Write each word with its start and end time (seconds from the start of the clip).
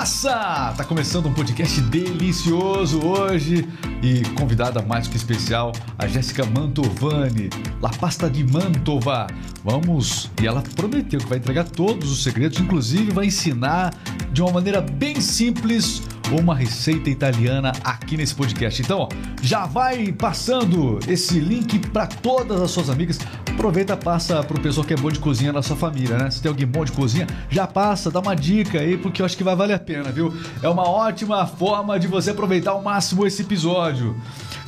massa! 0.00 0.72
Tá 0.78 0.82
começando 0.82 1.26
um 1.26 1.34
podcast 1.34 1.78
delicioso 1.82 3.06
hoje 3.06 3.68
e 4.02 4.22
convidada 4.30 4.80
mais 4.80 5.06
que 5.06 5.14
especial, 5.14 5.72
a 5.98 6.06
Jéssica 6.06 6.42
Mantovani, 6.46 7.50
La 7.82 7.90
Pasta 7.90 8.30
de 8.30 8.42
Mantova. 8.42 9.26
Vamos, 9.62 10.30
e 10.40 10.46
ela 10.46 10.62
prometeu 10.74 11.20
que 11.20 11.26
vai 11.26 11.36
entregar 11.36 11.64
todos 11.64 12.10
os 12.10 12.22
segredos, 12.22 12.58
inclusive 12.58 13.12
vai 13.12 13.26
ensinar 13.26 13.92
de 14.32 14.40
uma 14.40 14.52
maneira 14.52 14.80
bem 14.80 15.20
simples 15.20 16.02
uma 16.32 16.54
receita 16.54 17.10
italiana 17.10 17.72
aqui 17.84 18.16
nesse 18.16 18.34
podcast. 18.34 18.80
Então, 18.80 19.06
já 19.42 19.66
vai 19.66 20.12
passando 20.12 20.98
esse 21.08 21.40
link 21.40 21.78
para 21.90 22.06
todas 22.06 22.62
as 22.62 22.70
suas 22.70 22.88
amigas. 22.88 23.18
Aproveita, 23.60 23.94
passa 23.94 24.42
pro 24.42 24.58
pessoal 24.58 24.86
que 24.86 24.94
é 24.94 24.96
bom 24.96 25.10
de 25.10 25.18
cozinha 25.18 25.52
na 25.52 25.60
sua 25.60 25.76
família, 25.76 26.16
né? 26.16 26.30
Se 26.30 26.40
tem 26.40 26.48
alguém 26.48 26.66
bom 26.66 26.82
de 26.82 26.92
cozinha, 26.92 27.26
já 27.50 27.66
passa, 27.66 28.10
dá 28.10 28.18
uma 28.18 28.34
dica 28.34 28.80
aí, 28.80 28.96
porque 28.96 29.20
eu 29.20 29.26
acho 29.26 29.36
que 29.36 29.44
vai 29.44 29.54
valer 29.54 29.74
a 29.74 29.78
pena, 29.78 30.10
viu? 30.10 30.34
É 30.62 30.68
uma 30.70 30.88
ótima 30.88 31.46
forma 31.46 32.00
de 32.00 32.06
você 32.06 32.30
aproveitar 32.30 32.70
ao 32.70 32.82
máximo 32.82 33.26
esse 33.26 33.42
episódio. 33.42 34.16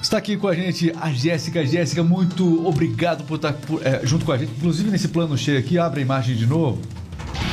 Está 0.03 0.19
aqui 0.19 0.37
com 0.37 0.47
a 0.47 0.55
gente 0.55 0.93
a 1.01 1.11
Jéssica. 1.11 1.65
Jéssica, 1.65 2.03
muito 2.03 2.67
obrigado 2.67 3.25
por 3.25 3.37
estar 3.37 3.55
por, 3.55 3.81
é, 3.83 4.03
junto 4.05 4.27
com 4.27 4.33
a 4.33 4.37
gente. 4.37 4.53
Inclusive 4.59 4.91
nesse 4.91 5.09
plano 5.09 5.39
cheio 5.39 5.59
aqui, 5.59 5.79
abre 5.79 6.01
a 6.01 6.03
imagem 6.03 6.37
de 6.37 6.45
novo. 6.45 6.83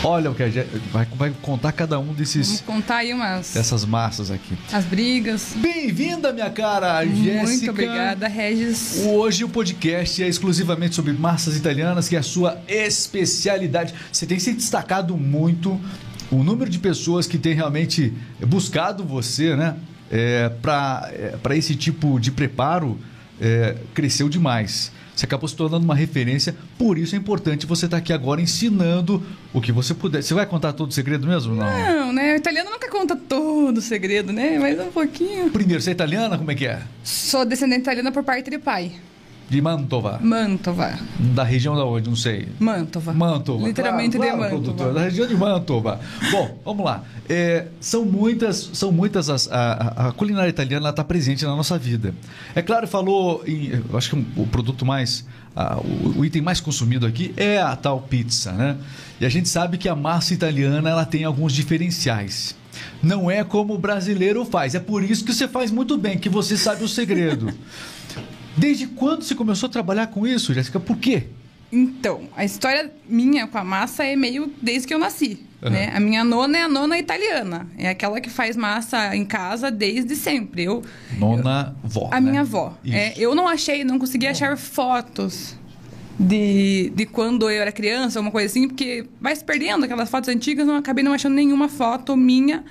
Olha 0.03 0.31
o 0.31 0.35
que 0.35 0.43
a 0.43 0.49
Jéssica 0.49 0.79
vai, 0.93 1.05
vai 1.13 1.33
contar 1.41 1.73
cada 1.73 1.99
um 1.99 2.13
desses 2.13 2.47
Vamos 2.47 2.61
contar 2.61 2.97
aí 2.97 3.13
umas. 3.13 3.53
dessas 3.53 3.83
massas 3.83 4.31
aqui. 4.31 4.57
As 4.71 4.85
brigas. 4.85 5.53
Bem-vinda, 5.57 6.31
minha 6.31 6.49
cara 6.49 7.03
Jéssica. 7.05 7.43
Muito 7.43 7.69
obrigada, 7.71 8.27
Regis. 8.27 9.03
Hoje 9.05 9.43
o 9.43 9.49
podcast 9.49 10.23
é 10.23 10.27
exclusivamente 10.27 10.95
sobre 10.95 11.11
massas 11.11 11.57
italianas, 11.57 12.07
que 12.07 12.15
é 12.15 12.19
a 12.19 12.23
sua 12.23 12.61
especialidade. 12.65 13.93
Você 14.11 14.25
tem 14.25 14.39
se 14.39 14.53
destacado 14.53 15.17
muito 15.17 15.79
o 16.31 16.43
número 16.43 16.69
de 16.69 16.79
pessoas 16.79 17.27
que 17.27 17.37
tem 17.37 17.53
realmente 17.53 18.13
buscado 18.47 19.03
você, 19.03 19.53
né? 19.55 19.75
É, 20.09 20.49
para 20.61 21.09
é, 21.11 21.57
esse 21.57 21.75
tipo 21.75 22.19
de 22.19 22.31
preparo 22.31 22.97
é, 23.39 23.75
cresceu 23.93 24.29
demais. 24.29 24.91
Você 25.19 25.25
acabou 25.25 25.49
se 25.49 25.55
tornando 25.55 25.83
uma 25.83 25.95
referência, 25.95 26.55
por 26.77 26.97
isso 26.97 27.13
é 27.13 27.17
importante 27.17 27.65
você 27.65 27.87
estar 27.87 27.97
aqui 27.97 28.13
agora 28.13 28.39
ensinando 28.39 29.21
o 29.53 29.59
que 29.59 29.69
você 29.69 29.93
puder. 29.93 30.23
Você 30.23 30.33
vai 30.33 30.45
contar 30.45 30.71
todo 30.71 30.91
o 30.91 30.93
segredo 30.93 31.27
mesmo? 31.27 31.53
Não, 31.53 31.65
Não, 31.65 32.13
né? 32.13 32.35
O 32.35 32.37
italiano 32.37 32.69
nunca 32.69 32.89
conta 32.89 33.17
todo 33.17 33.79
o 33.79 33.81
segredo, 33.81 34.31
né? 34.31 34.57
Mas 34.57 34.79
um 34.79 34.89
pouquinho. 34.89 35.49
Primeiro, 35.49 35.83
você 35.83 35.89
é 35.89 35.91
italiana? 35.91 36.37
Como 36.37 36.49
é 36.49 36.55
que 36.55 36.65
é? 36.65 36.83
Sou 37.03 37.43
descendente 37.43 37.81
italiana 37.81 38.13
por 38.13 38.23
parte 38.23 38.49
de 38.49 38.57
pai. 38.57 38.93
De 39.49 39.59
Mantova. 39.61 40.19
Mantova. 40.21 40.99
Da 41.17 41.43
região 41.43 41.75
da 41.75 41.83
onde? 41.83 42.07
Não 42.07 42.15
sei. 42.15 42.47
Mantova. 42.59 43.11
Mantova. 43.13 43.67
Literalmente 43.67 44.15
claro, 44.15 44.31
de 44.31 44.37
claro, 44.37 44.53
Mantova. 44.53 44.73
produtor, 44.75 44.93
da 44.93 45.01
região 45.01 45.27
de 45.27 45.35
Mantova. 45.35 45.99
Bom, 46.31 46.59
vamos 46.63 46.85
lá. 46.85 47.03
É, 47.27 47.65
são 47.79 48.05
muitas, 48.05 48.69
são 48.73 48.91
muitas 48.91 49.27
as, 49.27 49.51
a, 49.51 50.09
a 50.09 50.11
culinária 50.11 50.49
italiana 50.49 50.89
está 50.89 51.03
presente 51.03 51.43
na 51.45 51.55
nossa 51.55 51.79
vida. 51.79 52.13
É 52.53 52.61
claro, 52.61 52.87
falou 52.87 53.43
em, 53.47 53.81
eu 53.89 53.97
acho 53.97 54.11
que 54.11 54.25
o 54.39 54.45
produto 54.45 54.85
mais, 54.85 55.25
o, 55.83 56.19
o 56.19 56.25
item 56.25 56.43
mais 56.43 56.61
consumido 56.61 57.07
aqui 57.07 57.33
é 57.35 57.59
a 57.59 57.75
tal 57.75 58.01
pizza, 58.01 58.51
né? 58.51 58.77
E 59.19 59.25
a 59.25 59.29
gente 59.29 59.49
sabe 59.49 59.79
que 59.79 59.89
a 59.89 59.95
massa 59.95 60.31
italiana 60.31 60.87
ela 60.87 61.05
tem 61.05 61.23
alguns 61.23 61.53
diferenciais. 61.53 62.55
Não 63.01 63.31
é 63.31 63.43
como 63.43 63.73
o 63.73 63.77
brasileiro 63.79 64.45
faz. 64.45 64.75
É 64.75 64.79
por 64.79 65.03
isso 65.03 65.25
que 65.25 65.33
você 65.33 65.47
faz 65.47 65.71
muito 65.71 65.97
bem, 65.97 66.19
que 66.19 66.29
você 66.29 66.55
sabe 66.55 66.83
o 66.83 66.87
segredo. 66.87 67.51
Desde 68.59 68.87
quando 68.87 69.23
você 69.23 69.33
começou 69.33 69.67
a 69.67 69.71
trabalhar 69.71 70.07
com 70.07 70.27
isso, 70.27 70.53
Jéssica? 70.53 70.79
Por 70.79 70.97
quê? 70.97 71.27
Então, 71.71 72.23
a 72.35 72.43
história 72.43 72.91
minha 73.07 73.47
com 73.47 73.57
a 73.57 73.63
massa 73.63 74.03
é 74.03 74.15
meio 74.17 74.51
desde 74.61 74.85
que 74.85 74.93
eu 74.93 74.99
nasci. 74.99 75.39
Uhum. 75.61 75.69
Né? 75.69 75.91
A 75.93 75.99
minha 75.99 76.25
nona 76.25 76.57
é 76.57 76.61
a 76.63 76.67
nona 76.67 76.97
italiana. 76.97 77.67
É 77.77 77.89
aquela 77.89 78.19
que 78.19 78.29
faz 78.29 78.57
massa 78.57 79.15
em 79.15 79.23
casa 79.23 79.71
desde 79.71 80.15
sempre. 80.15 80.65
Eu, 80.65 80.83
Nona 81.17 81.73
vó. 81.83 82.09
A 82.11 82.19
né? 82.19 82.29
minha 82.29 82.41
avó. 82.41 82.77
É, 82.85 83.13
eu 83.17 83.33
não 83.33 83.47
achei, 83.47 83.83
não 83.85 83.97
consegui 83.97 84.27
achar 84.27 84.57
fotos 84.57 85.55
de, 86.19 86.91
de 86.93 87.05
quando 87.05 87.49
eu 87.49 87.61
era 87.61 87.71
criança, 87.71 88.19
uma 88.19 88.31
coisa 88.31 88.47
assim, 88.47 88.67
porque 88.67 89.05
vai 89.21 89.33
se 89.35 89.43
perdendo 89.43 89.85
aquelas 89.85 90.09
fotos 90.09 90.27
antigas, 90.27 90.67
não 90.67 90.75
acabei 90.75 91.03
não 91.03 91.13
achando 91.13 91.35
nenhuma 91.35 91.69
foto 91.69 92.17
minha 92.17 92.65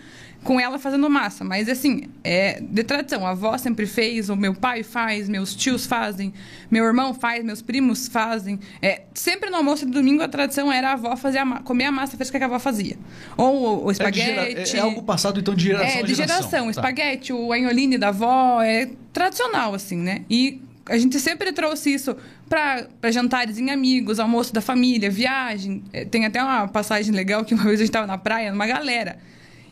com 0.44 0.58
ela 0.58 0.78
fazendo 0.78 1.08
massa. 1.10 1.44
Mas 1.44 1.68
assim, 1.68 2.04
é 2.24 2.60
de 2.60 2.82
tradição. 2.84 3.26
A 3.26 3.30
avó 3.30 3.56
sempre 3.58 3.86
fez, 3.86 4.28
o 4.30 4.36
meu 4.36 4.54
pai 4.54 4.82
faz, 4.82 5.28
meus 5.28 5.54
tios 5.54 5.84
fazem, 5.86 6.32
meu 6.70 6.84
irmão 6.84 7.12
faz, 7.12 7.44
meus 7.44 7.60
primos 7.60 8.08
fazem. 8.08 8.58
É, 8.80 9.02
sempre 9.12 9.50
no 9.50 9.56
almoço 9.56 9.84
de 9.84 9.92
domingo 9.92 10.22
a 10.22 10.28
tradição 10.28 10.72
era 10.72 10.90
a 10.90 10.92
avó 10.92 11.16
fazer 11.16 11.38
a 11.38 11.46
comer 11.60 11.84
a 11.86 11.92
massa 11.92 12.16
fresca 12.16 12.38
que 12.38 12.44
a 12.44 12.46
avó 12.46 12.58
fazia. 12.58 12.96
Ou 13.36 13.84
o, 13.86 13.90
É, 13.90 13.94
gera- 13.94 14.48
espaguete. 14.48 14.76
é- 14.76 14.78
é 14.78 14.82
algo 14.82 15.02
passado 15.02 15.40
então 15.40 15.54
de 15.54 15.64
geração 15.64 15.86
É, 15.98 16.02
de 16.02 16.14
geração. 16.14 16.36
geração. 16.48 16.64
Tá. 16.66 16.70
Espaguete, 16.70 17.32
o 17.32 17.52
anholine 17.52 17.98
da 17.98 18.08
avó, 18.08 18.62
é 18.62 18.88
tradicional, 19.12 19.74
assim, 19.74 19.96
né? 19.98 20.22
E 20.30 20.62
a 20.86 20.96
gente 20.96 21.18
sempre 21.20 21.52
trouxe 21.52 21.92
isso 21.92 22.16
para 22.48 22.86
jantares 23.10 23.58
em 23.58 23.70
amigos, 23.70 24.18
almoço 24.18 24.54
da 24.54 24.60
família, 24.62 25.10
viagem. 25.10 25.82
É, 25.92 26.04
Tem 26.04 26.24
até 26.24 26.42
uma 26.42 26.66
passagem 26.68 27.12
legal 27.12 27.44
que 27.44 27.52
uma 27.52 27.64
vez 27.64 27.74
a 27.74 27.82
gente 27.82 27.88
estava 27.90 28.06
na 28.06 28.16
praia, 28.16 28.50
numa 28.50 28.66
galera. 28.66 29.18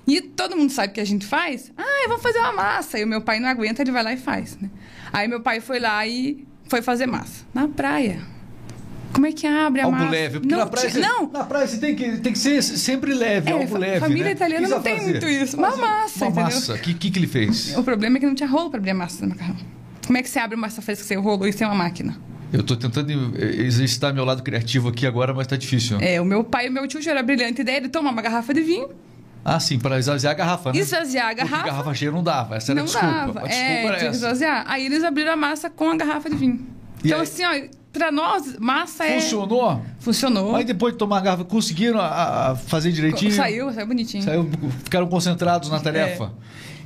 E 0.07 0.21
todo 0.21 0.57
mundo 0.57 0.71
sabe 0.71 0.89
o 0.91 0.95
que 0.95 1.01
a 1.01 1.05
gente 1.05 1.27
faz. 1.27 1.73
Ah, 1.77 2.07
vamos 2.09 2.23
fazer 2.23 2.39
uma 2.39 2.53
massa. 2.53 2.99
E 2.99 3.05
o 3.05 3.07
meu 3.07 3.21
pai 3.21 3.41
não 3.41 3.49
aguenta, 3.49 3.83
ele 3.83 3.91
vai 3.91 4.03
lá 4.05 4.13
e 4.13 4.17
faz. 4.17 4.57
Né? 4.61 4.71
Aí 5.13 5.27
meu 5.27 5.41
pai 5.41 5.61
foi 5.61 5.81
lá 5.81 6.07
e 6.07 6.47
foi 6.69 6.81
fazer 6.83 7.07
massa. 7.07 7.45
Na 7.53 7.67
praia. 7.67 8.21
Como 9.13 9.27
é 9.27 9.33
que 9.33 9.47
abre 9.47 9.81
a 9.81 9.85
Algo 9.85 9.97
massa? 9.97 10.11
leve, 10.11 10.41
porque 10.41 10.49
não, 10.55 10.59
na 10.59 10.67
praia, 10.67 10.91
você, 10.91 10.99
não, 11.01 11.31
na 11.33 11.45
praia 11.45 11.67
você 11.67 11.79
tem 11.79 11.97
que, 11.97 12.19
tem 12.19 12.33
que 12.33 12.39
ser 12.39 12.61
sempre 12.63 13.15
leve, 13.15 13.49
É, 13.49 13.53
algo 13.55 13.79
leve. 13.79 14.01
família 14.01 14.25
né? 14.27 14.33
italiana 14.33 14.65
que 14.67 14.71
não 14.71 14.77
você 14.79 14.83
tem 14.85 14.99
fazer? 14.99 15.11
muito 15.11 15.27
isso. 15.29 15.57
Uma 15.57 15.77
massa, 15.77 16.19
Uma 16.27 16.31
entendeu? 16.43 16.45
massa. 16.45 16.75
O 16.75 16.79
que, 16.79 16.93
que, 16.95 17.11
que 17.11 17.19
ele 17.19 17.27
fez? 17.27 17.77
O 17.79 17.83
problema 17.83 18.19
é 18.19 18.21
que 18.21 18.27
não 18.27 18.35
tinha 18.35 18.49
rolo 18.49 18.69
para 18.69 18.79
abrir 18.79 18.91
a 18.91 18.95
massa 18.95 19.23
do 19.25 19.29
macarrão. 19.31 19.57
Como 20.07 20.19
é 20.19 20.23
que 20.23 20.29
você 20.29 20.39
abre 20.39 20.57
massa 20.57 20.83
fresca 20.83 21.05
sem 21.05 21.17
rolo 21.17 21.47
e 21.47 21.53
sem 21.53 21.67
uma 21.67 21.75
máquina? 21.75 22.17
Eu 22.53 22.63
tô 22.63 22.77
tentando 22.77 23.11
eh, 23.39 23.63
exercitar 23.65 24.13
meu 24.15 24.25
lado 24.25 24.43
criativo 24.43 24.89
aqui 24.91 25.07
agora, 25.07 25.33
mas 25.33 25.47
tá 25.47 25.57
difícil. 25.57 25.99
É, 26.01 26.21
o 26.21 26.25
meu 26.25 26.45
pai 26.45 26.67
e 26.67 26.69
o 26.69 26.73
meu 26.73 26.87
tio 26.87 27.01
já 27.01 27.11
era 27.13 27.23
brilhante 27.23 27.61
ideia 27.63 27.81
de 27.81 27.89
tomar 27.89 28.11
uma 28.11 28.23
garrafa 28.23 28.53
de 28.53 28.61
vinho, 28.61 28.89
Ah, 29.49 29.61
sim, 29.61 29.79
para 29.79 29.97
esvaziar 29.99 30.33
a 30.33 30.35
garrafa, 30.35 30.73
né? 30.73 30.79
esvaziar 30.81 31.27
a 31.27 31.29
Porque 31.35 31.45
garrafa. 31.49 31.67
garrafa 31.71 31.95
cheia 31.95 32.11
não 32.11 32.23
dava. 32.23 32.57
Essa 32.57 32.73
era 32.73 32.81
não 32.81 32.83
a 32.83 32.87
desculpa. 32.87 33.07
dava. 33.15 33.41
A 33.41 33.43
desculpa 33.47 33.55
é, 33.55 33.85
era 33.87 33.97
tinha 33.99 34.09
essa. 34.11 34.17
esvaziar. 34.19 34.65
Aí 34.67 34.87
eles 34.87 35.05
abriram 35.05 35.33
a 35.33 35.37
massa 35.37 35.71
com 35.71 35.91
a 35.91 35.97
garrafa 35.97 36.29
de 36.29 36.37
vinho. 36.37 36.67
E 37.05 37.07
então, 37.07 37.19
aí? 37.19 37.23
assim, 37.25 37.45
ó, 37.45 37.51
pra 37.93 38.11
nós, 38.11 38.57
massa 38.59 39.05
é. 39.07 39.21
Funcionou? 39.21 39.83
Funcionou. 40.01 40.57
Aí 40.57 40.65
depois 40.65 40.95
de 40.95 40.99
tomar 40.99 41.19
a 41.19 41.21
garrafa, 41.21 41.45
conseguiram 41.45 42.01
a- 42.01 42.51
a 42.51 42.57
fazer 42.57 42.91
direitinho? 42.91 43.31
Saiu, 43.33 43.73
saiu 43.73 43.87
bonitinho. 43.87 44.25
Saiu, 44.25 44.51
ficaram 44.83 45.07
concentrados 45.07 45.71
na 45.71 45.79
tarefa. 45.79 46.33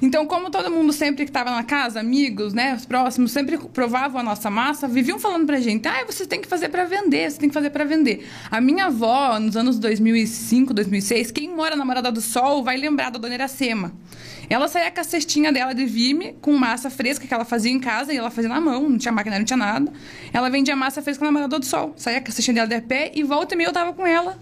Então, 0.02 0.25
como 0.25 0.49
todo 0.49 0.70
mundo 0.70 0.93
sempre 0.93 1.25
que 1.25 1.31
estava 1.31 1.50
na 1.50 1.62
casa, 1.62 2.00
amigos, 2.00 2.55
né, 2.55 2.75
os 2.75 2.87
próximos, 2.87 3.32
sempre 3.32 3.58
provavam 3.58 4.20
a 4.20 4.23
nossa 4.25 4.50
massa, 4.50 4.88
viviam 4.88 5.19
falando 5.19 5.47
pra 5.47 5.61
gente: 5.61 5.87
ah, 5.87 6.05
você 6.06 6.26
tem 6.26 6.41
que 6.41 6.49
fazer 6.49 6.70
pra 6.70 6.85
vender, 6.85 7.31
você 7.31 7.38
tem 7.38 7.49
que 7.49 7.55
fazer 7.55 7.70
pra 7.70 7.85
vender. 7.85 8.26
A 8.50 8.61
minha 8.61 8.87
avó, 8.87 9.38
nos 9.38 9.56
anos 9.56 9.79
2005, 9.79 10.73
2006, 10.73 11.31
quem 11.31 11.55
mora 11.55 11.76
na 11.76 11.85
Morada 11.85 12.11
do 12.11 12.20
Sol 12.20 12.62
vai 12.62 12.76
lembrar 12.76 13.11
da 13.11 13.19
dona 13.19 13.35
Iracema. 13.35 13.93
Ela 14.49 14.67
saía 14.67 14.91
com 14.91 15.00
a 15.00 15.05
cestinha 15.05 15.52
dela 15.52 15.73
de 15.75 15.85
vime, 15.85 16.35
com 16.41 16.56
massa 16.56 16.91
fresca 16.91 17.26
que 17.26 17.32
ela 17.32 17.44
fazia 17.44 17.70
em 17.70 17.79
casa, 17.79 18.12
e 18.12 18.17
ela 18.17 18.31
fazia 18.31 18.49
na 18.49 18.61
mão, 18.61 18.88
não 18.88 18.99
tinha 18.99 19.12
máquina, 19.12 19.38
não 19.38 19.44
tinha 19.44 19.56
nada. 19.56 19.93
Ela 20.32 20.49
vendia 20.49 20.75
massa 20.75 21.03
fresca 21.03 21.25
na 21.25 21.31
Morada 21.31 21.58
do 21.58 21.64
Sol. 21.64 21.94
Saía 21.96 22.20
com 22.20 22.29
a 22.29 22.32
cestinha 22.32 22.55
dela 22.55 22.67
de 22.67 22.81
pé 22.81 23.12
e 23.14 23.23
volta 23.23 23.55
e 23.55 23.56
meia 23.56 23.69
eu 23.69 23.73
tava 23.73 23.93
com 23.93 24.06
ela 24.06 24.38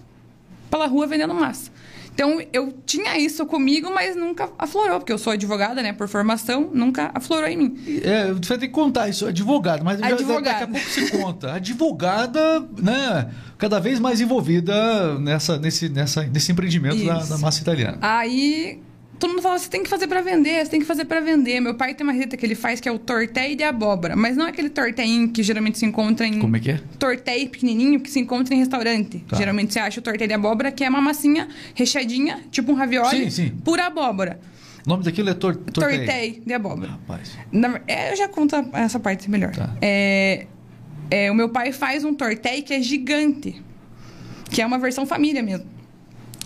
pela 0.71 0.87
rua 0.87 1.07
vendendo 1.07 1.35
massa. 1.35 1.71
Então, 2.19 2.43
eu 2.53 2.75
tinha 2.85 3.17
isso 3.17 3.47
comigo, 3.47 3.95
mas 3.95 4.17
nunca 4.17 4.51
aflorou, 4.59 4.99
porque 4.99 5.13
eu 5.13 5.19
sou 5.19 5.33
advogada, 5.35 5.81
né, 5.81 5.93
por 5.93 6.09
formação, 6.09 6.69
nunca 6.75 7.13
aflorou 7.15 7.49
em 7.49 7.57
mim. 7.57 7.79
É, 8.03 8.33
você 8.33 8.49
vai 8.49 8.59
ter 8.59 8.67
que 8.67 8.73
contar 8.73 9.09
isso, 9.09 9.25
advogado, 9.25 9.85
mas 9.85 10.03
Advogada. 10.03 10.43
daqui 10.43 10.65
a 10.65 10.67
pouco 10.67 10.85
você 10.85 11.11
conta. 11.17 11.53
Advogada, 11.53 12.61
né, 12.77 13.31
cada 13.57 13.79
vez 13.79 14.01
mais 14.01 14.21
envolvida 14.21 15.17
nessa, 15.21 15.61
nesse, 15.61 15.89
nessa, 15.89 16.25
nesse 16.25 16.51
empreendimento 16.51 17.07
da, 17.07 17.21
da 17.21 17.39
massa 17.39 17.63
italiana. 17.63 17.99
Aí, 18.01 18.83
todo 19.19 19.31
mundo 19.31 19.43
fala, 19.43 19.59
você 19.59 19.69
tem 19.69 19.83
que 19.83 19.89
fazer 19.89 20.07
pra 20.07 20.21
vender, 20.21 20.65
você 20.65 20.71
tem 20.71 20.81
que 20.81 20.87
fazer 20.87 21.05
pra 21.05 21.21
vender. 21.21 21.61
Meu 21.61 21.75
pai 21.75 21.95
tem 21.95 22.05
uma 22.07 22.13
receita 22.13 22.37
que 22.37 22.47
ele 22.47 22.55
faz 22.55 22.81
que 22.81 22.89
é 22.89 22.93
o 22.93 22.99
tortéi 22.99 23.57
de 23.57 23.65
abóbora, 23.65 24.15
mas 24.15 24.37
não 24.37 24.47
é 24.47 24.51
aquele 24.51 24.71
tortéinho 24.71 25.29
que 25.31 25.43
geralmente 25.43 25.79
se 25.79 25.85
encontra 25.85 26.27
em... 26.27 26.39
Como 26.39 26.57
é 26.57 26.61
que 26.61 26.71
é? 26.71 26.81
Tortéi 26.99 27.49
pequenininho 27.49 28.01
que 28.01 28.11
se 28.11 28.21
encontra 28.21 28.55
em 28.55 28.59
restaurante. 28.59 29.19
Tá. 29.29 29.37
Geralmente 29.37 29.73
você 29.73 29.81
acha 29.81 30.01
o 30.01 30.03
tortéi 30.03 30.29
de 30.29 30.35
abóbora, 30.35 30.71
que 30.71 30.85
é 30.85 30.89
uma 30.89 31.01
massinha 31.01 31.49
recheadinha, 31.75 32.41
tipo 32.51 32.73
um 32.73 32.75
ravioli, 32.75 33.25
Sim, 33.25 33.31
sim. 33.31 33.53
pura 33.65 33.87
abóbora. 33.87 34.41
O 34.87 34.89
nome 34.89 35.03
daquilo 35.05 35.29
é 35.29 35.35
tor 35.35 35.57
tortei. 35.57 35.99
Tortéi 35.99 36.43
de 36.47 36.55
abóbora. 36.55 36.93
Rapaz. 36.93 37.37
Na 37.53 37.81
é, 37.87 38.13
eu 38.13 38.17
já 38.17 38.29
conto 38.29 38.55
essa 38.73 38.99
parte 38.99 39.31
melhor. 39.31 39.55
Tá. 39.55 39.77
É, 39.83 40.47
é, 41.11 41.31
o 41.31 41.35
meu 41.35 41.49
pai 41.51 41.73
faz 41.73 42.05
um 42.05 42.15
tortéi 42.15 42.63
que 42.63 42.73
é 42.73 42.81
gigante. 42.81 43.61
Que 44.51 44.63
é 44.63 44.67
uma 44.67 44.79
versão 44.79 45.05
família 45.05 45.43
mesmo. 45.43 45.67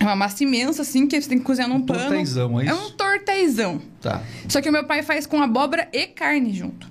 É 0.00 0.05
uma 0.05 0.17
massa 0.17 0.43
imensa, 0.43 0.83
assim, 0.83 1.06
que 1.06 1.21
você 1.21 1.29
tem 1.29 1.39
que 1.39 1.44
cozinhar 1.44 1.69
num 1.69 1.77
Um 1.77 1.83
pano. 1.87 2.00
torteizão, 2.00 2.61
é 2.61 2.65
É 2.65 2.67
isso? 2.73 2.87
um 2.87 2.91
torteizão. 2.91 3.81
Tá. 4.00 4.21
Só 4.49 4.61
que 4.61 4.69
o 4.69 4.73
meu 4.73 4.85
pai 4.85 5.03
faz 5.03 5.27
com 5.27 5.41
abóbora 5.41 5.89
e 5.93 6.06
carne 6.06 6.53
junto. 6.53 6.91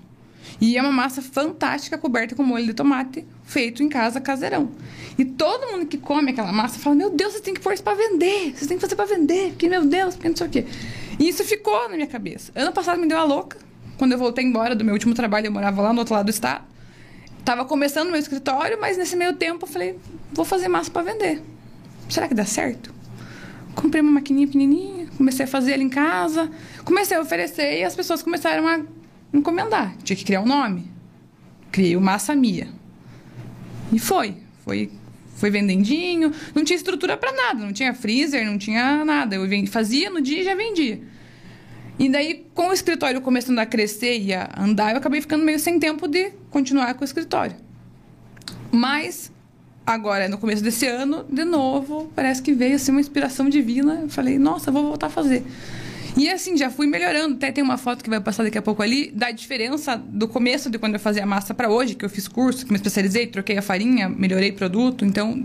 E 0.61 0.77
é 0.77 0.81
uma 0.81 0.91
massa 0.91 1.21
fantástica 1.23 1.97
coberta 1.97 2.35
com 2.35 2.43
molho 2.43 2.65
de 2.65 2.73
tomate, 2.73 3.25
feito 3.43 3.81
em 3.81 3.89
casa, 3.89 4.21
caseirão. 4.21 4.69
E 5.17 5.25
todo 5.25 5.71
mundo 5.71 5.87
que 5.87 5.97
come 5.97 6.31
aquela 6.31 6.51
massa 6.53 6.77
fala: 6.79 6.95
Meu 6.95 7.09
Deus, 7.09 7.33
você 7.33 7.39
tem 7.41 7.53
que 7.53 7.59
pôr 7.59 7.73
isso 7.73 7.83
pra 7.83 7.95
vender, 7.95 8.53
você 8.55 8.67
tem 8.67 8.77
que 8.77 8.81
fazer 8.81 8.95
pra 8.95 9.05
vender, 9.05 9.49
porque, 9.49 9.67
meu 9.67 9.83
Deus, 9.83 10.13
porque 10.15 10.29
não 10.29 10.35
sei 10.37 10.47
o 10.47 10.49
quê. 10.49 10.65
E 11.19 11.27
isso 11.27 11.43
ficou 11.43 11.89
na 11.89 11.95
minha 11.95 12.07
cabeça. 12.07 12.51
Ano 12.55 12.71
passado 12.71 12.99
me 13.01 13.07
deu 13.07 13.17
a 13.17 13.23
louca, 13.23 13.57
quando 13.97 14.11
eu 14.11 14.17
voltei 14.19 14.45
embora 14.45 14.75
do 14.75 14.85
meu 14.85 14.93
último 14.93 15.13
trabalho, 15.15 15.47
eu 15.47 15.51
morava 15.51 15.81
lá 15.81 15.91
no 15.91 15.99
outro 15.99 16.13
lado 16.13 16.27
do 16.27 16.29
estado. 16.31 16.63
Tava 17.43 17.65
começando 17.65 18.09
meu 18.11 18.19
escritório, 18.19 18.77
mas 18.79 18.97
nesse 18.97 19.15
meio 19.15 19.33
tempo 19.33 19.65
eu 19.65 19.69
falei: 19.69 19.97
Vou 20.31 20.45
fazer 20.45 20.67
massa 20.67 20.91
para 20.91 21.01
vender. 21.01 21.41
Será 22.11 22.27
que 22.27 22.33
dá 22.33 22.45
certo? 22.45 22.93
Comprei 23.73 24.01
uma 24.01 24.11
maquininha 24.11 24.45
pequenininha, 24.45 25.07
comecei 25.17 25.45
a 25.45 25.47
fazer 25.47 25.71
ela 25.71 25.83
em 25.83 25.89
casa, 25.89 26.51
comecei 26.83 27.15
a 27.15 27.21
oferecer 27.21 27.79
e 27.79 27.83
as 27.83 27.95
pessoas 27.95 28.21
começaram 28.21 28.67
a 28.67 28.81
encomendar. 29.33 29.95
Tinha 30.03 30.17
que 30.17 30.25
criar 30.25 30.41
um 30.41 30.45
nome. 30.45 30.91
Criei 31.71 31.95
o 31.95 32.01
Massa 32.01 32.35
Mia. 32.35 32.67
E 33.93 33.97
foi. 33.97 34.35
Foi, 34.65 34.91
foi 35.37 35.49
vendendinho. 35.49 36.33
Não 36.53 36.65
tinha 36.65 36.75
estrutura 36.75 37.15
para 37.15 37.31
nada. 37.31 37.65
Não 37.65 37.71
tinha 37.71 37.93
freezer, 37.93 38.45
não 38.45 38.57
tinha 38.57 39.05
nada. 39.05 39.37
Eu 39.37 39.47
fazia 39.67 40.09
no 40.09 40.21
dia 40.21 40.41
e 40.41 40.43
já 40.43 40.53
vendia. 40.53 41.01
E 41.97 42.09
daí, 42.09 42.45
com 42.53 42.67
o 42.67 42.73
escritório 42.73 43.21
começando 43.21 43.59
a 43.59 43.65
crescer 43.65 44.19
e 44.19 44.33
a 44.33 44.49
andar, 44.57 44.91
eu 44.91 44.97
acabei 44.97 45.21
ficando 45.21 45.45
meio 45.45 45.59
sem 45.59 45.79
tempo 45.79 46.07
de 46.07 46.31
continuar 46.49 46.93
com 46.95 47.01
o 47.01 47.05
escritório. 47.05 47.55
Mas, 48.69 49.31
agora, 49.85 50.27
no 50.27 50.37
começo 50.37 50.63
desse 50.63 50.85
ano, 50.85 51.25
de 51.29 51.43
novo, 51.43 52.11
parece 52.15 52.41
que 52.41 52.53
veio 52.53 52.75
assim, 52.75 52.91
uma 52.91 53.01
inspiração 53.01 53.49
divina. 53.49 53.99
Eu 54.03 54.09
falei, 54.09 54.37
nossa, 54.37 54.71
vou 54.71 54.83
voltar 54.83 55.07
a 55.07 55.09
fazer. 55.09 55.43
E 56.17 56.29
assim, 56.29 56.57
já 56.57 56.69
fui 56.69 56.87
melhorando. 56.87 57.35
Até 57.35 57.51
tem 57.51 57.63
uma 57.63 57.77
foto 57.77 58.03
que 58.03 58.09
vai 58.09 58.19
passar 58.19 58.43
daqui 58.43 58.57
a 58.57 58.61
pouco 58.61 58.81
ali, 58.81 59.11
da 59.11 59.31
diferença 59.31 59.95
do 59.95 60.27
começo 60.27 60.69
de 60.69 60.77
quando 60.77 60.95
eu 60.95 60.99
fazia 60.99 61.25
massa 61.25 61.53
para 61.53 61.69
hoje, 61.69 61.95
que 61.95 62.03
eu 62.03 62.09
fiz 62.09 62.27
curso, 62.27 62.65
que 62.65 62.71
me 62.71 62.77
especializei, 62.77 63.27
troquei 63.27 63.57
a 63.57 63.61
farinha, 63.61 64.09
melhorei 64.09 64.51
produto. 64.51 65.05
Então, 65.05 65.43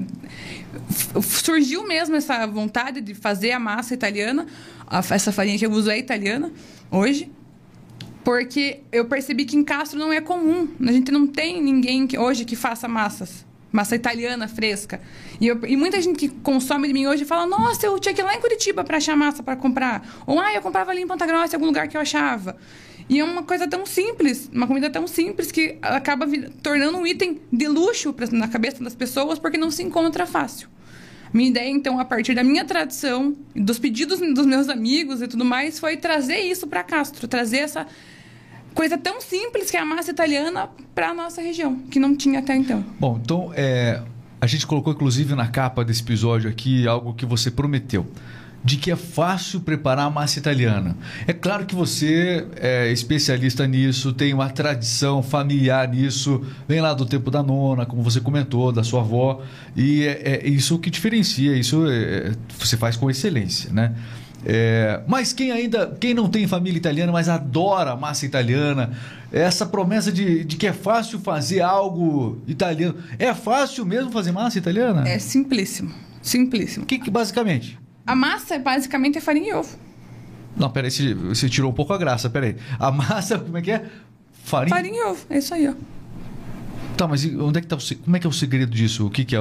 surgiu 1.23 1.87
mesmo 1.87 2.17
essa 2.17 2.47
vontade 2.47 3.01
de 3.01 3.15
fazer 3.15 3.53
a 3.53 3.59
massa 3.59 3.95
italiana. 3.95 4.47
essa 5.11 5.31
farinha 5.31 5.59
que 5.59 5.67
eu 5.67 5.71
uso 5.71 5.91
é 5.91 5.99
italiana 5.99 6.53
hoje. 6.91 7.31
Porque 8.25 8.81
eu 8.91 9.05
percebi 9.05 9.45
que 9.45 9.57
em 9.57 9.63
Castro 9.63 10.01
não 10.01 10.13
é 10.13 10.21
comum. 10.21 10.69
A 10.85 10.91
gente 10.91 11.13
não 11.13 11.29
tem 11.29 11.63
ninguém 11.63 12.09
que, 12.09 12.19
hoje 12.19 12.45
que 12.45 12.57
faça 12.57 12.89
massas 12.89 13.47
massa 13.73 13.95
italiana 13.95 14.49
fresca. 14.49 15.01
E, 15.41 15.47
eu, 15.47 15.61
e, 15.67 15.77
muita 15.77 16.01
gente 16.01 16.17
que 16.17 16.29
consome 16.29 16.89
de 16.89 16.95
mim 16.95 17.07
hoje 17.07 17.25
fala: 17.25 17.47
Nossa, 17.47 17.87
eu 17.87 17.99
tinha 17.99 18.15
que 18.15 18.21
ir 18.21 18.25
lá 18.25 18.35
em 18.35 18.41
Curitiba 18.41 18.85
para 18.85 18.97
achar 18.97 19.17
massa 19.17 19.43
para 19.43 19.57
comprar. 19.57 20.07
Ou, 20.27 20.41
ah, 20.41 20.53
eu 20.53 20.63
comprava 20.63 20.91
ali 20.91 21.03
em 21.03 21.07
Ponta 21.07 21.27
Grossa, 21.27 21.55
em 21.55 21.57
algum 21.57 21.67
lugar 21.67 21.89
que 21.89 21.97
eu 21.97 22.01
achava. 22.01 22.57
E 23.09 23.21
é 23.21 23.25
uma 23.25 23.43
coisa 23.45 23.69
tão 23.69 23.87
simples, 23.87 24.51
uma 24.53 24.67
comida 24.67 24.91
tão 24.91 25.07
simples 25.07 25.53
que 25.53 25.79
acaba 25.81 26.27
tornando 26.63 26.99
um 26.99 27.07
item 27.07 27.41
de 27.53 27.69
luxo 27.69 28.13
pra, 28.13 28.27
na 28.33 28.49
cabeça 28.49 28.83
das 28.83 28.97
pessoas 28.97 29.39
porque 29.39 29.57
não 29.57 29.71
se 29.71 29.83
encontra 29.83 30.27
fácil. 30.27 30.69
Minha 31.33 31.51
ideia, 31.51 31.69
então, 31.69 32.01
a 32.01 32.05
partir 32.05 32.35
da 32.35 32.43
minha 32.43 32.65
tradição, 32.65 33.37
dos 33.55 33.79
pedidos 33.79 34.19
dos 34.19 34.47
meus 34.47 34.69
amigos 34.69 35.21
e 35.21 35.29
tudo 35.29 35.45
mais, 35.45 35.79
foi 35.79 35.97
trazer 35.97 36.39
isso 36.39 36.67
para 36.67 36.83
Castro, 36.83 37.29
trazer 37.29 37.59
essa, 37.59 37.87
coisa 38.77 38.99
tão 38.99 39.21
simples 39.21 39.71
que 39.71 39.77
é 39.77 39.81
a 39.81 39.87
massa 39.87 40.11
italiana 40.11 40.69
para 40.95 41.09
a 41.09 41.15
nossa 41.15 41.41
região, 41.41 41.77
que 41.91 41.99
não 41.99 42.15
tinha 42.15 42.41
até 42.41 42.55
então. 42.55 42.85
Bom, 43.01 43.19
então 43.21 43.51
é, 43.57 44.03
a 44.39 44.47
gente 44.47 44.67
colocou 44.67 44.93
inclusive 44.93 45.35
na 45.35 45.49
capa 45.49 45.83
desse 45.83 46.03
episódio 46.03 46.49
aqui 46.49 46.87
algo 46.87 47.15
que 47.15 47.25
você 47.25 47.51
prometeu. 47.51 48.07
De 48.65 48.77
que 48.77 48.91
é 48.91 48.97
fácil 48.97 49.61
preparar 49.61 50.07
a 50.07 50.11
massa 50.11 50.41
italiana. 50.41 50.97
É 51.25 51.33
claro 51.33 51.65
que 51.67 51.75
você 51.75 52.45
é 52.57 52.91
especialista 52.91 53.65
nisso, 53.65 54.13
tem 54.13 54.35
uma 54.35 54.51
tradição 54.51 55.23
familiar 55.23 55.87
nisso, 55.87 56.45
vem 56.67 56.81
lá 56.81 56.93
do 56.93 57.07
tempo 57.07 57.31
da 57.31 57.45
nona, 57.45 57.87
como 57.87 58.03
você 58.03 58.21
comentou, 58.21 58.73
da 58.73 58.83
sua 58.83 59.03
avó, 59.03 59.41
e 59.77 60.03
é, 60.03 60.41
é 60.45 60.49
isso 60.49 60.81
que 60.81 60.91
diferencia, 60.91 61.57
isso 61.57 61.87
é, 61.89 62.33
você 62.59 62.77
faz 62.77 62.97
com 62.97 63.09
excelência, 63.09 63.73
né? 63.73 63.95
É, 64.49 65.01
mas 65.09 65.33
quem 65.33 65.51
ainda, 65.51 65.97
quem 65.99 66.15
não 66.15 66.29
tem 66.29 66.47
família 66.47 66.79
italiana, 66.79 67.11
mas 67.11 67.29
adora 67.29 67.97
massa 67.97 68.25
italiana, 68.25 68.97
essa 69.33 69.67
promessa 69.67 70.13
de, 70.13 70.45
de 70.45 70.57
que 70.57 70.69
é 70.69 70.73
fácil 70.73 71.19
fazer 71.19 71.63
algo 71.63 72.41
italiano, 72.47 72.95
é 73.19 73.35
fácil 73.35 73.85
mesmo 73.85 74.13
fazer 74.13 74.31
massa 74.31 74.57
italiana? 74.57 75.07
É 75.09 75.19
simplíssimo, 75.19 75.93
simplíssimo. 76.23 76.85
O 76.85 76.87
que, 76.87 77.01
que 77.01 77.11
basicamente? 77.11 77.77
A 78.07 78.15
massa 78.15 78.57
basicamente 78.57 79.19
é 79.19 79.21
farinha 79.21 79.51
e 79.51 79.53
ovo. 79.53 79.77
Não, 80.57 80.71
peraí, 80.71 80.93
você, 80.93 81.13
você 81.13 81.49
tirou 81.49 81.73
um 81.73 81.75
pouco 81.75 81.93
a 81.93 81.99
graça, 81.99 82.31
peraí. 82.31 82.55
A 82.79 82.93
massa, 82.93 83.37
como 83.41 83.59
é 83.59 83.63
que 83.63 83.73
é? 83.73 83.85
Farinha? 84.45 84.77
Farinha 84.77 85.01
e 85.01 85.05
ovo, 85.07 85.27
é 85.29 85.39
isso 85.39 85.53
aí, 85.53 85.67
ó. 85.67 85.75
Tá, 86.97 87.09
mas 87.09 87.25
onde 87.25 87.59
é 87.59 87.61
que 87.61 87.67
tá 87.67 87.75
o, 87.75 87.97
como 88.05 88.17
é 88.17 88.21
que 88.21 88.27
é 88.29 88.31
o 88.31 88.33
segredo 88.33 88.71
disso? 88.71 89.07
O 89.07 89.11
que, 89.11 89.25
que 89.25 89.35
é? 89.35 89.41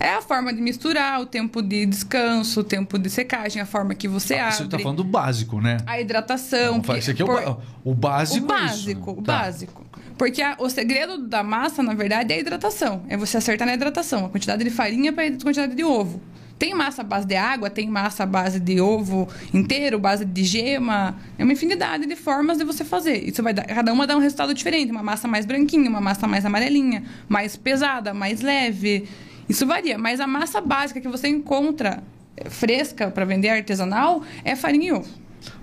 É 0.00 0.14
a 0.14 0.22
forma 0.22 0.52
de 0.52 0.60
misturar, 0.60 1.20
o 1.20 1.26
tempo 1.26 1.62
de 1.62 1.86
descanso, 1.86 2.60
o 2.60 2.64
tempo 2.64 2.98
de 2.98 3.08
secagem, 3.08 3.62
a 3.62 3.66
forma 3.66 3.94
que 3.94 4.08
você 4.08 4.34
ah, 4.34 4.46
abre. 4.46 4.56
Você 4.56 4.64
está 4.64 4.78
falando 4.78 4.98
do 4.98 5.04
básico, 5.04 5.60
né? 5.60 5.78
A 5.86 6.00
hidratação. 6.00 6.82
Não, 6.86 6.96
isso 6.96 7.10
aqui 7.10 7.22
é 7.22 7.24
o, 7.24 7.58
o 7.84 7.94
básico. 7.94 8.44
O 8.44 8.48
básico, 8.48 9.10
é 9.10 9.12
o 9.12 9.22
tá. 9.22 9.38
básico. 9.38 9.86
Porque 10.18 10.42
a, 10.42 10.56
o 10.58 10.68
segredo 10.68 11.18
da 11.18 11.42
massa, 11.42 11.82
na 11.82 11.94
verdade, 11.94 12.32
é 12.32 12.36
a 12.36 12.38
hidratação. 12.38 13.02
É 13.08 13.16
você 13.16 13.36
acertar 13.36 13.66
na 13.66 13.74
hidratação. 13.74 14.26
A 14.26 14.28
quantidade 14.28 14.62
de 14.62 14.70
farinha 14.70 15.12
para 15.12 15.26
a 15.26 15.30
quantidade 15.30 15.74
de 15.74 15.84
ovo. 15.84 16.20
Tem 16.58 16.72
massa 16.72 17.02
à 17.02 17.04
base 17.04 17.26
de 17.26 17.34
água, 17.34 17.68
tem 17.68 17.88
massa 17.88 18.22
à 18.22 18.26
base 18.26 18.60
de 18.60 18.80
ovo 18.80 19.28
inteiro, 19.52 19.98
base 19.98 20.24
de 20.24 20.44
gema. 20.44 21.16
É 21.36 21.42
uma 21.42 21.52
infinidade 21.52 22.06
de 22.06 22.14
formas 22.14 22.58
de 22.58 22.64
você 22.64 22.84
fazer. 22.84 23.28
Isso 23.28 23.42
vai 23.42 23.52
dar, 23.52 23.64
cada 23.64 23.92
uma 23.92 24.06
dá 24.06 24.16
um 24.16 24.20
resultado 24.20 24.54
diferente. 24.54 24.92
Uma 24.92 25.02
massa 25.02 25.26
mais 25.26 25.44
branquinha, 25.44 25.90
uma 25.90 26.00
massa 26.00 26.28
mais 26.28 26.46
amarelinha, 26.46 27.02
mais 27.28 27.56
pesada, 27.56 28.14
mais 28.14 28.40
leve. 28.40 29.08
Isso 29.48 29.66
varia, 29.66 29.98
mas 29.98 30.20
a 30.20 30.26
massa 30.26 30.60
básica 30.60 31.00
que 31.00 31.08
você 31.08 31.28
encontra 31.28 32.02
eh, 32.36 32.48
fresca 32.48 33.10
para 33.10 33.24
vender 33.24 33.48
artesanal 33.48 34.22
é 34.44 34.56
farinha 34.56 34.88
e 34.88 34.92
ovo. 34.92 35.08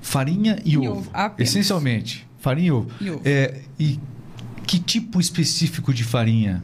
Farinha 0.01 0.59
e, 0.63 0.73
e 0.73 0.77
ovo. 0.77 1.09
ovo 1.13 1.35
Essencialmente, 1.37 2.27
farinha 2.39 2.67
e 2.67 2.71
ovo. 2.71 2.91
E, 3.01 3.09
ovo. 3.09 3.21
É, 3.25 3.59
e 3.79 3.99
que 4.67 4.79
tipo 4.79 5.19
específico 5.19 5.93
de 5.93 6.03
farinha? 6.03 6.63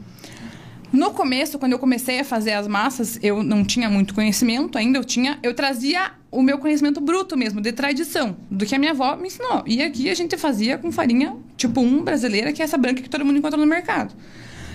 No 0.91 1.11
começo, 1.11 1.59
quando 1.59 1.73
eu 1.73 1.79
comecei 1.79 2.21
a 2.21 2.23
fazer 2.23 2.53
as 2.53 2.67
massas, 2.67 3.19
eu 3.21 3.43
não 3.43 3.65
tinha 3.65 3.89
muito 3.89 4.13
conhecimento 4.13 4.77
ainda. 4.77 4.97
Eu 4.97 5.03
tinha, 5.03 5.37
eu 5.43 5.53
trazia 5.53 6.11
o 6.31 6.41
meu 6.41 6.57
conhecimento 6.57 7.01
bruto 7.01 7.35
mesmo, 7.35 7.59
de 7.59 7.73
tradição, 7.73 8.37
do 8.49 8.65
que 8.65 8.73
a 8.73 8.79
minha 8.79 8.91
avó 8.91 9.17
me 9.17 9.27
ensinou. 9.27 9.63
E 9.67 9.81
aqui 9.81 10.09
a 10.09 10.15
gente 10.15 10.37
fazia 10.37 10.77
com 10.77 10.91
farinha 10.91 11.35
tipo 11.57 11.81
1 11.81 12.03
brasileira, 12.03 12.53
que 12.53 12.61
é 12.61 12.65
essa 12.65 12.77
branca 12.77 13.01
que 13.01 13.09
todo 13.09 13.25
mundo 13.25 13.37
encontra 13.37 13.59
no 13.59 13.65
mercado. 13.65 14.15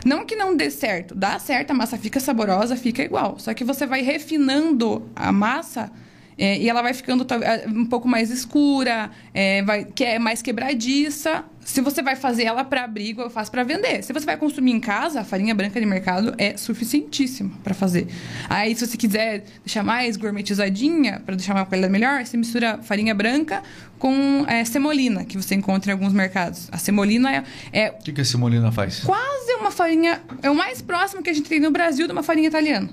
Não 0.05 0.25
que 0.25 0.35
não 0.35 0.57
dê 0.57 0.71
certo, 0.71 1.15
dá 1.15 1.39
certo, 1.39 1.71
a 1.71 1.75
massa 1.75 1.97
fica 1.97 2.19
saborosa, 2.19 2.77
fica 2.77 3.03
igual. 3.03 3.39
Só 3.39 3.55
que 3.55 3.65
você 3.65 3.87
vai 3.87 4.03
refinando 4.03 5.09
a 5.15 5.31
massa 5.31 5.91
é, 6.37 6.59
e 6.59 6.69
ela 6.69 6.83
vai 6.83 6.95
ficando 6.95 7.27
é, 7.43 7.67
um 7.69 7.87
pouco 7.87 8.09
mais 8.09 8.31
escura, 8.31 9.11
é, 9.35 9.63
vai, 9.63 9.85
que 9.85 10.05
é 10.05 10.19
mais 10.19 10.43
quebradiça. 10.43 11.45
Se 11.61 11.81
você 11.81 12.03
vai 12.03 12.17
fazer 12.17 12.45
ela 12.45 12.65
para 12.65 12.85
abrigo, 12.85 13.23
eu 13.23 13.31
faço 13.31 13.51
para 13.51 13.63
vender. 13.63 14.03
Se 14.03 14.13
você 14.13 14.27
vai 14.27 14.37
consumir 14.37 14.73
em 14.73 14.81
casa, 14.81 15.21
a 15.21 15.25
farinha 15.25 15.55
branca 15.55 15.79
de 15.79 15.87
mercado 15.87 16.35
é 16.37 16.57
suficientíssima 16.57 17.53
para 17.63 17.73
fazer. 17.73 18.09
Aí, 18.49 18.75
se 18.75 18.85
você 18.87 18.97
quiser 18.97 19.45
deixar 19.65 19.85
mais 19.85 20.17
gourmetizadinha, 20.17 21.23
para 21.25 21.37
deixar 21.37 21.55
uma 21.55 21.65
qualidade 21.65 21.93
melhor, 21.93 22.25
você 22.25 22.37
mistura 22.37 22.79
farinha 22.83 23.15
branca 23.15 23.63
com 23.99 24.45
é, 24.49 24.65
semolina, 24.65 25.25
que 25.25 25.37
você 25.37 25.55
encontra 25.55 25.93
em 25.93 25.95
alguns 25.95 26.13
mercados. 26.13 26.69
A 26.73 26.79
semolina 26.79 27.33
é. 27.33 27.45
é 27.73 27.91
o 27.91 28.03
que, 28.03 28.13
que 28.13 28.21
a 28.21 28.25
semolina 28.25 28.73
faz? 28.73 29.01
Quase 29.01 29.55
uma 29.55 29.71
farinha. 29.71 30.21
É 30.43 30.51
o 30.51 30.57
mais 30.57 30.83
próximo 30.83 31.23
que 31.23 31.31
a 31.31 31.33
gente 31.33 31.49
tem 31.49 31.61
no 31.61 31.71
Brasil 31.71 32.07
de 32.07 32.13
uma 32.13 32.25
farinha 32.25 32.49
italiana 32.49 32.89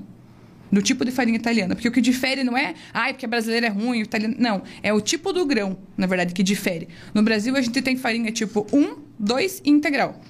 do 0.71 0.81
tipo 0.81 1.03
de 1.03 1.11
farinha 1.11 1.37
italiana. 1.37 1.75
Porque 1.75 1.87
o 1.87 1.91
que 1.91 2.01
difere 2.01 2.43
não 2.43 2.57
é, 2.57 2.75
ai, 2.93 3.13
porque 3.13 3.25
a 3.25 3.29
brasileira 3.29 3.67
é 3.67 3.69
ruim, 3.69 3.99
o 3.99 4.03
italiano. 4.03 4.35
Não, 4.37 4.61
é 4.83 4.93
o 4.93 5.01
tipo 5.01 5.33
do 5.33 5.45
grão, 5.45 5.77
na 5.97 6.07
verdade, 6.07 6.33
que 6.33 6.43
difere. 6.43 6.87
No 7.13 7.21
Brasil, 7.21 7.55
a 7.55 7.61
gente 7.61 7.81
tem 7.81 7.97
farinha 7.97 8.31
tipo 8.31 8.65
1, 8.71 8.95
2 9.19 9.61
e 9.65 9.69
integral. 9.69 10.21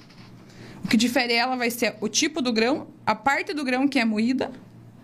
O 0.84 0.88
que 0.88 0.96
difere 0.96 1.34
ela 1.34 1.56
vai 1.56 1.70
ser 1.70 1.94
o 2.00 2.08
tipo 2.08 2.40
do 2.40 2.52
grão, 2.52 2.88
a 3.04 3.14
parte 3.14 3.52
do 3.52 3.64
grão 3.64 3.86
que 3.86 3.98
é 3.98 4.04
moída, 4.04 4.50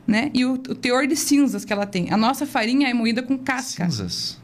né? 0.07 0.31
E 0.33 0.45
o, 0.45 0.53
o 0.53 0.75
teor 0.75 1.07
de 1.07 1.17
cinzas 1.17 1.65
que 1.65 1.73
ela 1.73 1.87
tem. 1.87 2.11
A 2.13 2.17
nossa 2.17 2.47
farinha 2.47 2.89
é 2.89 2.95
moída 2.95 3.23
com 3.23 3.37
casca. 3.37 3.85
Cinzas. 3.85 4.39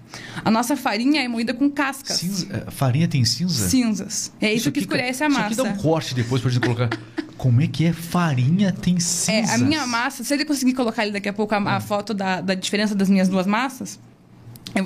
A 0.45 0.51
nossa 0.51 0.77
farinha 0.77 1.23
é 1.23 1.29
moída 1.29 1.55
com 1.55 1.71
cascas. 1.71 2.19
Cinza, 2.19 2.47
é, 2.51 2.71
farinha 2.71 3.09
tem 3.09 3.25
cinza? 3.25 3.69
Cinzas. 3.69 4.33
É 4.41 4.49
isso, 4.49 4.57
isso 4.57 4.73
que 4.73 4.81
escurece 4.81 5.25
a 5.25 5.29
massa. 5.29 5.53
Isso 5.53 5.63
aqui 5.63 5.71
dá 5.71 5.79
um 5.79 5.83
corte 5.83 6.15
depois 6.15 6.43
pra 6.43 6.51
gente 6.51 6.63
colocar. 6.63 6.91
Como 7.39 7.61
é 7.61 7.67
que 7.67 7.87
é 7.87 7.93
farinha 7.93 8.73
tem 8.73 9.01
cinzas? 9.01 9.51
É, 9.51 9.55
a 9.55 9.59
minha 9.59 9.87
massa, 9.87 10.23
se 10.23 10.33
ele 10.33 10.45
conseguir 10.45 10.75
colocar 10.75 11.03
ali 11.03 11.13
daqui 11.13 11.29
a 11.29 11.33
pouco 11.33 11.55
a, 11.55 11.59
a 11.59 11.79
hum. 11.79 11.81
foto 11.81 12.15
da, 12.15 12.41
da 12.41 12.55
diferença 12.55 12.95
das 12.95 13.09
minhas 13.09 13.29
duas 13.29 13.47
massas, 13.47 13.99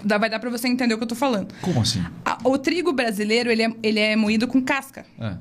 vai 0.04 0.30
dar 0.30 0.38
para 0.38 0.50
você 0.50 0.68
entender 0.68 0.94
o 0.94 0.98
que 0.98 1.04
eu 1.04 1.08
tô 1.08 1.14
falando. 1.14 1.52
Como 1.60 1.80
assim? 1.80 2.04
A, 2.24 2.38
o 2.44 2.56
trigo 2.56 2.92
brasileiro, 2.92 3.50
ele 3.50 3.62
é, 3.62 3.72
ele 3.82 4.00
é 4.00 4.16
moído 4.16 4.46
com 4.48 4.62
casca. 4.62 5.04
É. 5.18 5.34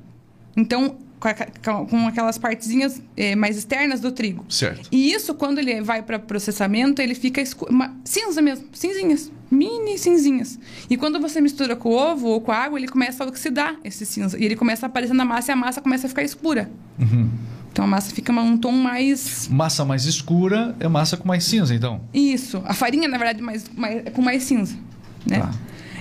Então, 0.57 0.97
com, 1.19 2.07
aquelas 2.07 2.37
partezinhas 2.37 3.01
é, 3.15 3.35
mais 3.35 3.57
externas 3.57 3.99
do 3.99 4.11
trigo. 4.11 4.45
Certo. 4.49 4.89
E 4.91 5.11
isso, 5.11 5.33
quando 5.33 5.59
ele 5.59 5.81
vai 5.81 6.01
para 6.01 6.19
processamento, 6.19 7.01
ele 7.01 7.15
fica 7.15 7.41
uma, 7.69 7.95
cinza 8.03 8.41
mesmo, 8.41 8.67
cinzinhas. 8.73 9.31
mini 9.49 9.97
cinzinhas. 9.97 10.59
E 10.89 10.97
quando 10.97 11.19
você 11.19 11.41
mistura 11.41 11.75
com 11.75 11.89
o 11.89 11.93
ovo 11.93 12.27
ou 12.27 12.41
com 12.41 12.51
a 12.51 12.57
água, 12.57 12.77
ele 12.77 12.87
começa 12.87 13.23
a 13.23 13.27
oxidar 13.27 13.75
esse 13.83 14.05
cinza. 14.05 14.37
E 14.37 14.45
ele 14.45 14.55
começa 14.55 14.85
a 14.85 14.87
aparecer 14.87 15.13
na 15.13 15.25
massa 15.25 15.51
e 15.51 15.53
a 15.53 15.55
massa 15.55 15.81
começa 15.81 16.07
a 16.07 16.09
ficar 16.09 16.23
escura. 16.23 16.69
Uhum. 16.99 17.29
Então 17.71 17.83
a 17.83 17.87
massa 17.89 18.13
fica 18.13 18.31
um 18.31 18.57
tom 18.57 18.71
mais. 18.71 19.49
Massa 19.49 19.83
mais 19.83 20.05
escura 20.05 20.73
é 20.79 20.87
massa 20.87 21.17
com 21.17 21.27
mais 21.27 21.43
cinza, 21.43 21.75
então. 21.75 22.01
Isso. 22.13 22.63
A 22.65 22.73
farinha, 22.73 23.05
na 23.07 23.17
verdade, 23.17 23.41
mais, 23.41 23.69
mais, 23.75 24.05
é 24.05 24.09
com 24.09 24.21
mais 24.21 24.43
cinza. 24.43 24.77
Né? 25.25 25.39
Tá. 25.39 25.51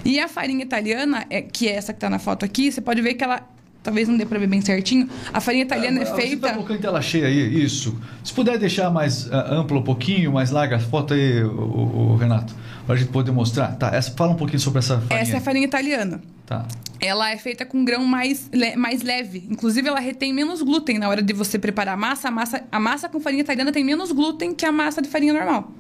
E 0.05 0.21
a 0.21 0.29
farinha 0.29 0.63
italiana, 0.63 1.25
é, 1.31 1.41
que 1.41 1.67
é 1.67 1.75
essa 1.75 1.93
que 1.93 1.97
está 1.97 2.11
na 2.11 2.19
foto 2.19 2.45
aqui, 2.45 2.71
você 2.71 2.81
pode 2.81 3.01
ver 3.01 3.15
que 3.15 3.25
ela. 3.25 3.43
Talvez 3.85 4.09
não 4.09 4.17
dê 4.17 4.25
para 4.25 4.39
ver 4.39 4.47
bem 4.49 4.61
certinho. 4.63 5.09
A 5.33 5.41
farinha 5.41 5.63
italiana 5.63 6.01
é 6.01 6.05
Você 6.07 6.23
feita. 6.23 6.49
tá 6.49 6.55
colocando 6.55 6.81
tela 6.81 7.03
cheia 7.03 7.27
aí, 7.27 7.63
isso. 7.63 7.95
Se 8.25 8.33
puder 8.33 8.59
deixar 8.59 8.91
mais 8.91 9.31
ah, 9.31 9.55
ampla 9.57 9.79
um 9.79 9.83
pouquinho, 9.83 10.33
mais 10.33 10.51
larga 10.51 10.77
a 10.77 10.81
foto 10.81 11.13
aí, 11.15 11.45
o, 11.45 12.13
o- 12.13 12.17
Renato, 12.17 12.55
para 12.87 12.95
a 12.95 12.99
gente 12.99 13.11
poder 13.11 13.31
mostrar. 13.31 13.77
Tá, 13.77 13.89
essa, 13.95 14.11
fala 14.13 14.33
um 14.33 14.37
pouquinho 14.37 14.59
sobre 14.59 14.79
essa 14.79 14.99
farinha. 15.01 15.21
Essa 15.21 15.35
é 15.35 15.37
a 15.37 15.41
farinha 15.43 15.67
italiana. 15.67 16.23
Tá. 16.47 16.67
Ela 16.99 17.31
é 17.31 17.37
feita 17.37 17.67
com 17.67 17.85
grão 17.85 18.07
mais, 18.07 18.49
le- 18.55 18.75
mais 18.75 19.03
leve. 19.03 19.47
Inclusive, 19.51 19.87
ela 19.87 20.01
retém 20.01 20.33
menos 20.33 20.63
glúten 20.63 20.99
na 20.99 21.07
hora 21.11 21.21
de 21.23 21.35
você 21.35 21.59
preparar 21.59 21.93
a 21.93 21.97
massa. 21.99 22.29
A 22.29 22.31
massa, 22.31 22.65
a 22.73 22.81
massa 22.81 23.07
com 23.07 23.21
farinha 23.21 23.43
italiana 23.43 23.71
tem 23.71 23.85
menos 23.85 24.11
glúten 24.13 24.55
que 24.55 24.65
a 24.65 24.73
massa 24.73 25.03
de 25.03 25.09
farinha 25.11 25.35
normal. 25.35 25.71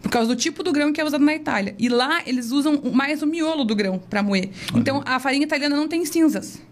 Por 0.00 0.08
causa 0.10 0.28
do 0.28 0.36
tipo 0.36 0.62
do 0.62 0.72
grão 0.72 0.92
que 0.92 1.00
é 1.00 1.04
usado 1.04 1.24
na 1.24 1.34
Itália. 1.34 1.74
E 1.78 1.88
lá, 1.88 2.22
eles 2.24 2.52
usam 2.52 2.80
mais 2.92 3.22
o 3.22 3.26
miolo 3.26 3.64
do 3.64 3.74
grão 3.74 3.98
para 4.08 4.22
moer. 4.22 4.50
Então, 4.74 5.02
a 5.04 5.18
farinha 5.18 5.42
italiana 5.44 5.74
não 5.76 5.88
tem 5.88 6.04
cinzas. 6.06 6.62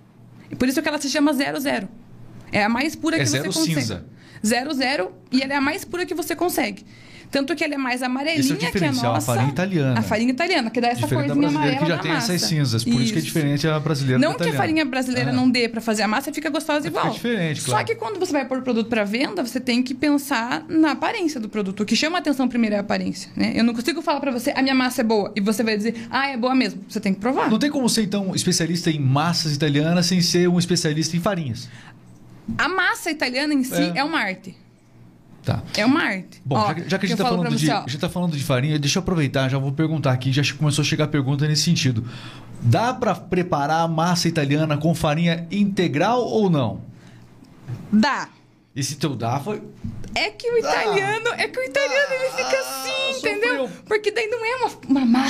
Por 0.57 0.69
isso 0.69 0.81
que 0.83 0.89
ela 0.89 1.01
se 1.01 1.09
chama 1.11 1.33
00. 1.33 1.89
É 2.53 2.65
a 2.65 2.69
mais 2.69 2.95
pura 2.97 3.17
É 3.17 3.21
que 3.21 3.27
zero 3.27 3.53
você 3.53 3.59
consegue. 3.61 3.81
cinza. 3.81 4.05
00 4.43 5.13
e 5.33 5.43
ela 5.43 5.53
é 5.53 5.57
a 5.57 5.61
mais 5.61 5.85
pura 5.85 6.07
que 6.07 6.15
você 6.15 6.35
consegue. 6.37 6.85
Tanto 7.31 7.55
que 7.55 7.63
ela 7.63 7.75
é 7.75 7.79
mais 7.79 8.03
amarelinha 8.03 8.41
Esse 8.41 8.53
é 8.53 8.55
o 8.55 8.59
que 8.59 8.85
a 8.85 8.89
a 8.89 8.93
nossa. 8.93 9.21
farinha 9.35 9.51
italiana. 9.51 10.01
A 10.01 10.03
farinha 10.03 10.31
italiana, 10.31 10.71
que 10.71 10.81
dá 10.81 10.89
essa 10.89 11.01
Diferente 11.03 11.29
da 11.29 11.35
corzinha 11.35 11.49
amarela 11.51 11.77
que 11.79 11.87
já 11.87 11.99
tem 11.99 12.13
massa. 12.13 12.33
essas 12.35 12.49
cinzas, 12.49 12.85
por 12.85 13.01
isso, 13.01 13.13
que 13.13 13.19
é 13.19 13.23
diferente 13.23 13.69
a 13.69 13.79
brasileira 13.79 14.19
Não 14.19 14.35
que 14.35 14.49
a 14.49 14.53
farinha 14.55 14.85
brasileira 14.85 15.31
Ah. 15.31 15.35
não 15.35 15.51
dê 15.51 15.69
pra 15.69 15.81
fazer 15.81 16.03
a 16.03 16.09
massa, 16.09 16.33
fica 16.33 16.49
gostosa 16.49 16.83
Fica 16.83 16.99
igual. 16.99 17.13
diferente, 17.13 17.61
Só 17.61 17.71
claro. 17.73 17.87
que 17.87 17.95
quando 17.97 18.19
você 18.19 18.33
vai 18.33 18.47
pôr 18.47 18.59
o 18.59 18.63
produto 18.63 18.89
pra 18.89 19.05
venda, 19.05 19.45
você 19.45 19.61
tem 19.61 19.83
que 19.83 19.95
pensar 19.95 20.65
na 20.69 20.93
aparência 20.93 21.39
do 21.39 21.49
produto. 21.49 21.83
O 21.83 21.87
que 21.87 21.95
chama 21.95 22.17
a 22.17 22.21
atenção 22.21 22.49
primeiro 22.49 22.75
é 22.77 22.79
a 22.79 22.81
aparência, 22.81 23.31
né? 23.37 23.53
Eu 23.55 23.63
não 23.65 23.75
consigo 23.75 24.01
falar 24.01 24.21
pra 24.21 24.31
você, 24.31 24.51
a 24.57 24.63
minha 24.63 24.75
massa 24.75 25.03
é 25.03 25.05
boa, 25.05 25.31
e 25.37 25.41
você 25.41 25.63
vai 25.63 25.77
dizer, 25.77 26.07
ah, 26.11 26.29
é 26.29 26.37
boa 26.37 26.55
mesmo. 26.55 26.81
Você 26.89 26.99
tem 27.01 27.13
que 27.13 27.21
provar. 27.21 27.51
Não 27.51 27.59
tem 27.59 27.71
como 27.71 27.89
ser, 27.89 28.03
então, 28.03 28.35
especialista 28.35 28.91
em 28.91 28.99
massas 28.99 29.55
italianas 29.55 30.07
sem 30.07 30.21
ser 30.23 30.49
um 30.49 30.59
especialista 30.59 31.17
em 31.17 31.21
farinhas. 31.21 31.69
A 32.57 32.69
massa 32.69 33.11
italiana 33.11 33.53
em 33.53 33.63
si 33.63 33.93
É. 33.95 33.99
é, 33.99 34.05
uma 34.05 34.19
arte. 34.19 34.57
Tá. 35.49 35.63
É 35.79 35.87
uma 35.87 36.03
arte. 36.03 36.43
Bom, 36.45 36.57
Ó, 36.57 36.67
já, 36.67 36.75
que- 36.75 36.91
já 36.91 36.99
que 36.99 37.07
a 37.07 37.09
gente 37.09 37.19
está 37.19 37.31
falando, 37.31 37.57
de, 37.57 37.71
a 37.71 37.85
tá 38.01 38.09
falando 38.11 38.37
de 38.37 38.45
farinha, 38.45 38.79
deixa 38.79 38.99
eu 38.99 39.01
aproveitar, 39.01 39.49
já 39.49 39.57
vou 39.57 39.73
perguntar 39.73 40.13
aqui, 40.13 40.31
já 40.31 40.43
começou 40.55 40.83
a 40.83 40.85
chegar 40.85 41.09
pergunta 41.09 41.49
nesse 41.49 41.63
sentido. 41.63 42.05
Dá 42.61 42.93
para 42.93 43.15
preparar 43.15 43.81
a 43.81 43.89
massa 43.89 44.29
italiana 44.29 44.77
com 44.77 44.95
farinha 44.95 45.47
integral 45.51 46.21
ou 46.23 46.51
não? 46.51 46.83
Dá. 47.91 48.29
Esse 48.77 48.97
teu 48.97 49.17
dá 49.17 49.41
foi. 49.41 49.63
É 50.15 50.29
que 50.31 50.51
o 50.51 50.59
italiano, 50.59 51.29
é 51.39 51.49
que 51.49 51.59
o 51.59 51.63
italiano 51.63 52.08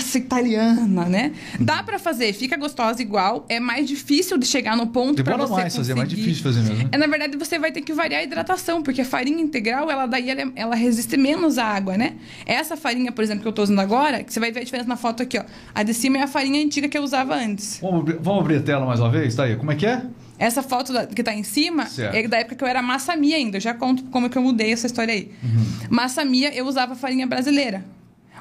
massa 0.09 0.19
italiana, 0.19 1.05
né? 1.05 1.33
Dá 1.61 1.83
pra 1.83 1.99
fazer, 1.99 2.33
fica 2.33 2.57
gostosa 2.57 3.03
igual, 3.03 3.45
é 3.49 3.61
mais 3.61 3.87
difícil 3.87 4.39
de 4.39 4.47
chegar 4.47 4.75
no 4.77 4.87
ponto 4.87 5.23
Demora 5.23 5.47
você 5.47 5.53
mais 5.61 5.77
fazer, 5.77 5.93
é 5.93 5.95
mais 5.95 6.09
conseguir. 6.09 6.23
difícil 6.23 6.43
fazer 6.45 6.61
mesmo. 6.61 6.77
né? 6.85 6.89
É, 6.93 6.97
na 6.99 7.07
verdade, 7.07 7.37
você 7.37 7.59
vai 7.59 7.71
ter 7.71 7.83
que 7.83 7.93
variar 7.93 8.21
a 8.21 8.25
hidratação, 8.25 8.83
porque 8.83 9.03
a 9.03 9.05
farinha 9.05 9.41
integral, 9.41 9.91
ela 9.91 10.07
daí 10.07 10.31
ela, 10.31 10.51
ela 10.57 10.75
resiste 10.75 11.17
menos 11.17 11.59
à 11.59 11.65
água, 11.67 11.97
né? 11.99 12.15
Essa 12.47 12.77
farinha, 12.77 13.13
por 13.13 13.23
exemplo, 13.23 13.43
que 13.43 13.49
eu 13.49 13.53
tô 13.53 13.63
usando 13.63 13.81
agora, 13.81 14.25
que 14.25 14.33
você 14.33 14.41
vai 14.41 14.51
ver 14.51 14.61
a 14.61 14.65
diferença 14.65 14.89
na 14.89 14.97
foto 14.97 15.23
aqui, 15.23 15.39
ó. 15.39 15.45
A 15.75 15.83
de 15.83 15.93
cima 15.93 16.17
é 16.19 16.23
a 16.23 16.27
farinha 16.27 16.65
antiga 16.65 16.89
que 16.89 16.97
eu 16.97 17.03
usava 17.03 17.35
antes. 17.35 17.79
Vamos, 17.83 18.01
abrir, 18.01 18.19
vamos 18.21 18.41
abrir 18.41 18.57
a 18.57 18.63
tela 18.63 18.87
mais 18.87 19.01
uma 19.01 19.11
vez? 19.11 19.35
Tá 19.35 19.45
aí. 19.45 19.57
Como 19.57 19.71
é 19.71 19.77
que 19.77 19.87
é? 19.87 20.03
Essa 20.39 20.63
foto 20.63 20.93
da- 20.93 21.05
que 21.07 21.23
tá 21.23 21.35
em 21.35 21.43
cima 21.43 21.87
Certo. 21.87 22.15
é 22.15 22.29
da 22.29 22.39
época 22.39 22.55
que 22.55 22.63
eu 22.65 22.69
era 22.69 22.81
massa 22.81 23.15
mia 23.17 23.37
ainda. 23.37 23.57
Eu 23.57 23.61
já 23.61 23.75
conto 23.75 24.05
como 24.05 24.31
que 24.31 24.39
eu 24.39 24.43
mudei 24.43 24.73
essa 24.73 24.87
história 24.87 25.13
aí. 25.13 25.33
Uhum. 25.43 25.65
Massa 25.91 26.25
mia, 26.25 26.55
eu 26.55 26.65
usava 26.67 26.95
farinha 26.95 27.27
brasileira. 27.27 27.85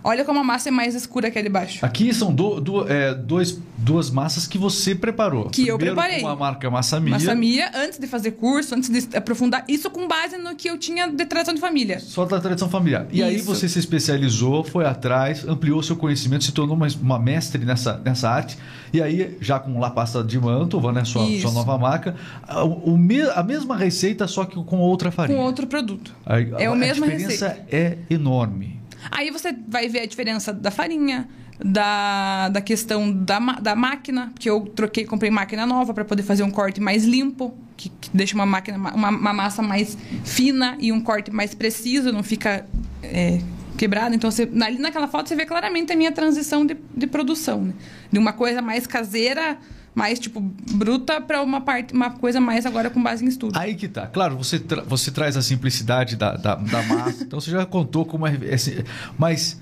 Olha 0.08 0.24
como 0.24 0.40
a 0.40 0.44
massa 0.44 0.70
é 0.70 0.72
mais 0.72 0.96
escura 0.96 1.30
que 1.30 1.38
a 1.38 1.42
de 1.42 1.50
baixo. 1.50 1.86
Aqui 1.86 2.14
são 2.14 2.34
do, 2.34 2.62
do- 2.62 2.90
é, 2.90 3.14
dois, 3.14 3.60
duas 3.78 4.10
massas 4.10 4.48
que 4.48 4.58
você 4.58 4.96
preparou. 4.96 5.50
Que 5.50 5.68
eu 5.68 5.76
Primeiro 5.78 5.96
preparei. 6.00 6.22
com 6.22 6.30
a 6.30 6.36
marca 6.36 6.70
Massa 6.72 6.98
Mia. 6.98 7.12
Massa 7.16 7.36
mia, 7.36 7.70
antes 7.76 8.00
de 8.00 8.08
fazer 8.08 8.32
curso, 8.32 8.74
antes 8.74 8.90
de 8.90 9.18
aprofundar, 9.18 9.66
isso 9.68 9.90
com 9.90 10.08
base 10.08 10.38
no 10.38 10.56
que 10.56 10.70
eu 10.70 10.78
tinha 10.78 11.08
de 11.12 11.26
tradição 11.26 11.54
de 11.54 11.60
família. 11.60 12.00
Só 12.00 12.24
da 12.24 12.40
tradição 12.40 12.70
familiar. 12.70 13.06
E 13.12 13.22
aí 13.22 13.36
Isso. 13.36 13.46
você 13.46 13.68
se 13.68 13.80
especializou, 13.80 14.64
foi 14.64 14.86
atrás, 14.86 15.46
ampliou 15.46 15.84
seu 15.84 15.98
conhecimento, 15.98 16.46
se 16.46 16.54
tornou 16.54 16.78
uma, 16.78 16.88
uma 17.02 17.20
mestre 17.20 17.66
nessa, 17.66 17.98
nessa 17.98 18.30
arte. 18.30 18.58
E 18.94 19.02
aí, 19.02 19.38
já 19.42 19.60
com 19.60 19.78
La 19.78 19.90
Pasta 19.90 20.24
de 20.24 20.40
Mantova, 20.40 20.94
né? 20.94 21.04
Sua, 21.04 21.26
sua 21.42 21.52
nova 21.52 21.78
marca, 21.78 22.16
a, 22.48 22.64
o 22.64 22.98
a 23.36 23.44
mesma 23.44 23.76
receita, 23.76 24.26
só 24.26 24.46
que 24.46 24.56
com 24.64 24.78
outra 24.80 25.12
farinha. 25.12 25.38
Com 25.38 25.44
outro 25.44 25.68
produto. 25.68 26.16
Aí, 26.26 26.50
É 26.58 26.68
a 26.68 26.72
a 26.72 26.76
mesma 26.76 27.06
diferença 27.08 27.60
é 27.70 27.98
enorme. 28.10 28.77
Aí 29.12 29.32
você 29.32 29.56
vai 29.68 29.88
ver 29.88 30.00
a 30.02 30.06
diferença 30.06 30.52
da 30.54 30.72
farinha, 30.72 31.28
da, 31.64 32.50
da 32.50 32.62
questão 32.62 33.12
da, 33.12 33.40
da 33.40 33.76
máquina, 33.76 34.32
que 34.40 34.50
eu 34.50 34.62
troquei, 34.62 35.06
comprei 35.06 35.32
máquina 35.32 35.66
nova 35.66 35.94
para 35.94 36.06
poder 36.06 36.24
fazer 36.24 36.44
um 36.44 36.52
corte 36.52 36.80
mais 36.80 37.04
limpo, 37.04 37.56
que, 37.76 37.90
que 37.90 38.10
deixa 38.14 38.36
uma 38.36 38.46
máquina, 38.46 38.78
ma- 38.78 38.94
uma, 38.94 39.10
uma 39.10 39.34
massa 39.34 39.62
mais 39.62 39.98
fina 40.24 40.78
e 40.80 40.92
um 40.92 41.02
corte 41.02 41.32
mais 41.32 41.56
preciso, 41.56 42.12
não 42.12 42.22
fica 42.22 42.66
é, 43.02 43.40
quebrado. 43.76 44.14
Então, 44.14 44.30
você, 44.30 44.50
ali 44.62 44.78
naquela 44.78 45.08
foto 45.08 45.30
você 45.30 45.36
vê 45.36 45.46
claramente 45.46 45.92
a 45.92 45.96
minha 45.96 46.12
transição 46.12 46.66
de, 46.66 46.78
de 46.96 47.08
produção, 47.08 47.62
né? 47.64 47.74
De 48.12 48.20
uma 48.20 48.34
coisa 48.34 48.62
mais 48.62 48.86
caseira, 48.86 49.58
mais 49.98 50.20
tipo 50.20 50.40
bruta, 50.74 51.20
para 51.20 51.42
uma 51.42 51.60
parte, 51.62 51.92
uma 51.92 52.12
coisa 52.12 52.40
mais 52.40 52.68
agora 52.68 52.88
com 52.92 53.02
base 53.02 53.26
em 53.26 53.28
estudo. 53.28 53.58
Aí 53.58 53.74
que 53.74 53.88
tá. 53.88 54.06
Claro, 54.06 54.38
você, 54.38 54.60
tra- 54.60 54.84
você 54.84 55.10
traz 55.10 55.36
a 55.36 55.42
simplicidade 55.42 56.16
da, 56.16 56.36
da, 56.38 56.54
da 56.54 56.84
massa, 56.84 57.24
então 57.24 57.42
você 57.42 57.50
já 57.50 57.66
contou 57.66 58.06
como 58.06 58.28
é. 58.28 58.38
esse- 58.44 58.86
Mas 59.18 59.60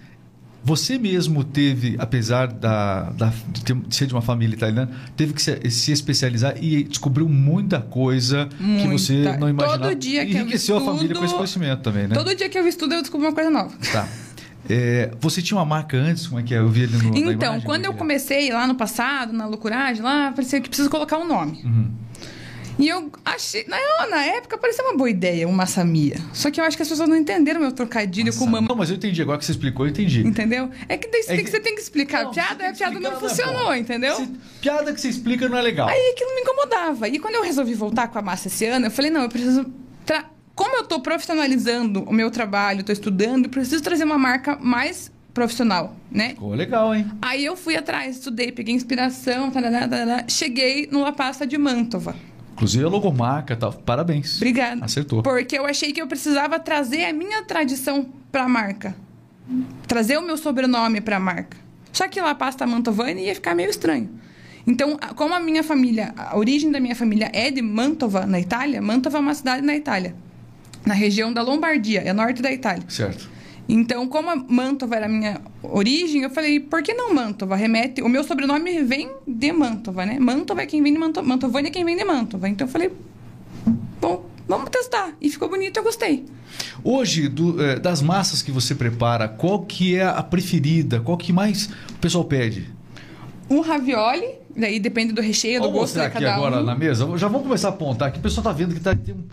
você 0.61 0.97
mesmo 0.97 1.43
teve, 1.43 1.95
apesar 1.99 2.47
da, 2.47 3.03
da- 3.11 3.31
de, 3.63 3.95
ser 3.95 4.07
de 4.07 4.13
uma 4.13 4.21
família 4.21 4.55
italiana, 4.55 4.89
teve 5.15 5.31
que 5.31 5.41
se, 5.41 5.69
se 5.69 5.91
especializar 5.93 6.55
e 6.61 6.83
descobriu 6.83 7.29
muita 7.29 7.79
coisa 7.79 8.49
que 8.81 8.87
você 8.89 9.13
Muita. 9.13 9.37
não 9.37 9.47
imaginava. 9.47 9.83
Todo 9.89 9.95
dia 9.95 10.25
que 10.25 10.33
eu 10.35 10.41
enriqueceu 10.41 10.77
a 10.77 10.81
família 10.81 11.03
estudo- 11.03 11.19
com 11.19 11.25
esse 11.25 11.33
conhecimento 11.35 11.81
também, 11.81 12.07
né? 12.07 12.15
Todo 12.15 12.35
dia 12.35 12.49
que 12.49 12.57
eu 12.59 12.67
estudo, 12.67 12.93
eu 12.95 13.01
descubro 13.01 13.25
uma 13.27 13.33
coisa 13.33 13.49
nova. 13.49 13.73
Tá. 13.93 14.05
É, 14.69 15.11
você 15.19 15.41
tinha 15.41 15.57
uma 15.57 15.65
marca 15.65 15.95
antes? 15.97 16.27
Como 16.27 16.39
é 16.39 16.43
que 16.43 16.53
é? 16.53 16.57
Eu 16.59 16.69
vi 16.69 16.83
ali 16.83 16.93
no. 16.97 17.15
Então, 17.17 17.49
imagem, 17.51 17.61
quando 17.65 17.85
eu 17.85 17.93
comecei 17.93 18.51
lá 18.51 18.65
no 18.65 18.75
passado, 18.75 19.31
na 19.33 19.45
loucuragem, 19.45 20.01
lá, 20.01 20.31
parecia 20.31 20.59
que 20.59 20.67
preciso 20.69 20.89
colocar 20.89 21.17
um 21.17 21.27
nome. 21.27 21.61
Uhum. 21.63 21.91
E 22.77 22.89
eu 22.89 23.09
achei. 23.23 23.63
Na, 23.69 23.77
na 24.09 24.21
época 24.25 24.57
parecia 24.57 24.83
uma 24.83 24.97
boa 24.97 25.09
ideia, 25.09 25.47
uma 25.47 25.65
samia. 25.65 26.17
Só 26.33 26.51
que 26.51 26.59
eu 26.59 26.65
acho 26.65 26.75
que 26.75 26.83
as 26.83 26.89
pessoas 26.89 27.07
não 27.07 27.15
entenderam 27.15 27.61
meu 27.61 27.71
trocadilho 27.71 28.33
com 28.35 28.45
mamãe. 28.45 28.67
Não, 28.67 28.75
mas 28.75 28.89
eu 28.89 28.97
entendi. 28.97 29.21
Agora 29.21 29.37
que 29.37 29.45
você 29.45 29.51
explicou, 29.53 29.85
eu 29.85 29.91
entendi. 29.91 30.27
Entendeu? 30.27 30.69
É 30.89 30.97
que, 30.97 31.07
daí 31.09 31.23
você 31.23 31.31
É 31.31 31.35
tem 31.35 31.37
que- 31.37 31.43
que- 31.45 31.51
você 31.51 31.59
tem 31.61 31.75
que 31.75 31.81
explicar. 31.81 32.23
Não, 32.25 32.31
piada 32.31 32.65
é 32.65 32.71
que 32.73 32.77
piada 32.77 32.93
explicar, 32.95 33.11
não 33.11 33.17
é 33.17 33.29
funcionou, 33.29 33.65
bom. 33.67 33.75
entendeu? 33.75 34.15
Se- 34.17 34.29
piada 34.59 34.93
que 34.93 34.99
você 34.99 35.07
explica 35.07 35.47
não 35.47 35.57
é 35.57 35.61
legal. 35.61 35.87
Aí 35.87 36.11
aquilo 36.13 36.35
me 36.35 36.41
incomodava. 36.41 37.07
E 37.07 37.17
quando 37.17 37.35
eu 37.35 37.43
resolvi 37.43 37.73
voltar 37.73 38.09
com 38.09 38.19
a 38.19 38.21
massa 38.21 38.49
esse 38.49 38.65
ano, 38.65 38.87
eu 38.87 38.91
falei, 38.91 39.09
não, 39.09 39.21
eu 39.21 39.29
preciso. 39.29 39.65
tra- 40.05 40.25
Como 40.55 40.77
eu 40.77 40.85
tô 40.85 40.99
profissionalizando 41.01 42.03
o 42.03 42.13
meu 42.13 42.31
trabalho, 42.31 42.83
tô 42.83 42.91
estudando, 42.93 43.49
preciso 43.49 43.83
trazer 43.83 44.05
uma 44.05 44.17
marca 44.17 44.57
mais 44.61 45.11
profissional, 45.33 45.93
né? 46.09 46.29
Ficou 46.29 46.53
legal, 46.55 46.95
hein? 46.95 47.05
Aí 47.21 47.43
eu 47.43 47.57
fui 47.57 47.75
atrás, 47.75 48.15
estudei, 48.15 48.53
peguei 48.53 48.73
inspiração, 48.73 49.51
tarará, 49.51 49.85
tarará, 49.87 50.23
cheguei 50.29 50.87
no 50.89 51.01
La 51.01 51.11
Pasta 51.11 51.45
de 51.45 51.57
Mantova. 51.57 52.15
Inclusive 52.53 52.85
a 52.85 52.87
logomarca 52.87 53.53
tal. 53.57 53.73
Parabéns. 53.73 54.37
Obrigada. 54.37 54.85
Acertou. 54.85 55.21
Porque 55.21 55.57
eu 55.59 55.65
achei 55.65 55.91
que 55.91 56.01
eu 56.01 56.07
precisava 56.07 56.57
trazer 56.57 57.03
a 57.03 57.11
minha 57.11 57.43
tradição 57.43 58.07
para 58.31 58.43
a 58.45 58.47
marca. 58.47 58.95
Trazer 59.85 60.17
o 60.17 60.21
meu 60.21 60.37
sobrenome 60.37 61.01
para 61.01 61.17
a 61.17 61.19
marca. 61.19 61.57
Só 61.91 62.07
que 62.07 62.21
La 62.21 62.33
Pasta 62.33 62.65
Mantovani 62.65 63.25
ia 63.25 63.35
ficar 63.35 63.53
meio 63.55 63.69
estranho. 63.69 64.09
Então, 64.65 64.97
a- 65.01 65.13
como 65.13 65.33
a 65.33 65.39
minha 65.39 65.63
família, 65.63 66.13
a 66.15 66.37
origem 66.37 66.71
da 66.71 66.79
minha 66.79 66.95
família 66.95 67.29
é 67.33 67.51
de 67.51 67.61
Mantova, 67.61 68.25
na 68.25 68.39
Itália, 68.39 68.81
Mantova 68.81 69.17
é 69.17 69.19
uma 69.21 69.35
cidade 69.35 69.61
na 69.61 69.75
Itália. 69.75 70.15
Na 70.85 70.93
região 70.93 71.33
da 71.33 71.41
Lombardia, 71.41 72.01
é 72.01 72.13
norte 72.13 72.41
da 72.41 72.51
Itália. 72.51 72.83
Certo. 72.87 73.29
Então, 73.67 74.07
como 74.07 74.29
a 74.29 74.35
Mantova 74.35 74.95
era 74.95 75.07
a 75.07 75.09
minha 75.09 75.41
origem, 75.63 76.21
eu 76.21 76.29
falei, 76.29 76.59
por 76.59 76.83
que 76.83 76.93
não 76.93 77.11
Mantova? 77.13 77.55
Remete. 77.55 78.01
O 78.03 78.07
meu 78.07 78.23
sobrenome 78.23 78.83
vem 78.83 79.09
de 79.27 79.51
Mantova, 79.51 80.05
né? 80.05 80.19
Mantova 80.19 80.61
é 80.61 80.65
quem 80.67 80.83
vem 80.83 80.93
de 80.93 80.99
Mantova. 80.99 81.27
Mantovani 81.27 81.69
é 81.69 81.71
quem 81.71 81.83
vem 81.83 81.97
de 81.97 82.03
Mantova. 82.05 82.47
Então 82.47 82.67
eu 82.67 82.71
falei, 82.71 82.91
bom, 83.99 84.29
vamos 84.47 84.69
testar. 84.69 85.13
E 85.19 85.29
ficou 85.29 85.49
bonito, 85.49 85.77
eu 85.77 85.83
gostei. 85.83 86.25
Hoje, 86.83 87.27
do- 87.27 87.59
eh, 87.63 87.79
das 87.79 88.03
massas 88.03 88.43
que 88.43 88.51
você 88.51 88.75
prepara, 88.75 89.27
qual 89.27 89.63
que 89.63 89.95
é 89.95 90.03
a 90.05 90.21
preferida? 90.21 90.99
Qual 90.99 91.17
que 91.17 91.33
mais 91.33 91.65
o 91.89 91.99
pessoal 91.99 92.23
pede? 92.25 92.69
O 93.49 93.61
ravioli 93.61 94.27
Daí 94.57 94.79
depende 94.79 95.11
do 95.11 95.21
recheio, 95.21 95.61
do 95.61 95.69
gosto 95.69 95.81
mostrar 95.81 96.03
de 96.03 96.07
aqui 96.15 96.23
cada 96.23 96.35
agora 96.35 96.61
um. 96.61 96.63
na 96.63 96.75
mesa. 96.75 97.05
Já 97.17 97.27
vamos 97.27 97.43
começar 97.43 97.67
a 97.67 97.71
apontar 97.71 98.07
aqui. 98.07 98.19
O 98.19 98.21
pessoal 98.21 98.43
tá 98.43 98.51
vendo 98.53 98.73
que 98.73 98.79
tá. 98.79 98.95
Tem 98.95 99.13
um... 99.13 99.23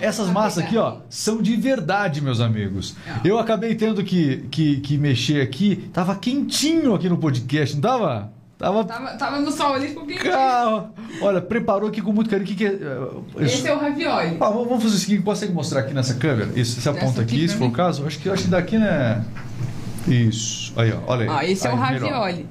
Essas 0.00 0.26
Tá 0.28 0.32
massas 0.32 0.64
aqui, 0.64 0.76
ó, 0.76 0.98
são 1.10 1.42
de 1.42 1.56
verdade, 1.56 2.20
meus 2.20 2.40
amigos. 2.40 2.96
Eu 3.24 3.38
acabei 3.38 3.74
tendo 3.74 4.02
que, 4.02 4.46
que, 4.50 4.80
que 4.80 4.96
mexer 4.96 5.42
aqui. 5.42 5.90
Tava 5.92 6.14
quentinho 6.16 6.94
aqui 6.94 7.08
no 7.08 7.18
podcast, 7.18 7.74
não 7.74 7.82
tava? 7.82 8.32
Tava. 8.58 8.84
Tava, 8.84 9.08
tava 9.16 9.40
no 9.40 9.50
sol 9.50 9.72
ali, 9.74 9.88
ficou 9.88 10.04
quente. 10.06 10.20
Cara, 10.22 10.90
Olha, 11.22 11.40
preparou 11.40 11.88
aqui 11.88 12.02
com 12.02 12.12
muito 12.12 12.28
carinho. 12.28 12.46
O 12.46 12.48
que, 12.48 12.56
que 12.56 12.66
é. 12.66 12.78
é, 13.40 13.44
Esse 13.44 13.66
é 13.66 13.74
o 13.74 13.78
ravioli. 13.78 14.36
Ah, 14.38 14.50
vamos 14.50 14.68
vamos 14.68 14.82
fazer 14.84 14.96
o 14.96 14.98
seguinte, 14.98 15.22
consegue 15.22 15.52
mostrar 15.52 15.80
aqui 15.80 15.94
nessa 15.94 16.14
câmera? 16.14 16.50
Isso, 16.54 16.78
você 16.80 16.88
aponta 16.88 17.22
aqui, 17.22 17.36
aqui 17.36 17.48
se 17.48 17.56
for 17.56 17.64
o 17.64 17.68
mim? 17.68 17.72
caso. 17.74 18.06
Acho 18.06 18.18
que, 18.18 18.28
acho 18.28 18.44
que 18.44 18.50
daqui, 18.50 18.76
né? 18.76 19.24
Isso. 20.06 20.72
Aí, 20.76 20.92
ó, 20.92 20.98
olha 21.12 21.22
aí. 21.22 21.28
Ó, 21.28 21.40
esse 21.52 21.66
é 21.66 21.70
o 21.70 21.82
Aí, 21.82 21.94
melhor. 21.94 22.10
ravioli. 22.10 22.46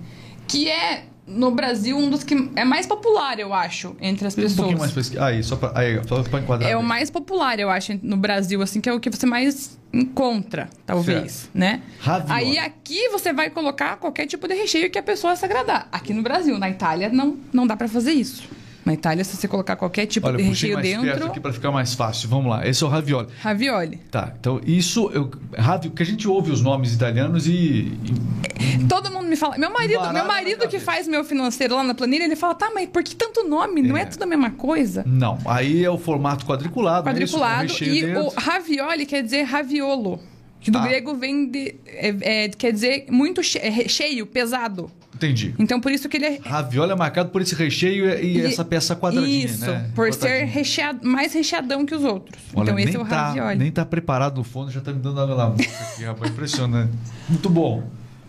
Que 0.48 0.68
é, 0.68 1.04
no 1.30 1.52
Brasil, 1.52 1.98
um 1.98 2.10
dos 2.10 2.24
que 2.24 2.50
é 2.56 2.66
mais 2.66 2.86
popular, 2.88 3.40
eu 3.40 3.54
acho, 3.54 3.96
entre 4.02 4.28
as 4.28 4.34
Um 4.34 4.38
pouquinho 4.38 4.56
pessoas. 4.58 4.80
mais 4.80 4.92
pesquisa. 4.92 5.26
Aí, 5.26 5.44
só 5.44 5.56
pra, 5.56 5.72
aí, 5.76 6.02
só 6.08 6.24
pra 6.24 6.40
enquadrar. 6.40 6.70
É 6.70 6.76
o 6.76 6.84
mais 6.84 7.10
popular, 7.10 7.60
eu 7.60 7.70
acho, 7.70 8.00
no 8.02 8.18
Brasil, 8.18 8.62
assim, 8.62 8.82
que 8.82 8.90
é 8.90 8.94
o 8.94 9.00
que 9.00 9.10
você 9.10 9.26
mais 9.26 9.78
encontra, 9.94 10.70
talvez, 10.86 11.50
né? 11.54 11.82
Ravioli. 12.00 12.32
Aí 12.34 12.58
aqui 12.60 13.10
você 13.10 13.32
vai 13.34 13.50
colocar 13.50 13.98
qualquer 13.98 14.26
tipo 14.28 14.48
de 14.48 14.54
recheio 14.54 14.90
que 14.90 14.98
a 15.00 15.04
pessoa 15.04 15.36
se 15.36 15.46
agradar. 15.46 15.88
Aqui 15.92 16.14
no 16.14 16.22
Brasil, 16.22 16.58
na 16.58 16.70
Itália, 16.70 17.10
não, 17.10 17.38
não 17.54 17.66
dá 17.66 17.76
pra 17.78 17.88
fazer 17.88 18.12
isso. 18.12 18.44
Na 18.90 18.94
Itália, 18.96 19.24
se 19.24 19.38
você 19.38 19.48
colocar 19.48 19.76
qualquer 19.76 20.08
tipo 20.08 20.26
Olha, 20.28 20.38
de 20.38 20.44
recheio 20.44 20.74
mais 20.74 20.88
perto 20.88 21.04
dentro, 21.04 21.28
aqui 21.28 21.40
pra 21.40 21.54
ficar 21.54 21.70
mais 21.72 21.94
fácil. 21.94 22.28
Vamos 22.28 22.50
lá. 22.50 22.68
Esse 22.68 22.84
é 22.84 22.88
o 22.88 22.90
ravioli. 22.90 23.28
ravioli. 23.40 23.98
Tá, 24.10 24.34
então 24.40 24.60
isso, 24.66 25.12
eu, 25.14 25.30
ravi, 25.56 25.90
porque 25.90 26.02
a 26.02 26.06
gente 26.08 26.28
ouve 26.28 26.50
os 26.52 26.60
nomes 26.62 26.92
italianos 26.92 27.46
e, 27.46 27.52
e- 27.52 28.88
Todo 28.90 29.12
mundo 29.12 29.28
me 29.28 29.36
fala. 29.36 29.58
Meu 29.60 29.72
marido, 29.72 30.12
meu 30.12 30.26
marido 30.26 30.68
que 30.68 30.80
faz 30.80 31.08
meu 31.08 31.24
financeiro 31.24 31.76
lá 31.76 31.84
na 31.84 31.94
planilha, 31.94 32.24
ele 32.24 32.36
fala: 32.36 32.56
tá, 32.56 32.72
mas 32.74 32.90
por 32.90 33.04
que 33.04 33.16
tanto 33.16 33.48
nome? 33.48 33.84
Não 33.84 33.96
é, 33.96 34.02
É. 34.02 34.06
tudo 34.06 34.24
a 34.24 34.26
mesma 34.26 34.50
coisa? 34.50 35.04
não, 35.06 35.38
aí 35.46 35.84
é 35.84 35.90
o 35.90 35.98
formato 36.00 36.44
quadriculado? 36.46 37.08
Isso, 37.10 37.38
Quadriculado. 37.38 37.62
recheio 37.68 37.94
E 37.94 38.02
dentro. 38.08 38.24
o 38.26 38.30
ravioli 38.36 39.06
quer 39.06 39.22
dizer 39.22 39.44
raviolo. 39.44 40.20
Que 40.62 40.72
do 40.72 40.78
Ah. 40.80 40.82
grego 40.88 41.14
vem 41.16 41.46
de. 41.50 41.76
é- 41.86 42.46
é- 42.46 42.50
quer 42.50 42.74
dizer 42.74 43.06
muito 43.12 43.40
é 43.40 43.88
cheio, 43.88 44.26
pesado. 44.26 44.90
Entendi. 45.20 45.54
Então 45.60 45.82
por 45.82 45.92
isso 45.92 46.08
que 46.08 46.16
ele 46.18 46.26
é. 46.26 46.40
Ravioli 46.44 46.92
é 46.94 46.96
marcado 46.96 47.30
por 47.30 47.42
esse 47.42 47.54
recheio 47.54 48.10
e, 48.10 48.38
e 48.38 48.42
essa 48.46 48.64
peça 48.64 48.96
quadradinha, 48.96 49.46
Isso, 49.46 49.66
né? 49.70 49.90
por 49.94 50.14
ser 50.14 50.46
recheado, 50.46 51.06
mais 51.06 51.34
recheadão 51.34 51.86
que 51.86 51.94
os 51.94 52.04
outros. 52.06 52.42
Olha, 52.56 52.70
então 52.72 52.80
esse 52.80 52.96
é 52.96 53.00
o 53.00 53.06
tá, 53.06 53.28
ravioli. 53.28 53.58
Nem 53.60 53.72
tá 53.72 53.86
preparado 53.86 54.38
no 54.38 54.44
fundo, 54.46 54.72
já 54.72 54.80
tá 54.80 54.94
me 54.94 55.00
dando 55.00 55.20
água 55.20 55.36
na 55.36 55.48
boca 55.48 55.64
aqui, 55.94 56.04
rapaz. 56.06 56.32
Impressionante. 56.32 56.94
Muito 57.28 57.50
bom. 57.50 57.84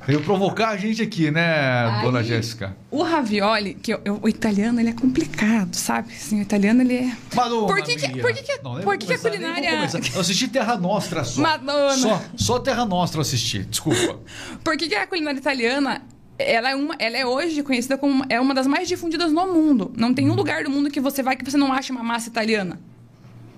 Veio 0.07 0.23
provocar 0.23 0.71
a 0.71 0.77
gente 0.79 1.03
aqui, 1.03 1.31
né, 1.31 1.85
Aí- 1.87 2.03
dona 2.03 2.23
Jéssica? 2.25 2.75
O 2.91 3.03
ravioli, 3.03 3.75
que 3.75 3.93
eu- 3.93 4.01
eu- 4.05 4.19
o 4.23 4.29
italiano 4.29 4.81
ele 4.81 4.89
é 4.89 4.93
complicado, 4.95 5.75
sabe? 5.75 6.13
Assim, 6.15 6.39
o 6.39 6.43
italiano 6.43 6.81
ele 6.81 6.97
é. 6.97 7.13
Madonna 7.35 7.67
Por 7.67 7.83
que 7.83 7.97
que- 7.97 8.19
por 8.19 8.33
que 8.33 8.43
que- 8.43 8.61
Não, 8.65 8.75
nem 8.77 8.83
por 8.83 8.97
que 8.97 9.07
que 9.07 9.13
a 9.13 9.19
começar, 9.19 9.39
nem 9.39 9.53
vou 9.53 9.61
culinária-. 9.61 10.01
Eu 10.15 10.21
assisti 10.23 10.49
Terra 10.49 10.77
Nostra 10.79 11.23
só. 11.23 11.43
Madonna. 11.43 11.97
Só, 11.99 12.23
só 12.35 12.59
Terra 12.59 12.87
Nostra 12.87 13.19
eu 13.19 13.23
assisti, 13.23 13.59
desculpa. 13.63 14.19
Por 14.65 14.75
que, 14.79 14.89
que 14.89 14.95
a 14.95 15.07
culinária 15.07 15.39
italiana 15.39 16.03
ela 16.47 16.71
é, 16.71 16.75
uma, 16.77 16.95
ela 16.99 17.17
é 17.17 17.25
hoje 17.27 17.63
conhecida 17.63 17.97
como 17.99 18.13
uma- 18.13 18.27
é 18.29 18.41
uma 18.41 18.55
das 18.55 18.67
mais 18.67 18.89
difundidas 18.89 19.33
no 19.33 19.47
mundo. 19.53 19.93
Não 19.97 20.13
tem 20.15 20.29
um 20.31 20.35
lugar 20.35 20.65
do 20.65 20.71
mundo 20.71 20.91
que 20.91 21.01
você 21.01 21.23
vai 21.23 21.37
que 21.37 21.45
você 21.49 21.57
não 21.57 21.73
ache 21.73 21.91
uma 21.93 22.03
massa 22.03 22.29
italiana. 22.29 22.81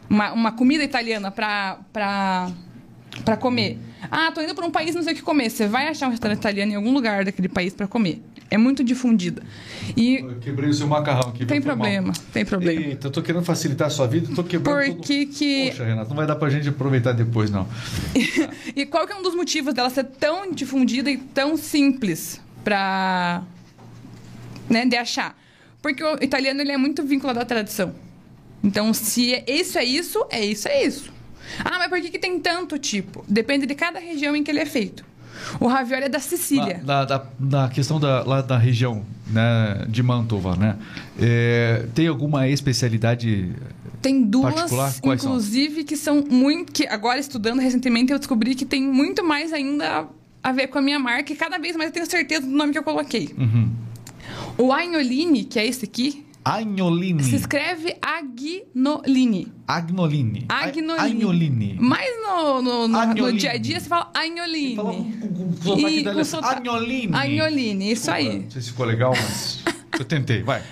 Uma, 0.08 0.32
uma 0.32 0.52
comida 0.52 0.84
italiana 0.84 1.30
pra, 1.30 1.78
pra, 1.92 2.50
pra 3.24 3.36
comer. 3.36 3.78
Ah, 4.10 4.30
tô 4.32 4.42
indo 4.42 4.54
pra 4.54 4.66
um 4.66 4.70
país, 4.70 4.94
não 4.94 5.02
sei 5.02 5.12
o 5.12 5.16
que 5.16 5.22
comer. 5.22 5.48
Você 5.50 5.66
vai 5.66 5.88
achar 5.88 6.08
um 6.08 6.10
restaurante 6.10 6.38
italiano 6.38 6.72
em 6.72 6.74
algum 6.74 6.92
lugar 6.92 7.24
daquele 7.24 7.48
país 7.48 7.72
pra 7.72 7.86
comer. 7.86 8.20
É 8.50 8.58
muito 8.58 8.84
difundida. 8.84 9.42
E 9.96 10.16
Eu 10.16 10.38
quebrei 10.38 10.68
o 10.68 10.74
seu 10.74 10.86
macarrão 10.86 11.30
aqui. 11.30 11.46
tem? 11.46 11.58
Foi 11.62 11.68
mal. 11.68 11.76
problema, 11.78 12.12
tem 12.34 12.44
problema. 12.44 12.80
Eita, 12.82 13.06
eu 13.06 13.10
tô 13.10 13.22
querendo 13.22 13.42
facilitar 13.42 13.86
a 13.86 13.90
sua 13.90 14.06
vida, 14.06 14.28
tô 14.34 14.44
quebrando 14.44 14.76
Por 14.76 14.86
todo- 14.96 15.00
que 15.06 15.24
que... 15.24 15.70
Poxa, 15.70 15.84
Renato, 15.86 16.10
não 16.10 16.16
vai 16.16 16.26
dar 16.26 16.36
pra 16.36 16.50
gente 16.50 16.68
aproveitar 16.68 17.12
depois, 17.12 17.50
não. 17.50 17.66
E 18.76 18.84
qual 18.84 19.06
que 19.06 19.12
é 19.14 19.16
um 19.16 19.22
dos 19.22 19.34
motivos 19.34 19.72
dela 19.72 19.88
ser 19.88 20.04
tão 20.04 20.52
difundida 20.52 21.10
e 21.10 21.16
tão 21.16 21.56
simples 21.56 22.42
pra 22.64 23.42
né, 24.68 24.86
de 24.86 24.96
achar? 24.96 25.36
Porque 25.80 26.02
o 26.02 26.22
italiano 26.22 26.60
ele 26.60 26.72
é 26.72 26.76
muito 26.76 27.02
vinculado 27.04 27.40
à 27.40 27.44
tradição. 27.44 27.94
Então, 28.62 28.94
se 28.94 29.34
é- 29.34 29.44
isso 29.48 29.78
é 29.78 29.84
isso, 29.84 30.24
é 30.30 30.44
isso, 30.44 30.68
é 30.68 30.84
isso. 30.84 31.12
Ah, 31.64 31.78
mas 31.78 31.88
por 31.88 32.00
que, 32.00 32.10
que 32.10 32.18
tem 32.18 32.38
tanto 32.38 32.78
tipo? 32.78 33.24
Depende 33.28 33.66
de 33.66 33.74
cada 33.74 33.98
região 33.98 34.34
em 34.36 34.44
que 34.44 34.50
ele 34.50 34.60
é 34.60 34.66
feito. 34.66 35.04
O 35.58 35.66
ravioli 35.66 36.04
é 36.04 36.08
da 36.08 36.20
Sicília. 36.20 36.80
Na, 36.84 37.04
da, 37.04 37.26
da 37.38 37.68
questão 37.68 37.98
da, 37.98 38.22
lá 38.22 38.40
da 38.40 38.56
região 38.56 39.04
né, 39.26 39.84
de 39.88 40.02
Mantova, 40.02 40.54
né? 40.54 40.76
É, 41.20 41.86
tem 41.94 42.06
alguma 42.06 42.48
especialidade? 42.48 43.52
Tem 44.00 44.22
duas, 44.22 44.54
Particular? 44.54 44.94
Quais 45.00 45.20
são? 45.22 45.30
inclusive, 45.32 45.84
que 45.84 45.96
são 45.96 46.24
muito. 46.28 46.72
que 46.72 46.86
agora, 46.86 47.18
estudando 47.18 47.58
recentemente, 47.60 48.12
eu 48.12 48.18
descobri 48.18 48.54
que 48.54 48.64
tem 48.64 48.82
muito 48.82 49.24
mais 49.24 49.52
ainda 49.52 50.06
a, 50.42 50.52
ver 50.52 50.68
com 50.68 50.78
a 50.78 50.82
minha 50.82 50.98
marca 50.98 51.32
e 51.32 51.36
cada 51.36 51.58
vez 51.58 51.76
mais 51.76 51.88
eu 51.88 51.94
tenho 51.94 52.06
certeza 52.06 52.42
do 52.46 52.52
nome 52.52 52.72
que 52.72 52.78
eu 52.78 52.82
coloquei. 52.82 53.34
Uhum. 53.38 53.70
O 54.58 54.72
Agnolini, 54.72 55.44
que 55.44 55.58
é 55.58 55.66
esse 55.66 55.84
aqui, 55.84 56.24
Agnolini. 56.44 57.22
se 57.22 57.36
escreve 57.36 57.96
Agnolini. 58.02 59.52
Agnolini. 59.66 60.44
Agnolini. 60.48 60.98
Agnolini. 60.98 61.76
Mas 61.80 62.08
no, 62.26 62.62
no, 62.62 62.88
no- 62.88 63.14
no 63.14 63.32
dia 63.32 63.52
a 63.52 63.56
dia 63.56 63.78
você 63.80 63.88
fala 63.88 64.10
Agnolini. 64.12 64.76
Fala 64.76 64.92
com, 64.92 65.04
com, 65.04 65.38
com 65.38 65.52
com 65.62 66.46
Agnolini. 66.46 67.14
Agnolini, 67.14 67.92
isso 67.92 68.10
aí. 68.10 68.40
Não 68.40 68.50
sei 68.50 68.62
se 68.62 68.70
ficou 68.70 68.86
legal, 68.86 69.12
mas 69.12 69.62
eu 69.98 70.04
tentei. 70.04 70.42
Vai. 70.42 70.62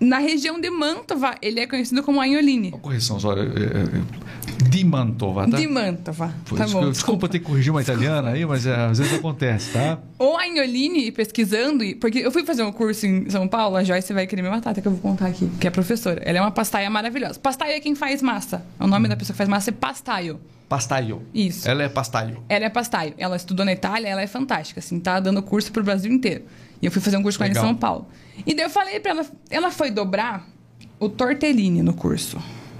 Na 0.00 0.18
região 0.18 0.60
de 0.60 0.70
Mantova, 0.70 1.34
ele 1.42 1.60
é 1.60 1.66
conhecido 1.66 2.02
como. 2.02 2.18
Uma 2.18 2.78
correção, 2.78 3.18
só. 3.18 3.32
é, 3.32 3.40
é, 3.40 3.42
é, 3.42 4.68
de 4.68 4.84
Mantova, 4.84 5.48
tá? 5.48 5.56
De 5.56 5.66
Mantova. 5.66 6.28
Tá 6.28 6.64
desculpa, 6.64 6.86
bom. 6.86 6.90
desculpa 6.90 7.28
ter 7.28 7.38
que 7.38 7.44
corrigir 7.44 7.70
uma 7.72 7.80
italiana 7.80 8.30
aí, 8.30 8.44
mas 8.44 8.66
é, 8.66 8.74
às 8.74 8.98
vezes 8.98 9.14
acontece, 9.14 9.72
tá? 9.72 9.98
O 10.18 10.36
Agnolini, 10.36 11.10
pesquisando, 11.10 11.84
porque 12.00 12.18
eu 12.18 12.30
fui 12.30 12.44
fazer 12.44 12.62
um 12.62 12.72
curso 12.72 13.06
em 13.06 13.28
São 13.30 13.46
Paulo, 13.48 13.76
a 13.76 13.84
Joyce 13.84 14.12
vai 14.12 14.26
querer 14.26 14.42
me 14.42 14.50
matar, 14.50 14.70
até 14.70 14.80
que 14.80 14.88
eu 14.88 14.92
vou 14.92 15.00
contar 15.00 15.26
aqui, 15.26 15.48
que 15.60 15.66
é 15.66 15.70
professora. 15.70 16.20
Ela 16.24 16.38
é 16.38 16.40
uma 16.40 16.50
pastaia 16.50 16.88
maravilhosa. 16.90 17.38
Pastaia 17.38 17.76
é 17.76 17.80
quem 17.80 17.94
faz 17.94 18.22
massa. 18.22 18.64
O 18.78 18.86
nome 18.86 19.08
da 19.08 19.16
pessoa 19.16 19.34
que 19.34 19.38
faz 19.38 19.48
massa 19.48 19.70
é 19.70 19.72
pastaio. 19.72 20.40
Pastaio. 20.68 21.22
Isso. 21.32 21.68
Ela 21.68 21.84
é 21.84 21.88
pastaio. 21.88 22.42
Ela 22.48 22.66
é 22.66 22.68
pastaio. 22.68 23.14
Ela 23.16 23.36
estudou 23.36 23.64
na 23.64 23.72
Itália, 23.72 24.08
ela 24.08 24.20
é 24.20 24.26
fantástica, 24.26 24.80
assim, 24.80 25.00
tá 25.00 25.18
dando 25.18 25.42
curso 25.42 25.72
pro 25.72 25.82
Brasil 25.82 26.12
inteiro. 26.12 26.44
E 26.80 26.86
eu 26.86 26.92
fui 26.92 27.00
fazer 27.02 27.16
um 27.16 27.22
curso 27.22 27.38
com 27.38 27.44
ela 27.44 27.52
em. 27.52 27.56
São 27.56 27.74
Paulo. 27.74 28.06
E 28.46 28.54
daí 28.54 28.64
eu 28.64 28.70
falei 28.70 29.00
pra 29.00 29.10
ela, 29.12 29.26
ela 29.50 29.70
foi 29.70 29.90
dobrar 29.90 30.46
o 31.00 31.08
tortellini 31.08 31.82
no 31.82 31.92
curso. 31.94 32.38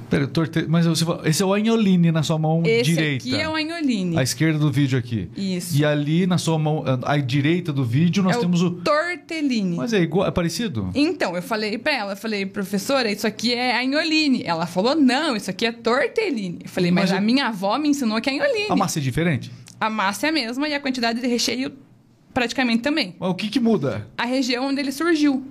Pera, 0.08 0.26
torte... 0.26 0.64
mas 0.66 0.86
você 0.86 1.04
fala- 1.04 1.28
esse 1.28 1.42
é 1.42 1.44
o 1.44 1.52
Agnolini 1.52 2.10
na 2.10 2.22
sua 2.22 2.38
mão 2.38 2.62
Esse 2.64 2.84
direita. 2.92 3.28
aqui 3.28 3.36
é 3.38 3.46
o 3.46 3.54
Agnolini. 3.54 4.16
À 4.16 4.22
esquerda 4.22 4.58
do 4.58 4.72
vídeo 4.72 4.98
aqui. 4.98 5.28
Isso. 5.36 5.76
E 5.76 5.84
ali 5.84 6.26
na 6.26 6.38
sua 6.38 6.58
mão, 6.58 6.82
à 7.02 7.18
direita 7.18 7.74
do 7.74 7.84
vídeo, 7.84 8.22
nós 8.22 8.36
é 8.36 8.40
temos 8.40 8.62
o. 8.62 8.70
tortellini. 8.70 9.76
Mas 9.76 9.92
é 9.92 10.00
igual, 10.00 10.26
é 10.26 10.30
parecido? 10.30 10.88
Então, 10.94 11.36
eu 11.36 11.42
falei 11.42 11.76
pra 11.76 11.92
ela, 11.94 12.12
eu 12.12 12.16
falei, 12.16 12.46
professora, 12.46 13.10
isso 13.12 13.26
aqui 13.26 13.52
é 13.52 13.78
Agnolini. 13.78 14.42
Ela 14.46 14.64
falou, 14.66 14.94
não, 14.94 15.36
isso 15.36 15.50
aqui 15.50 15.66
é 15.66 15.72
tortellini. 15.72 16.60
Eu 16.64 16.70
falei, 16.70 16.90
mas, 16.90 17.10
Mas 17.10 17.12
a 17.12 17.16
eu- 17.20 17.26
minha 17.26 17.48
avó 17.48 17.76
me 17.78 17.88
ensinou 17.90 18.18
que 18.18 18.30
é 18.30 18.32
Agnolini. 18.34 18.70
A 18.70 18.76
massa 18.76 18.98
é 18.98 19.02
diferente? 19.02 19.52
A 19.78 19.90
massa 19.90 20.26
é 20.28 20.30
a 20.30 20.32
mesma 20.32 20.66
e 20.70 20.74
a 20.74 20.80
quantidade 20.80 21.20
de 21.20 21.26
recheio 21.26 21.70
praticamente 22.34 22.82
também. 22.82 23.14
Mas 23.18 23.30
o 23.30 23.34
que, 23.34 23.48
que 23.48 23.60
muda? 23.60 24.06
A 24.16 24.24
região 24.24 24.66
onde 24.68 24.80
ele 24.80 24.92
surgiu. 24.92 25.42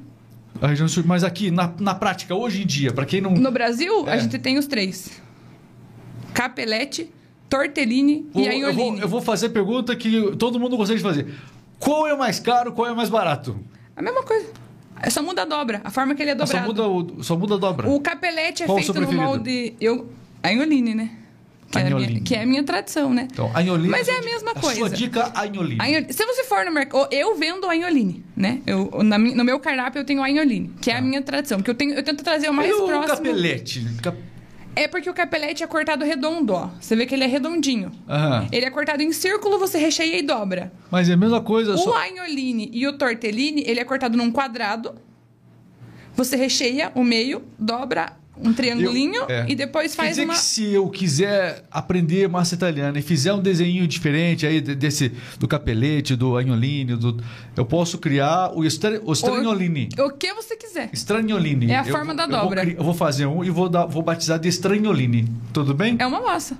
A 0.61 0.67
região 0.67 0.87
sul, 0.87 1.03
mas 1.05 1.23
aqui, 1.23 1.51
na, 1.51 1.71
na 1.79 1.93
prática, 1.93 2.33
hoje 2.33 2.63
em 2.63 2.65
dia, 2.65 2.91
pra 2.91 3.05
quem 3.05 3.21
não. 3.21 3.31
No 3.31 3.51
Brasil, 3.51 4.07
É. 4.07 4.13
a 4.13 4.17
gente 4.17 4.39
tem 4.39 4.57
os 4.57 4.65
três. 4.65 5.21
Capelete, 6.33 7.09
tortellini 7.49 8.27
Vou- 8.33 8.43
e 8.43 8.61
eu, 8.61 8.73
vou, 8.73 8.97
eu 8.97 9.07
vou 9.07 9.21
fazer 9.21 9.49
pergunta 9.49 9.95
que 9.95 10.35
todo 10.37 10.59
mundo 10.59 10.75
gostaria 10.77 10.97
de 10.97 11.03
fazer. 11.03 11.33
Qual 11.79 12.07
é 12.07 12.13
o 12.13 12.17
mais 12.17 12.39
caro, 12.39 12.71
qual 12.71 12.87
é 12.87 12.91
o 12.91 12.95
mais 12.95 13.09
barato? 13.09 13.57
A 13.95 14.01
mesma 14.01 14.23
coisa. 14.23 14.47
É 14.99 15.09
só 15.11 15.21
muda 15.21 15.43
a 15.43 15.45
dobra, 15.45 15.79
a 15.83 15.91
forma 15.91 16.15
que 16.15 16.23
ele 16.23 16.31
é 16.31 16.33
Ah, 16.33 16.45
Só 16.47 16.57
dobrado. 16.59 16.67
muda, 16.89 17.13
o, 17.19 17.23
só 17.23 17.37
muda 17.37 17.53
a 17.53 17.57
dobra. 17.57 17.87
O 17.87 17.99
capelete 17.99 18.63
é 18.63 18.65
Qual 18.65 18.77
feito 18.79 18.99
no 18.99 19.11
molde... 19.13 19.75
Eu... 19.79 20.09
Agnolini, 20.41 20.95
né? 20.95 21.11
Que, 21.69 21.77
É 21.79 21.83
minha, 21.89 22.21
que 22.21 22.35
é 22.35 22.43
a 22.43 22.45
minha 22.45 22.63
tradição, 22.63 23.13
né? 23.13 23.27
Então, 23.31 23.51
Agnolini. 23.53 23.89
Mas 23.89 24.07
é 24.07 24.11
sua 24.13 24.21
a 24.21 24.23
mesma 24.23 24.51
A 24.51 24.59
coisa. 24.59 24.79
sua 24.79 24.89
dica, 24.89 25.31
Agnolini. 25.35 25.81
Agnolini. 25.81 26.13
Se 26.13 26.25
você 26.25 26.43
for 26.45 26.63
no 26.65 26.71
mercado, 26.71 27.07
eu 27.11 27.35
vendo 27.35 27.69
Agnolini, 27.69 28.23
né? 28.35 28.61
Eu, 28.65 28.89
na 29.03 29.17
no 29.17 29.43
meu 29.43 29.59
cardápio 29.59 29.99
eu 29.99 30.05
tenho 30.05 30.23
Agnolini, 30.23 30.69
que 30.81 30.89
é 30.89 30.97
a 30.97 31.01
minha 31.01 31.21
tradição, 31.21 31.61
que 31.61 31.69
eu 31.69 31.75
tenho, 31.75 31.93
eu 31.93 32.03
tento 32.03 32.23
trazer 32.23 32.49
o 32.49 32.53
mais 32.53 32.69
e 32.69 32.73
o 32.73 32.85
próximo. 32.85 33.07
capelete? 33.17 33.85
Cap- 34.01 34.17
É 34.77 34.87
porque 34.87 35.09
o 35.09 35.13
capelete 35.13 35.61
é 35.61 35.67
cortado 35.67 36.05
redondo, 36.05 36.53
ó. 36.53 36.69
Você 36.79 36.95
vê 36.95 37.05
que 37.05 37.13
ele 37.13 37.25
é 37.25 37.27
redondinho. 37.27 37.91
Aham. 38.07 38.47
Ele 38.51 38.65
é 38.65 38.69
cortado 38.69 39.03
em 39.03 39.11
círculo, 39.11 39.59
você 39.59 39.77
recheia 39.77 40.17
e 40.19 40.21
dobra. 40.21 40.71
Mas 40.89 41.09
é 41.09 41.13
a 41.13 41.17
mesma 41.17 41.41
coisa, 41.41 41.73
O 41.73 41.77
só... 41.77 41.97
Agnolini 41.97 42.69
e 42.71 42.87
o 42.87 42.93
tortellini, 42.97 43.63
ele 43.67 43.79
é 43.81 43.83
cortado 43.83 44.15
num 44.15 44.31
quadrado. 44.31 44.95
Você 46.15 46.35
recheia 46.35 46.91
o 46.95 47.03
meio, 47.03 47.43
dobra 47.59 48.13
um 48.41 48.53
triangulinho 48.53 49.21
Eu- 49.23 49.29
é. 49.29 49.45
e 49.49 49.55
depois 49.55 49.91
Quer 49.91 49.97
faz 49.97 50.09
dizer 50.11 50.25
uma. 50.25 50.33
que 50.33 50.39
se 50.39 50.71
eu 50.73 50.87
quiser 50.89 51.63
aprender 51.71 52.27
massa 52.29 52.55
italiana 52.55 52.97
e 52.99 53.01
fizer 53.01 53.33
um 53.33 53.41
desenho 53.41 53.87
diferente 53.87 54.45
aí 54.45 54.61
de- 54.61 54.75
desse 54.75 55.11
do 55.39 55.47
capelete, 55.47 56.15
do 56.15 56.37
agnolini, 56.37 56.95
do, 56.95 57.21
eu 57.55 57.65
posso 57.65 57.97
criar 57.97 58.51
o, 58.55 58.63
estra, 58.65 59.01
o 59.03 59.13
stragnolini. 59.13 59.89
O 59.99 60.11
que 60.11 60.33
você 60.33 60.55
quiser. 60.55 60.89
Stragnolini. 60.93 61.71
É 61.71 61.77
a 61.77 61.83
forma 61.83 62.13
da 62.13 62.23
eu 62.23 62.29
vou 62.29 62.39
dobra. 62.41 62.63
Eu 62.63 62.83
vou, 62.83 62.93
fazer 62.93 63.25
um 63.25 63.43
e 63.43 63.49
vou, 63.49 63.69
dar, 63.69 63.85
vou 63.85 64.01
batizar 64.03 64.39
de 64.39 64.47
stragnolini. 64.49 65.27
Tudo 65.53 65.73
bem? 65.73 65.95
É 65.99 66.05
uma 66.05 66.21
massa. 66.21 66.57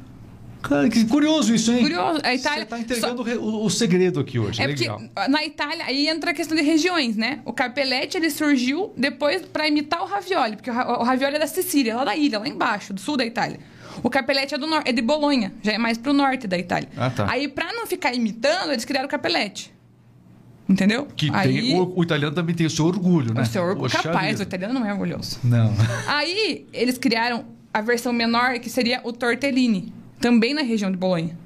Cara, 0.62 0.90
que 0.90 1.06
curioso 1.06 1.54
isso, 1.54 1.72
hein? 1.72 1.82
Curioso. 1.82 2.20
A 2.24 2.34
Itália. 2.34 2.60
Você 2.64 2.66
tá 2.66 2.80
entregando 2.80 3.22
o 3.22 3.26
re- 3.26 3.38
o, 3.38 3.66
o 3.66 3.70
segredo 3.70 4.20
aqui 4.20 4.38
hoje. 4.40 4.62
É 4.62 4.68
Legal. 4.68 4.98
porque 5.00 5.30
na 5.32 5.44
Itália, 5.46 5.86
aí 5.86 6.08
entra 6.08 6.32
a 6.32 6.34
questão 6.34 6.58
de 6.58 6.64
regiões, 6.64 7.16
né? 7.16 7.40
O 7.46 7.54
capelete, 7.54 8.18
ele 8.18 8.30
surgiu 8.30 8.92
depois 8.98 9.44
para 9.44 9.68
imitar 9.68 10.02
o 10.02 10.06
ravioli, 10.06 10.56
porque 10.56 10.70
o 10.70 10.74
ra- 10.74 11.00
o 11.00 11.04
ravioli 11.04 11.36
é 11.36 11.40
da 11.40 11.48
Sicília, 11.48 11.96
lá 11.96 12.04
da 12.06 12.16
ilha, 12.16 12.40
lá 12.40 12.48
embaixo, 12.48 12.94
do 12.94 13.00
sul 13.00 13.16
da 13.18 13.26
Itália. 13.26 13.60
O 14.04 14.10
capelete 14.10 14.54
é 14.54 14.58
do 14.58 14.68
norte, 14.68 14.90
é 14.90 14.94
de 14.94 15.02
Bolonha, 15.02 15.54
já 15.64 15.72
é 15.74 15.78
mais 15.78 15.98
pro 15.98 16.14
norte 16.14 16.48
da 16.48 16.58
Itália. 16.58 16.90
Ah, 16.98 17.10
tá. 17.10 17.26
Aí, 17.30 17.48
pra 17.48 17.72
não 17.74 17.88
ficar 17.88 18.14
imitando, 18.14 18.72
eles 18.72 18.86
criaram 18.86 19.08
o 19.08 19.10
capelete. 19.10 19.74
Entendeu? 20.70 21.08
Que 21.16 21.30
aí, 21.34 21.62
tem, 21.72 21.80
o, 21.80 21.94
o 21.96 22.04
italiano 22.04 22.36
também 22.36 22.54
tem 22.54 22.68
o 22.68 22.70
seu 22.70 22.86
orgulho, 22.86 23.34
né? 23.34 23.42
o 23.42 23.46
seu 23.46 23.64
orgulho. 23.64 23.90
Poxa 23.90 24.04
Capaz, 24.04 24.26
o 24.26 24.30
vida. 24.40 24.44
italiano 24.44 24.74
não 24.74 24.86
é 24.86 24.92
orgulhoso. 24.92 25.40
Não. 25.44 25.74
Aí, 26.08 26.68
eles 26.74 26.98
criaram 26.98 27.46
a 27.74 27.80
versão 27.82 28.12
menor, 28.12 28.60
que 28.60 28.70
seria 28.70 29.00
o 29.06 29.14
tortellini, 29.14 29.94
também 30.20 30.54
na 30.54 30.62
região 30.62 30.92
de 30.92 30.98
Bolonha. 30.98 31.38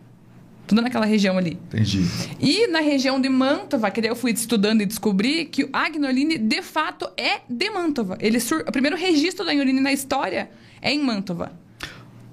Tudo 0.68 0.82
naquela 0.82 1.06
região 1.06 1.38
ali. 1.38 1.58
Entendi. 1.68 2.06
E 2.40 2.68
na 2.68 2.80
região 2.80 3.20
de 3.20 3.28
Mantova, 3.28 3.92
que 3.92 4.00
daí 4.00 4.10
eu 4.10 4.16
fui 4.16 4.32
estudando 4.32 4.82
e 4.82 4.86
descobri 4.86 5.46
que 5.46 5.66
o 5.66 5.70
Agnoline 5.74 6.38
de 6.38 6.62
fato 6.62 7.10
é 7.18 7.42
de 7.50 7.70
Mantova. 7.70 8.18
Ele 8.22 8.40
sur... 8.40 8.64
O 8.68 8.72
primeiro 8.72 8.96
registro 8.96 9.44
da 9.46 9.52
Agnoline 9.52 9.82
na 9.82 9.92
história 9.92 10.50
é 10.82 10.94
em 10.94 11.04
Mantova. 11.04 11.52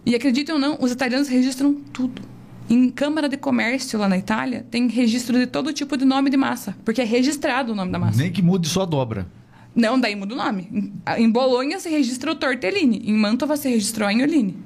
E 0.07 0.15
acreditem 0.15 0.55
ou 0.55 0.61
não, 0.61 0.79
os 0.81 0.93
italianos 0.93 1.27
registram 1.27 1.75
tudo. 1.93 2.23
Em 2.71 2.89
Câmara 2.91 3.29
de 3.29 3.37
Comércio 3.37 3.99
lá 3.99 4.09
na 4.09 4.17
Itália, 4.19 4.65
tem 4.71 4.87
registro 4.89 5.37
de 5.39 5.47
todo 5.47 5.73
tipo 5.73 5.97
de 5.97 6.05
nome 6.05 6.31
de 6.31 6.37
massa, 6.37 6.77
porque 6.85 7.01
é 7.01 7.05
registrado 7.05 7.73
o 7.73 7.75
nome 7.75 7.91
da 7.91 7.99
massa. 7.99 8.19
Nem 8.23 8.31
que 8.31 8.43
mude 8.43 8.69
só 8.69 8.83
a 8.83 8.85
dobra. 8.85 9.27
Não, 9.75 9.99
daí 9.99 10.15
muda 10.15 10.35
o 10.35 10.37
nome. 10.37 10.69
Em- 10.71 11.25
Em 11.25 11.31
Bolonha 11.31 11.81
se 11.81 11.89
registra 11.89 12.31
o 12.31 12.35
Tortellini, 12.35 13.03
em 13.07 13.15
Mantova 13.15 13.57
se 13.57 13.69
registrou 13.69 14.07
a 14.07 14.11
Agnoline. 14.11 14.57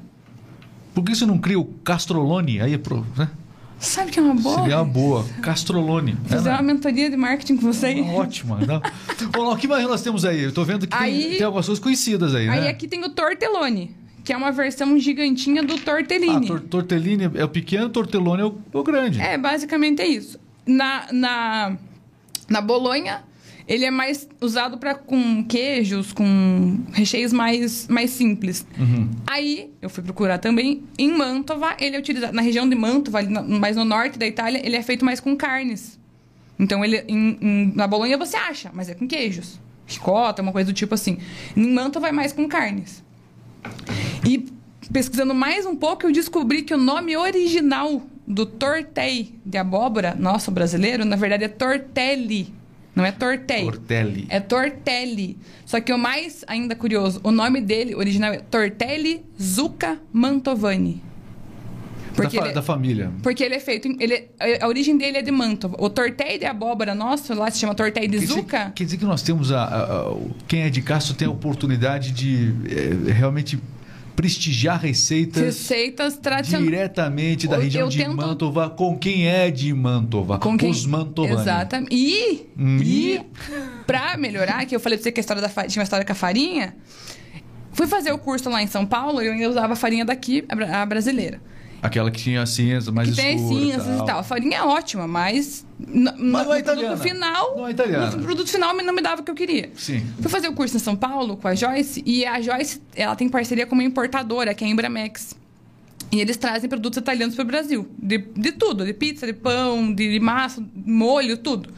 Por 0.94 1.02
que 1.04 1.14
você 1.14 1.24
não 1.26 1.38
cria 1.38 1.58
o 1.58 1.64
Castrolone? 1.64 2.60
Aí 2.60 2.74
é 2.74 2.78
pro, 2.78 3.06
né? 3.16 3.28
Sabe 3.78 4.12
que 4.12 4.18
é 4.20 4.22
uma 4.22 4.34
boa? 4.34 4.60
Seria 4.60 4.76
uma 4.76 4.84
boa. 4.84 5.24
Castrolone. 5.42 6.16
Fazer 6.26 6.50
uma 6.50 6.62
mentoria 6.62 7.10
de 7.10 7.16
marketing 7.16 7.56
com 7.56 7.72
você 7.72 7.86
aí. 7.86 8.00
Ótima. 8.02 8.58
Né? 8.58 8.80
O 9.36 9.56
que 9.56 9.66
mais 9.66 9.82
nós 9.88 10.02
temos 10.02 10.24
aí? 10.24 10.40
Eu 10.42 10.52
tô 10.52 10.64
vendo 10.64 10.86
que 10.86 10.96
tem, 10.96 10.98
Aí- 11.00 11.36
tem 11.36 11.42
algumas 11.44 11.66
coisas 11.66 11.82
conhecidas 11.82 12.34
aí, 12.34 12.48
Aí 12.48 12.60
né? 12.60 12.68
aqui 12.68 12.86
tem 12.86 13.04
o 13.04 13.10
tortellone, 13.10 13.94
que 14.24 14.32
é 14.32 14.36
uma 14.36 14.52
versão 14.52 14.96
gigantinha 14.98 15.62
do 15.64 15.74
Ah, 15.74 15.78
tortellini. 15.84 16.46
tor 16.46 16.60
tortellini 16.60 17.28
é 17.34 17.44
o 17.44 17.48
pequeno, 17.48 17.88
tortellone 17.88 18.42
é 18.42 18.44
o, 18.44 18.54
o 18.72 18.82
grande. 18.84 19.20
É, 19.20 19.36
basicamente 19.36 20.00
é 20.00 20.06
isso. 20.06 20.38
Na, 20.64 21.08
na, 21.12 21.76
na 22.48 22.60
Bolonha, 22.60 23.22
ele 23.66 23.84
é 23.84 23.90
mais 23.90 24.28
usado 24.40 24.78
para 24.78 24.94
com 24.94 25.44
queijos, 25.44 26.12
com 26.12 26.78
recheios 26.92 27.32
mais, 27.32 27.86
mais 27.88 28.10
simples. 28.10 28.66
Uhum. 28.78 29.08
Aí, 29.26 29.70
eu 29.80 29.88
fui 29.90 30.02
procurar 30.02 30.38
também, 30.38 30.82
em 30.98 31.12
Mantova, 31.16 31.76
ele 31.80 31.96
é 31.96 31.98
utilizado, 31.98 32.32
na 32.32 32.42
região 32.42 32.68
de 32.68 32.74
Mantova, 32.74 33.18
ali 33.18 33.28
na- 33.28 33.42
mais 33.42 33.76
no 33.76 33.84
norte 33.84 34.18
da 34.18 34.26
Itália, 34.26 34.60
ele 34.64 34.76
é 34.76 34.82
feito 34.82 35.04
mais 35.04 35.20
com 35.20 35.36
carnes. 35.36 35.98
Então, 36.58 36.84
ele, 36.84 36.98
em- 37.08 37.38
em- 37.40 37.72
na 37.74 37.86
Bolonha 37.86 38.16
você 38.18 38.36
acha, 38.36 38.70
mas 38.72 38.88
é 38.88 38.94
com 38.94 39.06
queijos. 39.08 39.58
Ricota, 39.86 40.42
uma 40.42 40.52
coisa 40.52 40.70
do 40.72 40.74
tipo 40.76 40.94
assim. 40.94 41.18
Em 41.56 41.72
Mantova 41.72 42.08
é 42.08 42.12
mais 42.12 42.32
com 42.32 42.46
carnes. 42.48 43.02
E 44.28 44.46
pesquisando 44.92 45.34
mais 45.34 45.66
um 45.66 45.74
pouco, 45.76 46.06
eu 46.06 46.12
descobri 46.12 46.62
que 46.62 46.74
o 46.74 46.78
nome 46.78 47.16
original 47.16 48.02
do 48.26 48.46
tortei 48.46 49.34
de 49.44 49.58
abóbora, 49.58 50.14
nosso 50.18 50.50
brasileiro, 50.50 51.04
na 51.04 51.16
verdade 51.16 51.44
é 51.44 51.48
tortelli. 51.48 52.52
Não 52.94 53.04
é 53.04 53.10
tortei. 53.12 53.62
Tortelli. 53.64 54.26
É 54.28 54.38
tortelli. 54.40 55.38
Só 55.64 55.80
que 55.80 55.92
o 55.92 55.98
mais 55.98 56.44
ainda 56.46 56.74
curioso, 56.76 57.20
o 57.24 57.30
nome 57.30 57.60
dele 57.60 57.94
original 57.94 58.32
é 58.34 58.38
Tortelli 58.38 59.24
Zucca 59.40 59.98
Mantovani. 60.12 61.02
Porque, 62.14 62.36
da, 62.36 62.42
fa- 62.42 62.46
ele, 62.48 62.54
da 62.54 62.62
família. 62.62 63.10
porque 63.22 63.42
ele 63.42 63.54
é 63.54 63.60
feito. 63.60 63.88
Ele, 63.98 64.28
a 64.38 64.66
a 64.66 64.68
origem 64.68 64.98
dele 64.98 65.16
é 65.16 65.22
de 65.22 65.30
Mantova. 65.30 65.76
O 65.78 65.88
tortei 65.88 66.38
de 66.38 66.44
abóbora 66.44 66.94
nosso, 66.94 67.32
lá 67.32 67.50
se 67.50 67.58
chama 67.58 67.74
tortei 67.74 68.06
de 68.06 68.18
Quer 68.18 68.24
dizer, 68.26 68.34
Zucca. 68.34 68.72
quer 68.74 68.84
dizer 68.84 68.98
que 68.98 69.04
nós 69.06 69.22
temos 69.22 69.50
a, 69.50 69.64
a- 69.64 69.82
a- 70.10 70.16
quem 70.46 70.60
é 70.64 70.68
de 70.68 70.82
Castro 70.82 71.14
tem 71.14 71.26
a 71.26 71.30
oportunidade 71.30 72.10
de 72.10 72.52
eh, 72.68 73.12
realmente 73.12 73.58
prestigiar 74.16 74.80
receitas 74.80 75.42
Receitas 75.42 76.16
tradicionais. 76.16 76.68
diretamente 76.70 77.46
da 77.48 77.56
Eu- 77.56 77.60
região 77.62 77.82
eu 77.84 77.88
de 77.88 77.98
tento- 77.98 78.14
Mantova 78.16 78.70
com 78.70 78.96
quem 78.98 79.26
é 79.26 79.50
de 79.50 79.72
Mantova, 79.72 80.38
Com 80.38 80.56
quem? 80.56 80.70
os 80.70 80.84
Mantovani. 80.86 81.40
Exatamente. 81.40 81.94
E, 81.94 82.46
Hum, 82.58 82.78
e 82.82 83.20
pra 83.86 84.16
melhorar, 84.16 84.64
que 84.66 84.76
eu 84.76 84.80
falei 84.80 84.98
pra 84.98 85.04
você 85.04 85.12
que 85.12 85.20
a 85.20 85.22
história 85.22 85.40
da 85.42 85.48
fa- 85.48 85.66
tinha 85.66 85.80
uma 85.80 85.84
história 85.84 86.04
com 86.04 86.12
a 86.12 86.14
farinha, 86.14 86.76
fui 87.72 87.86
fazer 87.86 88.12
o 88.12 88.18
curso 88.18 88.48
lá 88.50 88.62
em 88.62 88.66
São 88.66 88.84
Paulo 88.86 89.22
e 89.22 89.26
eu 89.26 89.32
ainda 89.32 89.48
usava 89.48 89.72
a 89.72 89.76
farinha 89.76 90.04
daqui, 90.04 90.44
a 90.48 90.84
brasileira. 90.86 91.40
Aquela 91.82 92.12
que 92.12 92.20
tinha 92.22 92.46
cinza 92.46 92.92
mais 92.92 93.10
que 93.10 93.16
tem 93.16 93.34
escura 93.34 93.54
cinzas 93.60 94.00
e 94.00 94.06
tal. 94.06 94.20
A 94.20 94.22
farinha 94.22 94.58
é 94.58 94.62
ótima, 94.62 95.08
mas, 95.08 95.66
no, 95.80 96.12
não 96.12 96.40
é 96.40 96.44
no 96.44 96.56
italiana. 96.56 96.88
produto 96.96 97.02
final, 97.02 97.56
Não 97.56 97.66
é 97.66 97.70
italiana. 97.72 98.10
no 98.12 98.22
produto 98.22 98.48
final 98.48 98.72
não 98.74 98.94
me 98.94 99.02
dava 99.02 99.20
o 99.20 99.24
que 99.24 99.30
eu 99.32 99.34
queria. 99.34 99.68
Sim. 99.74 100.06
Fui 100.20 100.30
fazer 100.30 100.46
o 100.46 100.52
curso 100.52 100.76
em 100.76 100.78
São 100.80 100.94
Paulo 100.94 101.36
com 101.36 101.48
a 101.48 101.54
Joyce 101.56 102.00
e 102.06 102.24
a 102.24 102.40
Joyce, 102.40 102.80
ela 102.94 103.16
tem 103.16 103.28
parceria 103.28 103.66
com 103.66 103.74
uma 103.74 103.82
importadora, 103.82 104.54
que 104.54 104.62
é 104.62 104.66
a 104.68 104.70
Embramex. 104.70 105.34
E 106.12 106.20
eles 106.20 106.36
trazem 106.36 106.68
produtos 106.68 106.98
italianos 106.98 107.34
para 107.34 107.42
o 107.42 107.46
Brasil. 107.46 107.88
De, 107.98 108.18
de 108.18 108.52
tudo, 108.52 108.84
de 108.84 108.92
pizza, 108.92 109.26
de 109.26 109.32
pão, 109.32 109.92
de 109.92 110.20
massa, 110.20 110.62
molho, 110.76 111.36
tudo. 111.38 111.70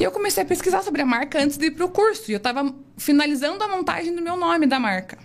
E 0.00 0.02
eu 0.02 0.10
comecei 0.10 0.42
a 0.42 0.46
pesquisar 0.46 0.82
sobre 0.82 1.02
a 1.02 1.06
marca 1.06 1.40
antes 1.42 1.56
de 1.56 1.66
ir 1.66 1.70
pro 1.70 1.88
curso. 1.88 2.30
E 2.30 2.34
eu 2.34 2.38
estava 2.38 2.74
finalizando 2.96 3.62
a 3.62 3.68
montagem 3.68 4.14
do 4.14 4.22
meu 4.22 4.36
nome 4.36 4.66
da 4.66 4.80
marca. 4.80 5.18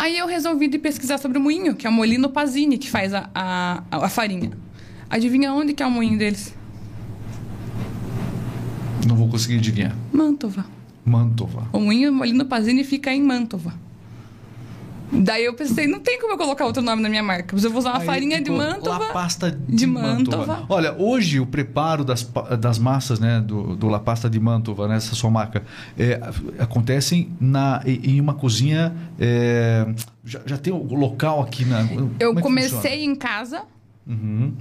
Aí 0.00 0.16
eu 0.16 0.26
resolvi 0.26 0.66
de 0.66 0.78
pesquisar 0.78 1.18
sobre 1.18 1.36
o 1.36 1.40
moinho, 1.42 1.74
que 1.74 1.86
é 1.86 1.90
o 1.90 1.92
Molino 1.92 2.30
Pazini, 2.30 2.78
que 2.78 2.88
faz 2.88 3.12
a, 3.12 3.28
a, 3.34 3.82
a 3.90 4.08
farinha. 4.08 4.50
Adivinha 5.10 5.52
onde 5.52 5.74
que 5.74 5.82
é 5.82 5.86
o 5.86 5.90
moinho 5.90 6.18
deles? 6.18 6.54
Não 9.06 9.14
vou 9.14 9.28
conseguir 9.28 9.58
adivinhar. 9.58 9.94
Mantova. 10.10 10.64
Mantova. 11.04 11.68
O 11.70 11.80
moinho 11.80 12.10
Molino 12.14 12.46
Pazini 12.46 12.82
fica 12.82 13.12
em 13.12 13.22
Mantova. 13.22 13.74
Daí 15.12 15.44
eu 15.44 15.54
pensei, 15.54 15.86
não 15.86 15.98
tem 15.98 16.20
como 16.20 16.34
eu 16.34 16.38
colocar 16.38 16.64
outro 16.64 16.82
nome 16.82 17.02
na 17.02 17.08
minha 17.08 17.22
marca. 17.22 17.48
Mas 17.52 17.64
eu 17.64 17.70
vou 17.70 17.80
usar 17.80 17.90
uma 17.90 18.00
Aí 18.00 18.06
farinha 18.06 18.38
de 18.38 18.50
ficou 18.50 18.58
Mantova. 18.58 19.06
La 19.06 19.12
Pasta 19.12 19.50
de, 19.50 19.76
de 19.76 19.86
Mantova. 19.86 20.46
Mantova. 20.46 20.66
Olha, 20.68 20.94
hoje 20.96 21.40
o 21.40 21.46
preparo 21.46 22.04
das, 22.04 22.22
das 22.58 22.78
massas, 22.78 23.18
né, 23.18 23.40
do, 23.40 23.74
do 23.76 23.88
La 23.88 23.98
Pasta 23.98 24.30
de 24.30 24.38
Mantova, 24.38 24.86
né, 24.86 24.96
essa 24.96 25.14
sua 25.14 25.30
marca, 25.30 25.62
é, 25.98 26.20
acontecem 26.58 27.32
na, 27.40 27.82
em 27.84 28.20
uma 28.20 28.34
cozinha. 28.34 28.94
é, 29.18 29.86
já, 30.24 30.40
já 30.46 30.56
tem 30.56 30.72
o 30.72 30.94
local 30.94 31.40
aqui 31.40 31.64
na. 31.64 31.80
Eu 32.18 32.38
é 32.38 32.40
comecei 32.40 32.70
funciona? 32.70 32.96
em 32.96 33.14
casa, 33.14 33.62
Uhum. 34.06 34.54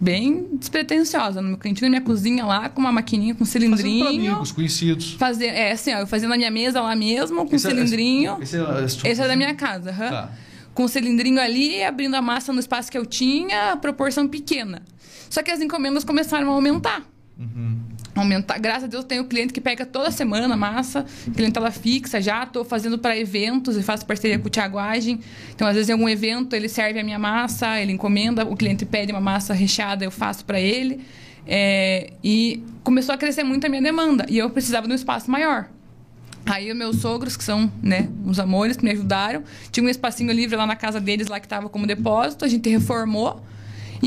Bem 0.00 0.46
despretensiosa, 0.58 1.40
no 1.40 1.48
meu 1.48 1.56
cantinho, 1.58 1.86
na 1.90 1.98
minha 1.98 2.00
cozinha 2.02 2.44
lá, 2.44 2.68
com 2.68 2.80
uma 2.80 2.92
maquininha 2.92 3.34
com 3.34 3.44
Fazendo 3.44 3.68
pra 3.70 3.76
cilindrinho. 3.78 4.30
amigos, 4.32 4.52
conhecidos. 4.52 5.12
Fazer, 5.14 5.46
é 5.46 5.72
assim, 5.72 5.94
ó, 5.94 5.98
eu 6.00 6.06
fazia 6.06 6.28
na 6.28 6.36
minha 6.36 6.50
mesa 6.50 6.80
lá 6.80 6.94
mesmo, 6.94 7.46
com 7.46 7.56
Esse 7.56 7.66
é- 7.66 7.70
cilindrinho. 7.70 8.38
Esse, 8.42 8.56
é, 8.56 8.84
esse, 8.84 9.06
Esse 9.08 9.22
é 9.22 9.26
da 9.28 9.36
minha 9.36 9.54
casa, 9.54 9.90
aham. 9.90 10.10
Tá. 10.10 10.30
Com 10.74 10.84
o 10.84 10.88
cilindrinho 10.88 11.40
ali, 11.40 11.82
abrindo 11.82 12.14
a 12.14 12.20
massa 12.22 12.52
no 12.52 12.60
espaço 12.60 12.90
que 12.92 12.98
eu 12.98 13.06
tinha, 13.06 13.72
a 13.72 13.76
proporção 13.76 14.28
pequena. 14.28 14.82
Só 15.30 15.42
que 15.42 15.50
as 15.50 15.60
encomendas 15.60 16.04
começaram 16.04 16.50
a 16.50 16.54
aumentar. 16.54 17.02
Uhum. 17.38 17.78
Aumentar. 18.16 18.58
Graças 18.58 18.84
a 18.84 18.86
Deus, 18.86 19.04
tenho 19.04 19.26
cliente 19.26 19.52
que 19.52 19.60
pega 19.60 19.84
toda 19.84 20.10
semana 20.10 20.56
massa, 20.56 21.04
clientela 21.34 21.70
fixa 21.70 22.18
já. 22.20 22.44
Estou 22.44 22.64
fazendo 22.64 22.98
para 22.98 23.16
eventos 23.16 23.76
e 23.76 23.82
faço 23.82 24.06
parceria 24.06 24.38
com 24.38 24.46
o 24.46 24.50
Tiaguagem. 24.50 25.20
Então, 25.54 25.68
às 25.68 25.74
vezes, 25.74 25.90
em 25.90 25.92
algum 25.92 26.08
evento, 26.08 26.56
ele 26.56 26.66
serve 26.66 26.98
a 26.98 27.04
minha 27.04 27.18
massa, 27.18 27.78
ele 27.78 27.92
encomenda, 27.92 28.42
o 28.44 28.56
cliente 28.56 28.86
pede 28.86 29.12
uma 29.12 29.20
massa 29.20 29.52
recheada, 29.52 30.02
eu 30.02 30.10
faço 30.10 30.46
para 30.46 30.58
ele. 30.58 31.04
É, 31.46 32.14
e 32.24 32.62
começou 32.82 33.14
a 33.14 33.18
crescer 33.18 33.44
muito 33.44 33.66
a 33.66 33.68
minha 33.68 33.82
demanda. 33.82 34.24
E 34.30 34.38
eu 34.38 34.48
precisava 34.48 34.86
de 34.86 34.94
um 34.94 34.96
espaço 34.96 35.30
maior. 35.30 35.68
Aí 36.46 36.72
meus 36.72 37.00
sogros, 37.00 37.36
que 37.36 37.44
são, 37.44 37.70
né, 37.82 38.08
uns 38.24 38.38
amores 38.38 38.76
que 38.76 38.84
me 38.84 38.92
ajudaram, 38.92 39.42
tinha 39.70 39.84
um 39.84 39.88
espacinho 39.90 40.32
livre 40.32 40.56
lá 40.56 40.66
na 40.66 40.76
casa 40.76 41.00
deles, 41.00 41.26
lá 41.26 41.38
que 41.38 41.46
estava 41.46 41.68
como 41.68 41.86
depósito, 41.86 42.44
a 42.44 42.48
gente 42.48 42.68
reformou. 42.70 43.42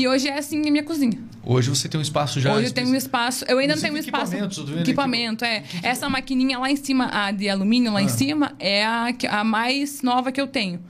E 0.00 0.08
hoje 0.08 0.28
é 0.28 0.38
assim 0.38 0.66
a 0.66 0.70
minha 0.70 0.82
cozinha. 0.82 1.18
Hoje 1.44 1.68
você 1.68 1.86
tem 1.86 1.98
um 1.98 2.02
espaço 2.02 2.40
já. 2.40 2.54
Hoje 2.54 2.68
eu 2.68 2.72
tenho 2.72 2.88
um 2.88 2.94
espaço. 2.94 3.44
Eu 3.46 3.58
ainda 3.58 3.74
não 3.74 3.82
tenho 3.82 3.92
um 3.92 3.98
espaço. 3.98 4.32
Equipamento, 4.80 5.44
é. 5.44 5.62
Essa 5.82 6.08
maquininha 6.08 6.58
lá 6.58 6.70
em 6.70 6.76
cima, 6.76 7.10
a 7.12 7.30
de 7.30 7.50
alumínio 7.50 7.92
lá 7.92 8.00
Ah. 8.00 8.02
em 8.02 8.08
cima, 8.08 8.52
é 8.58 8.86
a, 8.86 9.12
que- 9.12 9.26
a 9.26 9.44
mais 9.44 10.00
nova 10.00 10.32
que 10.32 10.40
eu 10.40 10.46
tenho. 10.46 10.80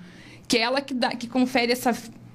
Que 0.46 0.58
é 0.58 0.60
ela 0.60 0.80
que, 0.80 0.94
dá, 0.94 1.08
que 1.10 1.26
confere 1.26 1.72
essa 1.72 1.92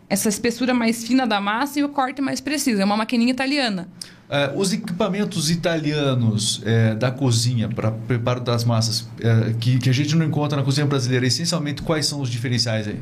essa 0.08 0.30
espessura 0.30 0.72
mais 0.74 1.04
fina 1.04 1.26
da 1.26 1.42
massa 1.42 1.80
e 1.80 1.84
o 1.84 1.90
corte 1.90 2.22
mais 2.22 2.40
preciso. 2.40 2.80
É 2.82 2.86
uma 2.86 2.96
maquininha 2.98 3.32
italiana. 3.32 3.88
É, 4.30 4.52
os 4.56 4.72
equipamentos 4.74 5.50
italianos 5.50 6.62
é, 6.66 6.94
da 6.94 7.10
cozinha 7.10 7.68
para 7.70 7.90
preparo 7.92 8.40
das 8.42 8.64
massas 8.64 9.08
é, 9.20 9.54
que, 9.60 9.80
que, 9.80 9.90
a 9.90 9.94
gente 9.94 10.16
não 10.16 10.26
encontra 10.26 10.58
na 10.58 10.64
cozinha 10.64 10.86
brasileira, 10.86 11.26
essencialmente 11.26 11.82
quais 11.82 12.06
são 12.06 12.22
os 12.22 12.30
diferenciais 12.30 12.88
aí? 12.88 13.00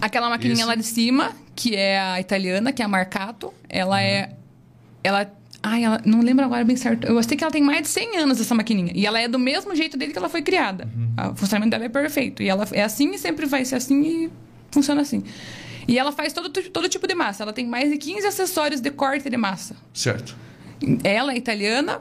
Aquela 0.00 0.28
maquininha 0.28 0.66
lá 0.66 0.74
de 0.74 0.84
cima, 0.84 1.32
que 1.54 1.74
é 1.74 1.98
a 1.98 2.20
italiana, 2.20 2.72
que 2.72 2.82
é 2.82 2.84
a 2.84 2.88
Marcato, 2.88 3.52
ela 3.68 4.00
é, 4.00 4.04
uhum. 4.04 4.22
é. 4.22 4.36
Ela. 5.04 5.32
Ai, 5.62 5.82
ela 5.82 6.00
não 6.04 6.20
lembro 6.20 6.44
agora 6.44 6.64
bem 6.64 6.76
certo. 6.76 7.06
Eu 7.06 7.20
sei 7.24 7.36
que 7.36 7.42
ela 7.42 7.50
tem 7.50 7.62
mais 7.62 7.82
de 7.82 7.88
100 7.88 8.18
anos, 8.18 8.40
essa 8.40 8.54
maquininha. 8.54 8.92
E 8.94 9.04
ela 9.04 9.20
é 9.20 9.26
do 9.26 9.38
mesmo 9.38 9.74
jeito 9.74 9.96
desde 9.96 10.12
que 10.12 10.18
ela 10.18 10.28
foi 10.28 10.42
criada. 10.42 10.88
Uhum. 10.94 11.32
O 11.32 11.36
funcionamento 11.36 11.70
dela 11.70 11.84
é 11.84 11.88
perfeito. 11.88 12.42
E 12.42 12.48
ela 12.48 12.68
é 12.72 12.82
assim 12.82 13.12
e 13.12 13.18
sempre 13.18 13.46
vai 13.46 13.64
ser 13.64 13.76
assim 13.76 14.02
e 14.02 14.30
funciona 14.70 15.00
assim. 15.00 15.24
E 15.88 15.98
ela 15.98 16.12
faz 16.12 16.32
todo, 16.32 16.50
todo 16.50 16.88
tipo 16.88 17.06
de 17.06 17.14
massa. 17.14 17.42
Ela 17.42 17.52
tem 17.52 17.66
mais 17.66 17.90
de 17.90 17.96
15 17.96 18.26
acessórios 18.26 18.80
de 18.80 18.90
corte 18.90 19.28
de 19.28 19.36
massa. 19.36 19.76
Certo. 19.92 20.36
Ela 21.02 21.32
é 21.32 21.36
italiana. 21.36 22.00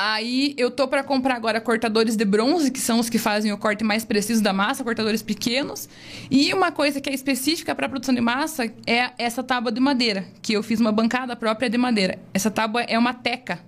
Aí 0.00 0.54
eu 0.56 0.70
tô 0.70 0.86
para 0.86 1.02
comprar 1.02 1.34
agora 1.34 1.60
cortadores 1.60 2.14
de 2.14 2.24
bronze, 2.24 2.70
que 2.70 2.78
são 2.78 3.00
os 3.00 3.10
que 3.10 3.18
fazem 3.18 3.50
o 3.52 3.58
corte 3.58 3.82
mais 3.82 4.04
preciso 4.04 4.40
da 4.40 4.52
massa, 4.52 4.84
cortadores 4.84 5.22
pequenos. 5.22 5.88
E 6.30 6.54
uma 6.54 6.70
coisa 6.70 7.00
que 7.00 7.10
é 7.10 7.12
específica 7.12 7.74
para 7.74 7.88
produção 7.88 8.14
de 8.14 8.20
massa 8.20 8.72
é 8.86 9.10
essa 9.18 9.42
tábua 9.42 9.72
de 9.72 9.80
madeira, 9.80 10.24
que 10.40 10.52
eu 10.52 10.62
fiz 10.62 10.78
uma 10.78 10.92
bancada 10.92 11.34
própria 11.34 11.68
de 11.68 11.76
madeira. 11.76 12.16
Essa 12.32 12.48
tábua 12.48 12.82
é 12.82 12.96
uma 12.96 13.12
teca. 13.12 13.58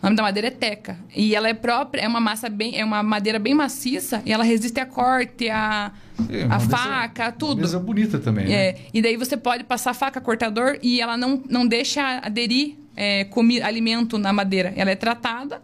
O 0.00 0.06
nome 0.06 0.16
da 0.16 0.22
madeira 0.22 0.48
é 0.48 0.50
teca. 0.50 0.96
E 1.14 1.34
ela 1.34 1.48
é 1.48 1.54
própria, 1.54 2.02
é 2.02 2.08
uma 2.08 2.20
massa 2.20 2.48
bem, 2.48 2.78
é 2.78 2.84
uma 2.84 3.02
madeira 3.02 3.38
bem 3.38 3.54
maciça 3.54 4.22
e 4.24 4.32
ela 4.32 4.44
resiste 4.44 4.78
a 4.78 4.86
corte, 4.86 5.50
a, 5.50 5.92
é, 6.30 6.44
a 6.44 6.60
faca, 6.60 7.24
mesa, 7.24 7.36
tudo. 7.36 7.60
Mesa 7.60 7.78
bonita 7.80 8.18
também. 8.18 8.46
Né? 8.46 8.54
É. 8.54 8.76
E 8.94 9.02
daí 9.02 9.16
você 9.16 9.36
pode 9.36 9.64
passar 9.64 9.94
faca 9.94 10.20
cortador 10.20 10.78
e 10.82 11.00
ela 11.00 11.16
não, 11.16 11.42
não 11.48 11.66
deixa 11.66 12.20
aderir 12.20 12.76
é, 12.94 13.24
comi, 13.24 13.60
alimento 13.60 14.18
na 14.18 14.32
madeira. 14.32 14.72
Ela 14.76 14.90
é 14.90 14.96
tratada 14.96 15.60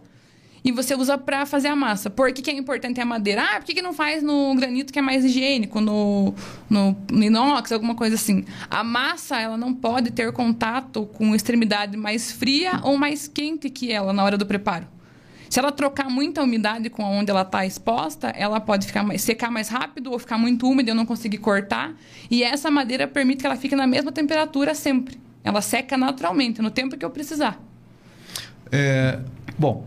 e 0.65 0.73
você 0.73 0.95
usa 0.95 1.19
para 1.19 1.45
fazer 1.45 1.69
a 1.69 1.77
massa. 1.77 2.09
Por 2.09 2.33
que, 2.33 2.41
que, 2.41 2.51
é 2.51 2.55
importante 2.55 2.99
a 2.99 3.05
madeira? 3.05 3.43
Ah, 3.43 3.57
por 3.57 3.67
que, 3.67 3.75
que 3.75 3.83
não 3.83 3.93
faz 3.93 4.23
no 4.23 4.55
granito 4.55 4.91
que 4.91 4.99
é 4.99 5.03
mais 5.03 5.23
higiênico, 5.23 5.79
no, 5.79 6.35
no, 6.71 6.97
no, 7.13 7.23
inox, 7.23 7.71
alguma 7.71 7.95
coisa 7.95 8.15
assim? 8.15 8.47
A 8.71 8.83
massa, 8.83 9.39
ela 9.39 9.59
não 9.59 9.75
pode 9.75 10.11
ter 10.11 10.33
contato 10.33 11.05
com 11.05 11.35
extremidade 11.35 11.99
mais 11.99 12.33
fria 12.33 12.81
ou 12.83 12.97
mais 12.97 13.29
quente 13.29 13.69
que 13.69 13.93
ela 13.93 14.15
na 14.15 14.25
hora 14.25 14.39
do 14.39 14.47
preparo. 14.47 14.87
Se 15.51 15.61
ela 15.61 15.71
trocar 15.71 16.09
muita 16.09 16.43
umidade 16.43 16.89
com 16.89 17.05
onde 17.05 17.31
ela 17.31 17.43
está 17.43 17.67
exposta, 17.67 18.29
ela 18.29 18.59
pode 18.59 18.87
ficar 18.87 19.03
mais, 19.03 19.21
secar 19.23 19.51
mais 19.51 19.69
rápido 19.69 20.11
ou 20.11 20.19
ficar 20.19 20.39
muito 20.39 20.67
úmida 20.67 20.91
e 20.91 20.93
eu 20.93 20.97
não 20.97 21.07
conseguir 21.07 21.39
cortar. 21.39 21.95
E 22.31 22.43
essa 22.43 22.71
madeira 22.71 23.07
permite 23.07 23.41
que 23.41 23.47
ela 23.47 23.55
fique 23.55 23.77
na 23.77 23.87
mesma 23.87 24.11
temperatura 24.11 24.75
sempre. 24.75 25.21
Ela 25.45 25.61
seca 25.61 25.99
naturalmente, 25.99 26.63
no 26.63 26.71
tempo 26.71 26.97
que 26.97 27.05
eu 27.05 27.11
precisar. 27.11 27.61
É, 28.73 29.21
bom, 29.59 29.87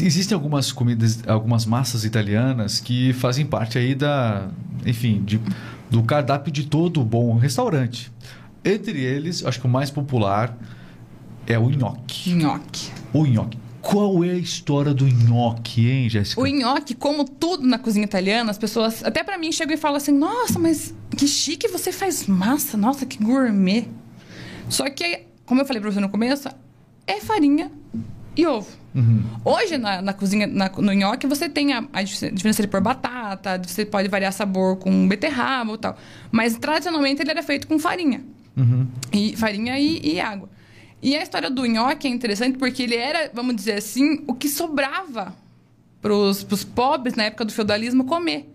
Existem 0.00 0.34
algumas 0.34 0.72
comidas, 0.72 1.26
algumas 1.26 1.64
massas 1.64 2.04
italianas 2.04 2.80
que 2.80 3.12
fazem 3.14 3.46
parte 3.46 3.78
aí 3.78 3.94
da, 3.94 4.48
enfim, 4.84 5.22
de, 5.24 5.40
do 5.90 6.02
cardápio 6.02 6.52
de 6.52 6.66
todo 6.66 7.02
bom 7.02 7.36
restaurante. 7.36 8.12
Entre 8.64 9.00
eles, 9.00 9.44
acho 9.44 9.60
que 9.60 9.66
o 9.66 9.70
mais 9.70 9.90
popular 9.90 10.56
é 11.46 11.58
o 11.58 11.70
nhoque. 11.70 12.34
Nhoque. 12.34 12.90
O 13.12 13.24
nhoque. 13.24 13.58
Qual 13.80 14.24
é 14.24 14.30
a 14.30 14.36
história 14.36 14.92
do 14.92 15.06
nhoque, 15.06 15.88
hein, 15.88 16.10
Jéssica? 16.10 16.40
O 16.40 16.46
nhoque, 16.46 16.92
como 16.92 17.24
tudo 17.24 17.64
na 17.64 17.78
cozinha 17.78 18.04
italiana, 18.04 18.50
as 18.50 18.58
pessoas, 18.58 19.04
até 19.04 19.22
para 19.22 19.38
mim, 19.38 19.52
chegam 19.52 19.74
e 19.74 19.76
falam 19.76 19.96
assim: 19.96 20.10
"Nossa, 20.10 20.58
mas 20.58 20.92
que 21.16 21.28
chique 21.28 21.68
você 21.68 21.92
faz 21.92 22.26
massa, 22.26 22.76
nossa, 22.76 23.06
que 23.06 23.22
gourmet". 23.22 23.86
Só 24.68 24.90
que, 24.90 25.26
como 25.44 25.60
eu 25.60 25.64
falei 25.64 25.80
para 25.80 25.92
você 25.92 26.00
no 26.00 26.08
começo, 26.08 26.48
é 27.06 27.20
farinha 27.20 27.70
e 28.36 28.44
ovo. 28.44 28.66
Uhum. 28.96 29.22
Hoje, 29.44 29.76
na, 29.76 30.00
na 30.00 30.14
cozinha, 30.14 30.46
na, 30.46 30.70
no 30.70 30.92
nhoque, 30.94 31.26
você 31.26 31.50
tem 31.50 31.74
a, 31.74 31.84
a, 31.92 32.02
diferença 32.02 32.62
de 32.62 32.68
pôr 32.68 32.80
batata, 32.80 33.60
você 33.62 33.84
pode 33.84 34.08
variar 34.08 34.32
sabor 34.32 34.76
com 34.76 35.06
beterraba 35.06 35.74
e 35.74 35.78
tal. 35.78 35.98
Mas, 36.32 36.56
tradicionalmente, 36.56 37.20
ele 37.20 37.30
era 37.30 37.42
feito 37.42 37.66
com 37.68 37.78
farinha. 37.78 38.24
Uhum. 38.56 38.86
E, 39.12 39.36
farinha 39.36 39.78
e, 39.78 40.14
e, 40.14 40.18
água. 40.18 40.48
E 41.02 41.14
a 41.14 41.22
história 41.22 41.50
do 41.50 41.66
nhoque 41.66 42.08
é 42.08 42.10
interessante 42.10 42.56
porque 42.56 42.84
ele 42.84 42.96
era, 42.96 43.30
vamos 43.34 43.54
dizer 43.54 43.74
assim, 43.74 44.24
o 44.26 44.32
que 44.32 44.48
sobrava 44.48 45.34
para 46.00 46.14
os 46.14 46.64
pobres, 46.64 47.14
na 47.14 47.24
época 47.24 47.44
do 47.44 47.52
feudalismo, 47.52 48.04
comer. 48.04 48.50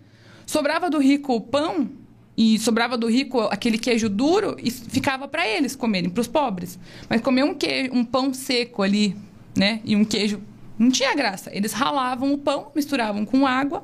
Sobrava 0.47 0.89
do 0.89 0.97
rico 0.97 1.35
o 1.35 1.41
pão 1.41 1.87
e 2.35 2.57
sobrava 2.57 2.97
do 2.97 3.07
rico 3.07 3.41
aquele 3.41 3.77
queijo 3.77 4.09
duro 4.09 4.55
e 4.57 4.71
ficava 4.71 5.27
para 5.27 5.47
eles 5.47 5.75
comerem, 5.75 6.09
para 6.09 6.21
os 6.21 6.27
pobres. 6.27 6.79
Mas 7.07 7.21
comer 7.21 7.43
um 7.43 7.53
queijo, 7.53 7.93
um 7.93 8.03
pão 8.03 8.33
seco 8.33 8.81
ali, 8.81 9.15
né? 9.55 9.81
E 9.83 9.95
um 9.95 10.05
queijo 10.05 10.41
não 10.77 10.89
tinha 10.89 11.15
graça. 11.15 11.51
Eles 11.53 11.73
ralavam 11.73 12.33
o 12.33 12.37
pão, 12.37 12.71
misturavam 12.75 13.25
com 13.25 13.45
água 13.45 13.83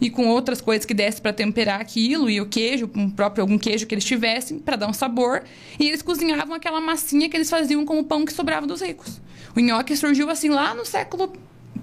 e 0.00 0.08
com 0.08 0.26
outras 0.28 0.60
coisas 0.60 0.86
que 0.86 0.94
desse 0.94 1.20
para 1.20 1.32
temperar 1.32 1.80
aquilo 1.80 2.30
e 2.30 2.40
o 2.40 2.46
queijo, 2.46 2.90
um 2.94 3.10
próprio 3.10 3.42
algum 3.42 3.58
queijo 3.58 3.86
que 3.86 3.94
eles 3.94 4.04
tivessem 4.04 4.58
para 4.58 4.76
dar 4.76 4.88
um 4.88 4.92
sabor, 4.92 5.42
e 5.78 5.88
eles 5.88 6.02
cozinhavam 6.02 6.54
aquela 6.54 6.80
massinha 6.80 7.28
que 7.28 7.36
eles 7.36 7.50
faziam 7.50 7.84
com 7.84 7.98
o 7.98 8.04
pão 8.04 8.24
que 8.24 8.32
sobrava 8.32 8.66
dos 8.66 8.80
ricos. 8.80 9.20
O 9.56 9.60
nhoque 9.60 9.96
surgiu 9.96 10.30
assim 10.30 10.48
lá 10.48 10.74
no 10.74 10.86
século 10.86 11.32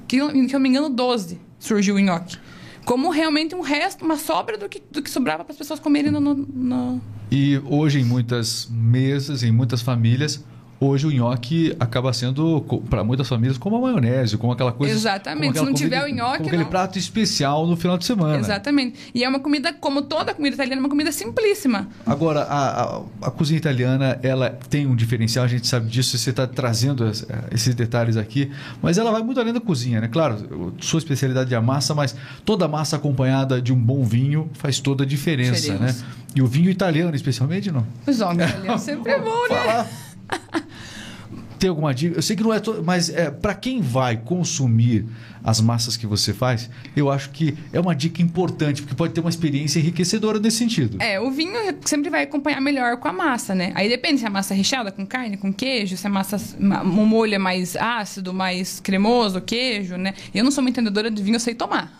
que, 0.08 0.18
que 0.48 0.56
eu 0.56 0.60
me 0.60 0.70
engano 0.70 0.90
12, 0.90 1.40
surgiu 1.60 1.96
o 1.96 2.00
nhoque. 2.00 2.38
Como 2.86 3.10
realmente 3.10 3.56
um 3.56 3.62
resto, 3.62 4.06
uma 4.06 4.18
sobra 4.18 4.58
do 4.58 4.70
que, 4.70 4.82
do 4.92 5.02
que 5.02 5.10
sobrava 5.10 5.44
para 5.44 5.52
as 5.52 5.58
pessoas 5.58 5.80
comerem 5.80 6.12
no, 6.12 6.20
no, 6.20 6.36
no... 6.36 7.02
E 7.32 7.60
hoje, 7.66 8.00
em 8.00 8.06
muitas 8.06 8.68
mesas, 8.70 9.42
em 9.42 9.52
muitas 9.52 9.82
famílias, 9.82 10.44
hoje 10.80 11.08
o 11.08 11.12
nhoque 11.12 11.76
acaba 11.80 12.12
sendo, 12.14 12.62
para 12.90 13.04
muitas 13.04 13.28
famílias, 13.28 13.58
como 13.58 13.78
a 13.78 13.82
maionese, 13.82 14.38
como 14.38 14.52
aquela 14.52 14.72
coisa. 14.72 14.94
Exatamente. 14.94 15.58
Se 15.58 15.66
não 15.66 15.74
tiver 15.74 16.04
o 16.04 16.08
nhoque. 16.08 16.38
Como 16.38 16.48
aquele 16.48 16.64
não. 16.64 16.70
prato 16.70 17.00
especial 17.00 17.66
no 17.66 17.76
final 17.76 17.98
de 17.98 18.06
semana. 18.06 18.38
Exatamente. 18.38 19.12
E 19.14 19.24
é 19.24 19.30
uma 19.30 19.40
comida, 19.40 19.74
como 19.74 20.02
toda 20.02 20.34
comida 20.34 20.56
italiana, 20.56 20.82
uma 20.82 20.90
comida 20.90 21.12
simplíssima. 21.12 21.88
Agora, 22.06 22.42
a, 22.42 22.98
a, 22.98 23.02
a 23.24 23.32
cozinha 23.32 23.58
italiana, 23.58 24.20
ela 24.22 24.50
tem 24.70 24.86
um 24.86 24.96
diferencial, 24.96 25.46
a 25.46 25.48
gente 25.48 25.68
sabe 25.68 25.90
disso, 25.90 26.18
você 26.18 26.30
está 26.30 26.46
trazendo 26.46 27.10
esses 27.52 27.74
detalhes 27.74 28.18
aqui, 28.18 28.52
mas 28.82 28.98
ela 28.98 29.12
vai 29.12 29.24
muito 29.24 29.40
além 29.40 29.54
da 29.54 29.62
cozinha, 29.62 30.02
né? 30.02 30.08
Claro, 30.08 30.74
sua 30.80 31.00
especialidade 31.00 31.54
é 31.54 31.58
a 31.58 31.62
massa, 31.62 31.94
mas 31.94 32.16
toda 32.44 32.68
massa 32.68 32.96
acompanhada 32.96 33.62
de 33.62 33.72
um 33.74 33.78
bom 33.78 34.04
vinho 34.04 34.50
faz 34.54 34.80
toda 34.80 35.04
a 35.04 35.08
diferença, 35.08 35.74
diferença. 35.74 36.04
né? 36.04 36.12
E 36.36 36.42
o 36.42 36.48
vinho 36.48 36.70
italiano, 36.70 37.16
especialmente, 37.16 37.72
não? 37.72 37.86
Os 38.06 38.20
homens 38.20 38.50
italianos 38.50 38.82
sempre 38.84 39.12
é 39.14 39.20
bom, 39.20 39.48
né? 39.50 39.88
Tem 41.60 41.70
alguma 41.70 41.94
dica? 41.94 42.18
Eu 42.18 42.22
sei 42.22 42.36
que 42.36 42.44
não 42.44 42.54
é 42.54 42.60
todo, 42.60 42.84
mas 42.84 43.10
é, 43.10 43.32
para 43.32 43.54
quem 43.54 43.82
vai 43.82 44.18
consumir 44.18 45.06
as 45.44 45.62
massas 45.62 45.96
que 45.96 46.08
você 46.08 46.34
faz, 46.34 46.70
eu 46.96 47.10
acho 47.10 47.30
que 47.30 47.56
é 47.72 47.80
uma 47.80 47.96
dica 47.96 48.22
importante, 48.22 48.82
porque 48.82 48.96
pode 48.96 49.14
ter 49.14 49.22
uma 49.22 49.30
experiência 49.30 49.80
enriquecedora 49.80 50.40
nesse 50.40 50.58
sentido. 50.58 50.98
É, 51.00 51.20
o 51.20 51.30
vinho 51.30 51.54
sempre 51.86 52.10
vai 52.10 52.24
acompanhar 52.24 52.60
melhor 52.60 52.98
com 52.98 53.08
a 53.08 53.14
massa, 53.14 53.54
né? 53.54 53.72
Aí 53.76 53.88
depende 53.88 54.20
se 54.20 54.26
a 54.26 54.30
massa 54.30 54.54
é 54.54 54.58
recheada 54.58 54.92
com 54.92 55.06
carne, 55.06 55.38
com 55.38 55.54
queijo, 55.54 55.96
se 55.96 56.08
a 56.08 56.10
massa, 56.10 56.38
um 56.60 57.06
molho 57.06 57.36
é 57.36 57.38
mais 57.38 57.76
ácido, 57.76 58.34
mais 58.34 58.80
cremoso, 58.80 59.40
queijo, 59.40 59.98
né? 59.98 60.14
Eu 60.34 60.44
não 60.44 60.52
sou 60.52 60.62
uma 60.64 60.70
entendedora 60.70 61.12
de 61.12 61.22
vinho, 61.22 61.36
eu 61.36 61.40
sei 61.40 61.54
tomar. 61.54 61.94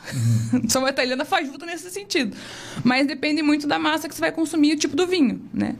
Uhum. 0.54 0.64
sou 0.70 0.82
uma 0.82 0.90
italiana 0.90 1.24
fajuta 1.24 1.66
nesse 1.66 1.92
sentido. 1.92 2.36
Mas 2.84 3.06
depende 3.06 3.44
muito 3.44 3.68
da 3.68 3.78
massa 3.78 4.10
que 4.10 4.16
você 4.16 4.22
vai 4.22 4.32
consumir 4.32 4.72
e 4.72 4.74
o 4.74 4.78
tipo 4.78 4.96
do 4.96 5.06
vinho, 5.06 5.40
né? 5.54 5.76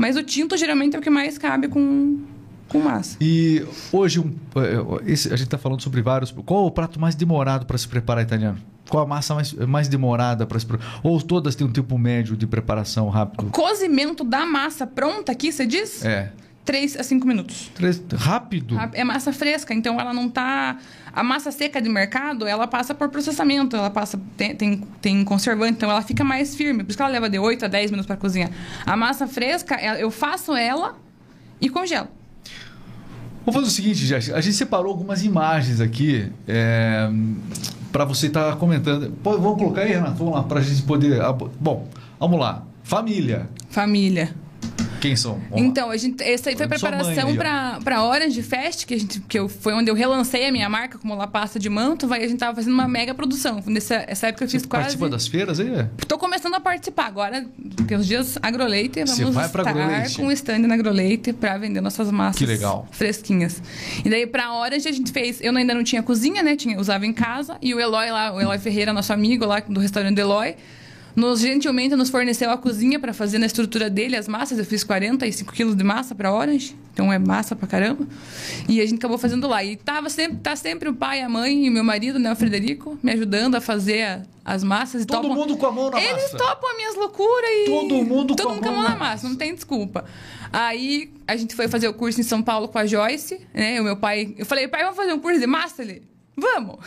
Mas 0.00 0.16
o 0.16 0.22
tinto 0.22 0.56
geralmente 0.56 0.96
é 0.96 0.98
o 0.98 1.02
que 1.02 1.10
mais 1.10 1.36
cabe 1.36 1.68
com, 1.68 2.20
com 2.68 2.78
massa. 2.80 3.18
E 3.20 3.62
hoje, 3.92 4.18
um, 4.18 4.34
é, 4.56 5.12
esse, 5.12 5.28
a 5.28 5.36
gente 5.36 5.44
está 5.44 5.58
falando 5.58 5.82
sobre 5.82 6.00
vários. 6.00 6.30
Qual 6.30 6.64
o 6.64 6.70
prato 6.70 6.98
mais 6.98 7.14
demorado 7.14 7.66
para 7.66 7.76
se 7.76 7.86
preparar 7.86 8.24
italiano? 8.24 8.58
Qual 8.88 9.04
a 9.04 9.06
massa 9.06 9.34
mais, 9.34 9.52
mais 9.52 9.88
demorada 9.88 10.46
para 10.46 10.58
se 10.58 10.64
preparar? 10.64 11.00
Ou 11.02 11.20
todas 11.20 11.54
têm 11.54 11.66
um 11.66 11.70
tempo 11.70 11.98
médio 11.98 12.34
de 12.34 12.46
preparação 12.46 13.10
rápido? 13.10 13.48
O 13.48 13.50
cozimento 13.50 14.24
da 14.24 14.46
massa 14.46 14.86
pronta 14.86 15.32
aqui, 15.32 15.52
você 15.52 15.66
diz? 15.66 16.02
É. 16.02 16.32
3 16.70 16.98
a 16.98 17.02
5 17.02 17.26
minutos. 17.26 17.68
Três, 17.74 18.00
rápido? 18.14 18.76
É 18.92 19.02
massa 19.02 19.32
fresca, 19.32 19.74
então 19.74 19.98
ela 20.00 20.14
não 20.14 20.28
tá. 20.28 20.78
A 21.12 21.20
massa 21.20 21.50
seca 21.50 21.82
de 21.82 21.88
mercado, 21.88 22.46
ela 22.46 22.68
passa 22.68 22.94
por 22.94 23.08
processamento, 23.08 23.74
ela 23.74 23.90
passa. 23.90 24.20
Tem, 24.36 24.54
tem, 24.54 24.80
tem 25.02 25.24
conservante, 25.24 25.72
então 25.72 25.90
ela 25.90 26.00
fica 26.00 26.22
mais 26.22 26.54
firme. 26.54 26.84
Por 26.84 26.90
isso 26.90 26.96
que 26.96 27.02
ela 27.02 27.10
leva 27.10 27.28
de 27.28 27.40
8 27.40 27.64
a 27.64 27.68
10 27.68 27.90
minutos 27.90 28.06
para 28.06 28.16
cozinhar. 28.16 28.50
A 28.86 28.96
massa 28.96 29.26
fresca, 29.26 29.74
eu 29.98 30.12
faço 30.12 30.54
ela 30.54 30.96
e 31.60 31.68
congelo. 31.68 32.06
Vamos 33.44 33.54
fazer 33.54 33.66
o 33.66 33.70
seguinte, 33.70 34.06
Jéssica. 34.06 34.36
A 34.36 34.40
gente 34.40 34.54
separou 34.54 34.92
algumas 34.92 35.24
imagens 35.24 35.80
aqui 35.80 36.30
é, 36.46 37.10
para 37.90 38.04
você 38.04 38.28
estar 38.28 38.52
tá 38.52 38.56
comentando. 38.56 39.10
Pô, 39.24 39.36
vamos 39.36 39.58
colocar 39.58 39.80
aí, 39.80 39.90
Renato? 39.90 40.14
Vamos 40.14 40.34
lá, 40.34 40.44
para 40.44 40.60
a 40.60 40.62
gente 40.62 40.82
poder. 40.82 41.20
Bom, 41.58 41.88
vamos 42.20 42.38
lá. 42.38 42.64
Família. 42.84 43.48
Família. 43.68 44.32
Quem 45.00 45.16
são? 45.16 45.40
Vamos 45.50 45.66
então, 45.66 45.90
a 45.90 45.96
gente, 45.96 46.22
essa 46.22 46.50
aí 46.50 46.56
foi 46.56 46.66
a 46.66 46.68
preparação 46.68 47.34
para 47.36 48.04
Orange 48.04 48.42
Fest, 48.42 48.84
que, 48.86 48.94
a 48.94 48.98
gente, 48.98 49.20
que 49.20 49.38
eu, 49.38 49.48
foi 49.48 49.72
onde 49.72 49.90
eu 49.90 49.94
relancei 49.94 50.46
a 50.46 50.52
minha 50.52 50.68
marca 50.68 50.98
como 50.98 51.14
La 51.14 51.26
Pasta 51.26 51.58
de 51.58 51.68
Manto. 51.68 52.06
Vai, 52.08 52.24
a 52.24 52.28
gente 52.28 52.38
tava 52.38 52.54
fazendo 52.56 52.74
uma 52.74 52.88
mega 52.88 53.14
produção. 53.14 53.62
Nessa 53.66 54.04
essa 54.06 54.28
época 54.28 54.44
eu 54.44 54.48
fiz 54.48 54.62
Você 54.62 54.68
quase. 54.68 54.82
participa 54.82 55.08
das 55.08 55.26
feiras 55.28 55.60
aí? 55.60 55.86
Tô 56.08 56.18
começando 56.18 56.40
começando 56.40 56.54
a 56.54 56.60
participar. 56.60 57.06
Agora, 57.06 57.46
porque 57.76 57.94
os 57.94 58.06
dias 58.06 58.38
agroleite, 58.42 59.00
Você 59.00 59.22
vamos 59.22 59.34
vai 59.34 59.48
pra 59.48 59.62
estar 59.62 59.70
Agroleite. 59.70 60.16
com 60.16 60.26
o 60.26 60.32
stand 60.32 60.58
na 60.60 60.74
agroleite 60.74 61.32
para 61.32 61.58
vender 61.58 61.80
nossas 61.80 62.10
massas 62.10 62.38
Que 62.38 62.46
legal. 62.46 62.86
fresquinhas. 62.90 63.62
E 64.04 64.08
daí, 64.08 64.26
pra 64.26 64.52
Orange, 64.54 64.88
a 64.88 64.92
gente 64.92 65.12
fez... 65.12 65.40
Eu 65.40 65.54
ainda 65.56 65.74
não 65.74 65.84
tinha 65.84 66.02
cozinha, 66.02 66.42
né? 66.42 66.56
Tinha, 66.56 66.78
usava 66.78 67.04
em 67.06 67.12
casa. 67.12 67.56
E 67.60 67.74
o 67.74 67.80
Eloy 67.80 68.10
lá, 68.10 68.32
o 68.32 68.40
Eloy 68.40 68.58
Ferreira, 68.58 68.92
nosso 68.92 69.12
amigo 69.12 69.44
lá 69.44 69.60
do 69.60 69.80
restaurante 69.80 70.14
do 70.14 70.20
Eloy, 70.20 70.54
nos 71.20 71.40
gentilmente 71.40 71.94
nos 71.94 72.10
forneceu 72.10 72.50
a 72.50 72.56
cozinha 72.58 72.98
para 72.98 73.12
fazer 73.12 73.38
na 73.38 73.46
estrutura 73.46 73.88
dele 73.90 74.16
as 74.16 74.26
massas. 74.26 74.58
Eu 74.58 74.64
fiz 74.64 74.82
45 74.82 75.52
quilos 75.52 75.76
de 75.76 75.84
massa 75.84 76.14
para 76.14 76.32
Orange, 76.32 76.74
então 76.92 77.12
é 77.12 77.18
massa 77.18 77.54
pra 77.54 77.68
caramba. 77.68 78.06
E 78.68 78.80
a 78.80 78.86
gente 78.86 78.96
acabou 78.98 79.18
fazendo 79.18 79.46
lá. 79.46 79.62
E 79.62 79.76
tava 79.76 80.08
sempre, 80.10 80.38
tá 80.38 80.56
sempre 80.56 80.88
o 80.88 80.94
pai, 80.94 81.20
a 81.22 81.28
mãe 81.28 81.66
e 81.66 81.68
o 81.68 81.72
meu 81.72 81.84
marido, 81.84 82.18
né, 82.18 82.32
o 82.32 82.36
Frederico, 82.36 82.98
me 83.02 83.12
ajudando 83.12 83.54
a 83.54 83.60
fazer 83.60 84.02
a- 84.02 84.22
as 84.44 84.64
massas. 84.64 85.04
Todo 85.06 85.22
topam- 85.28 85.36
mundo 85.36 85.56
com 85.56 85.66
a 85.66 85.70
mão 85.72 85.90
na 85.90 86.00
Eles 86.02 86.22
massa. 86.32 86.36
topam 86.38 86.70
as 86.70 86.76
minhas 86.76 86.94
loucuras 86.96 87.50
e. 87.50 87.64
Todo 87.66 87.94
mundo 88.04 88.34
Todo 88.34 88.46
com 88.46 88.52
a 88.52 88.54
mundo 88.56 88.62
com 88.64 88.68
a 88.68 88.72
mão 88.72 88.80
mão 88.80 88.88
na 88.90 88.94
na 88.94 88.98
massa, 88.98 89.10
massa. 89.14 89.28
não 89.28 89.36
tem 89.36 89.54
desculpa. 89.54 90.04
Aí 90.52 91.12
a 91.28 91.36
gente 91.36 91.54
foi 91.54 91.68
fazer 91.68 91.86
o 91.88 91.94
curso 91.94 92.20
em 92.20 92.24
São 92.24 92.42
Paulo 92.42 92.66
com 92.66 92.78
a 92.78 92.86
Joyce, 92.86 93.40
né? 93.54 93.80
O 93.80 93.84
meu 93.84 93.96
pai. 93.96 94.34
Eu 94.36 94.44
falei, 94.46 94.66
pai, 94.66 94.82
vamos 94.82 94.96
fazer 94.96 95.12
um 95.12 95.18
curso 95.20 95.38
de 95.38 95.46
massa? 95.46 95.82
Ele, 95.82 96.02
vamos! 96.36 96.78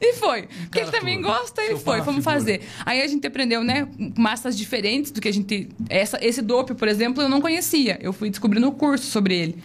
E 0.00 0.12
foi. 0.14 0.42
Porque 0.62 0.80
ele 0.80 0.90
também 0.90 1.16
tudo. 1.16 1.28
gosta 1.28 1.62
e 1.62 1.68
Seu 1.68 1.78
foi. 1.78 2.00
figura. 2.00 2.20
fazer. 2.22 2.60
Aí 2.84 3.00
a 3.00 3.06
gente 3.06 3.26
aprendeu, 3.26 3.64
né? 3.64 3.88
Massas 4.16 4.56
diferentes 4.56 5.10
do 5.10 5.20
que 5.20 5.28
a 5.28 5.32
gente. 5.32 5.68
Essa, 5.88 6.18
esse 6.24 6.42
dope, 6.42 6.74
por 6.74 6.86
exemplo, 6.86 7.22
eu 7.22 7.28
não 7.28 7.40
conhecia. 7.40 7.98
Eu 8.02 8.12
fui 8.12 8.28
descobrindo 8.28 8.68
o 8.68 8.72
curso 8.72 9.06
sobre 9.06 9.34
ele. 9.34 9.62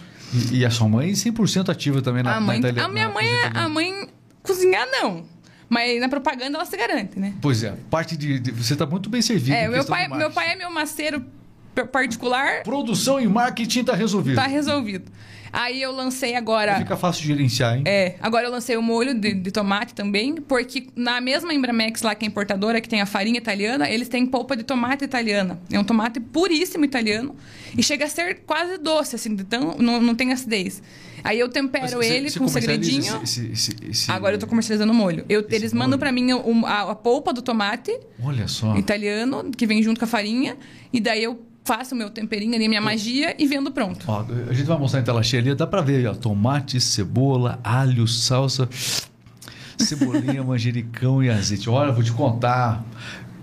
E, 0.50 0.58
e 0.60 0.64
a 0.64 0.70
sua 0.70 0.88
mãe 0.88 1.12
100% 1.12 1.68
ativa 1.68 2.00
também 2.00 2.22
na, 2.22 2.36
a 2.36 2.40
mãe. 2.40 2.60
na 2.60 2.84
a 2.84 2.88
minha 2.88 3.08
mãe 3.10 3.26
é. 3.26 3.50
A 3.58 3.68
mãe 3.68 4.08
cozinhar, 4.42 4.86
não. 4.90 5.24
Mas 5.68 6.00
na 6.00 6.08
propaganda 6.08 6.56
ela 6.58 6.64
se 6.66 6.76
garante, 6.76 7.18
né? 7.18 7.34
Pois 7.40 7.62
é, 7.62 7.74
parte 7.90 8.14
de, 8.16 8.38
de- 8.38 8.50
você 8.52 8.72
está 8.74 8.84
muito 8.86 9.08
bem 9.10 9.20
servido. 9.22 9.54
É, 9.56 9.68
meu 9.68 9.84
pai, 9.84 10.06
meu 10.08 10.30
pai 10.30 10.52
é 10.52 10.56
meu 10.56 10.70
maceiro 10.70 11.24
particular, 11.90 12.62
Produção 12.62 13.20
e 13.20 13.26
marketing 13.26 13.80
está 13.80 13.94
resolvido. 13.94 14.36
tá 14.36 14.46
resolvido. 14.46 15.10
Aí 15.52 15.82
eu 15.82 15.92
lancei 15.92 16.34
agora. 16.34 16.78
Fica 16.78 16.96
fácil 16.96 17.22
de 17.22 17.28
gerenciar, 17.28 17.76
hein? 17.76 17.82
É, 17.84 18.14
agora 18.20 18.46
eu 18.46 18.50
lancei 18.50 18.76
o 18.76 18.82
molho 18.82 19.14
de, 19.14 19.34
de 19.34 19.50
tomate 19.50 19.92
também, 19.94 20.36
porque 20.36 20.86
na 20.96 21.20
mesma 21.20 21.52
Embramex 21.52 22.00
lá, 22.02 22.14
que 22.14 22.24
é 22.24 22.28
importadora, 22.28 22.80
que 22.80 22.88
tem 22.88 23.00
a 23.02 23.06
farinha 23.06 23.36
italiana, 23.38 23.88
eles 23.90 24.08
têm 24.08 24.24
polpa 24.24 24.56
de 24.56 24.62
tomate 24.62 25.04
italiana. 25.04 25.60
É 25.70 25.78
um 25.78 25.84
tomate 25.84 26.18
puríssimo 26.20 26.84
italiano 26.86 27.36
e 27.76 27.82
chega 27.82 28.06
a 28.06 28.08
ser 28.08 28.40
quase 28.46 28.78
doce, 28.78 29.16
assim, 29.16 29.34
de 29.36 29.44
tão, 29.44 29.76
não, 29.78 30.00
não 30.00 30.14
tem 30.14 30.32
acidez. 30.32 30.82
Aí 31.24 31.38
eu 31.38 31.48
tempero 31.48 31.84
Mas 31.98 32.10
ele 32.10 32.30
você 32.30 32.38
com 32.38 32.46
um 32.46 32.48
segredinho. 32.48 33.20
esse- 33.22 33.46
esse- 33.52 33.76
esse- 33.88 34.10
Agora 34.10 34.34
eu 34.34 34.38
tô 34.40 34.46
comercializando 34.46 34.90
o 34.92 34.96
molho. 34.96 35.24
Eu- 35.28 35.46
eles 35.50 35.72
mandam 35.72 35.90
molho. 35.90 35.98
pra 36.00 36.10
mim 36.10 36.32
o- 36.32 36.66
a, 36.66 36.90
a 36.90 36.94
polpa 36.96 37.32
do 37.32 37.40
tomate 37.42 37.96
Olha 38.24 38.48
só. 38.48 38.74
italiano, 38.76 39.50
que 39.56 39.64
vem 39.66 39.82
junto 39.82 39.98
com 40.00 40.04
a 40.04 40.08
farinha, 40.08 40.56
e 40.92 40.98
daí 40.98 41.22
eu 41.22 41.40
faço 41.64 41.94
o 41.94 41.98
meu 41.98 42.10
temperinho 42.10 42.54
ali, 42.54 42.64
a 42.66 42.68
minha 42.68 42.80
magia, 42.80 43.34
e 43.38 43.46
vendo 43.46 43.70
pronto. 43.70 44.04
Ó, 44.08 44.24
a 44.48 44.52
gente 44.52 44.66
vai 44.66 44.78
mostrar 44.78 45.00
em 45.00 45.04
tela 45.04 45.22
cheia 45.22 45.40
ali, 45.42 45.54
dá 45.54 45.66
pra 45.66 45.80
ver, 45.80 46.06
ó, 46.08 46.14
tomate, 46.14 46.80
cebola, 46.80 47.58
alho, 47.62 48.06
salsa, 48.08 48.68
cebolinha, 49.78 50.42
manjericão 50.44 51.22
e 51.22 51.30
azeite. 51.30 51.68
Olha, 51.68 51.92
vou 51.92 52.02
te 52.02 52.12
contar. 52.12 52.84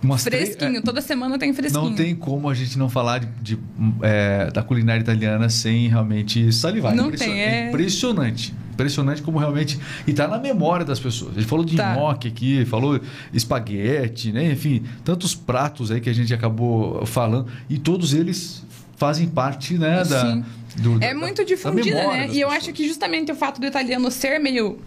Umas 0.01 0.23
Fresquinho, 0.23 0.77
é, 0.77 0.82
toda 0.82 1.01
semana 1.01 1.38
tem 1.38 1.53
fresquinho. 1.53 1.84
Não 1.89 1.93
tem 1.93 2.15
como 2.15 2.49
a 2.49 2.53
gente 2.53 2.77
não 2.77 2.89
falar 2.89 3.19
de, 3.19 3.27
de, 3.41 3.60
é, 4.01 4.49
da 4.49 4.63
culinária 4.63 5.01
italiana 5.01 5.49
sem 5.49 5.89
realmente 5.89 6.53
salivar. 6.53 6.95
Não 6.95 7.08
Impression- 7.08 7.25
tem, 7.34 7.41
é- 7.41 7.67
impressionante. 7.67 8.53
Impressionante 8.83 9.21
como 9.21 9.37
realmente. 9.37 9.77
E 10.07 10.13
tá 10.13 10.25
na 10.25 10.37
memória 10.37 10.85
das 10.85 10.99
pessoas. 11.01 11.35
Gente 11.35 11.45
falou 11.47 11.65
de 11.65 11.75
Tá. 11.75 11.95
nhoque 11.95 12.29
aqui, 12.29 12.65
falou 12.65 12.97
espaguete, 13.33 14.31
né? 14.31 14.53
Enfim, 14.53 14.83
tantos 15.03 15.35
pratos 15.35 15.91
aí 15.91 15.99
que 15.99 16.09
a 16.09 16.13
gente 16.13 16.33
acabou 16.33 17.05
falando. 17.05 17.47
E 17.69 17.77
todos 17.77 18.13
eles 18.13 18.63
fazem 18.95 19.27
parte, 19.27 19.77
né? 19.77 20.03
Da, 20.05 20.21
Sim. 20.21 20.45
do- 20.77 20.95
É 21.03 21.13
da- 21.13 21.19
muito 21.19 21.37
da 21.39 21.43
difundida, 21.43 21.93
né? 22.07 22.27
E 22.31 22.39
eu 22.39 22.47
pessoas. 22.47 22.53
acho 22.63 22.73
que 22.73 22.87
justamente 22.87 23.29
o 23.33 23.35
fato 23.35 23.59
do 23.59 23.67
italiano 23.67 24.09
ser 24.09 24.39
meio 24.39 24.79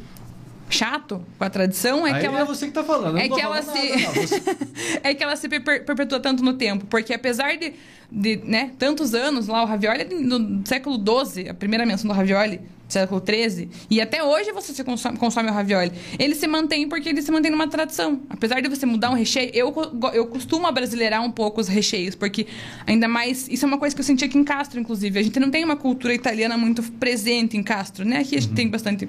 chato 0.71 1.23
com 1.39 1.45
a 1.45 1.51
tradição 1.51 2.07
é 2.07 2.13
Aí 2.13 2.21
que 2.21 2.27
ela 2.27 2.41
é 2.41 2.45
você 2.47 2.67
que 2.67 2.73
tá 2.73 2.83
falando. 2.83 3.19
eu 3.19 3.25
é 3.25 3.29
tô 3.29 3.35
que 3.35 3.43
ela 3.43 3.61
se 3.61 3.69
nada. 3.91 4.13
Você- 4.27 4.43
é 5.05 5.15
que 5.15 5.23
ela 5.23 5.37
se 5.37 5.47
per- 5.49 5.85
perpetua 5.85 6.19
tanto 6.19 6.43
no 6.43 6.55
tempo, 6.55 6.87
porque 6.87 7.13
apesar 7.13 7.57
de, 7.59 7.75
de 8.11 8.37
né, 8.45 8.71
tantos 8.79 9.13
anos 9.15 9.49
lá 9.49 9.63
o 9.63 9.67
ravioli 9.67 10.01
é 10.01 10.05
do 10.07 10.63
século 10.67 10.97
XII, 10.97 11.51
a 11.51 11.55
primeira 11.55 11.85
menção 11.85 12.09
do 12.09 12.15
ravioli, 12.15 12.59
século 12.93 13.23
XIII, 13.25 13.69
e 13.91 14.01
até 14.01 14.23
hoje 14.23 14.53
você 14.53 14.73
se 14.73 14.85
consome, 14.85 15.17
consome 15.19 15.49
o 15.49 15.53
ravioli. 15.53 15.93
Ele 16.19 16.35
se 16.35 16.47
mantém 16.47 16.89
porque 16.89 17.09
ele 17.09 17.23
se 17.23 17.31
mantém 17.31 17.51
numa 17.51 17.69
tradição. 17.69 18.21
Apesar 18.29 18.61
de 18.61 18.69
você 18.69 18.87
mudar 18.87 19.11
um 19.11 19.15
recheio, 19.15 19.51
eu, 19.55 19.75
eu 20.13 20.27
costumo 20.27 20.67
abrasileirar 20.67 21.23
um 21.23 21.31
pouco 21.31 21.61
os 21.61 21.69
recheios, 21.69 22.15
porque 22.15 22.47
ainda 22.87 23.09
mais. 23.09 23.49
Isso 23.49 23.65
é 23.65 23.69
uma 23.69 23.79
coisa 23.79 23.95
que 23.95 24.01
eu 24.01 24.05
senti 24.05 24.25
aqui 24.25 24.39
em 24.39 24.45
Castro, 24.45 24.79
inclusive. 24.79 25.19
A 25.19 25.23
gente 25.23 25.39
não 25.41 25.51
tem 25.51 25.65
uma 25.65 25.77
cultura 25.77 26.15
italiana 26.15 26.57
muito 26.57 26.83
presente 26.93 27.57
em 27.57 27.63
Castro, 27.63 28.05
né? 28.05 28.19
Aqui 28.19 28.37
a 28.37 28.41
gente 28.41 28.55
tem 28.55 28.69
bastante. 28.69 29.09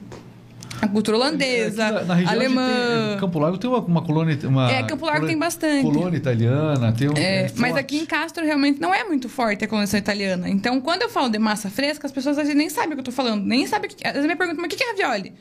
A 0.82 0.88
cultura 0.88 1.18
holandesa, 1.18 1.86
Aqui 1.86 1.94
na, 1.94 2.04
na 2.04 2.14
região 2.14 2.34
alemã. 2.34 3.08
Tem, 3.10 3.20
Campo 3.20 3.40
Largo 3.40 3.58
tem 3.58 3.70
uma, 3.70 3.80
uma 3.80 4.02
colônia. 4.02 4.38
Uma 4.44 4.72
É, 4.72 4.84
Campo 4.84 5.06
Largo 5.06 5.22
colônia- 5.22 5.28
tem 5.28 5.38
bastante. 5.38 5.84
Colônia 5.84 6.18
italiana, 6.18 6.92
tem 6.92 7.10
um. 7.10 7.14
É, 7.16 7.46
é 7.46 7.52
mas 7.58 7.76
aqui 7.76 7.98
em 7.98 8.06
Castro 8.06 8.44
realmente 8.46 8.80
não 8.80 8.94
é 8.94 9.04
muito 9.04 9.30
forte 9.30 9.64
a 9.64 9.68
colonização 9.68 10.00
italiana. 10.00 10.50
Então, 10.50 10.80
quando 10.82 11.04
eu 11.04 11.10
falo 11.10 11.30
de 11.30 11.40
massa 11.40 11.70
fresca, 11.70 12.06
as 12.06 12.12
pessoas 12.12 12.38
às 12.38 12.44
vezes 12.44 12.58
nem 12.58 12.70
sabem 12.70 12.92
o 12.92 12.94
que 12.96 13.00
eu 13.02 13.06
tô 13.06 13.12
falando. 13.12 13.44
Nem 13.46 13.66
sabem 13.68 13.90
o 13.90 13.94
que. 13.96 14.06
Às 14.06 14.14
vezes 14.14 14.28
me 14.28 14.36
perguntam, 14.36 14.62
mas 14.62 14.74
o 14.74 14.78
que 14.78 14.84
é 14.84 14.88
ravioli? 14.88 15.34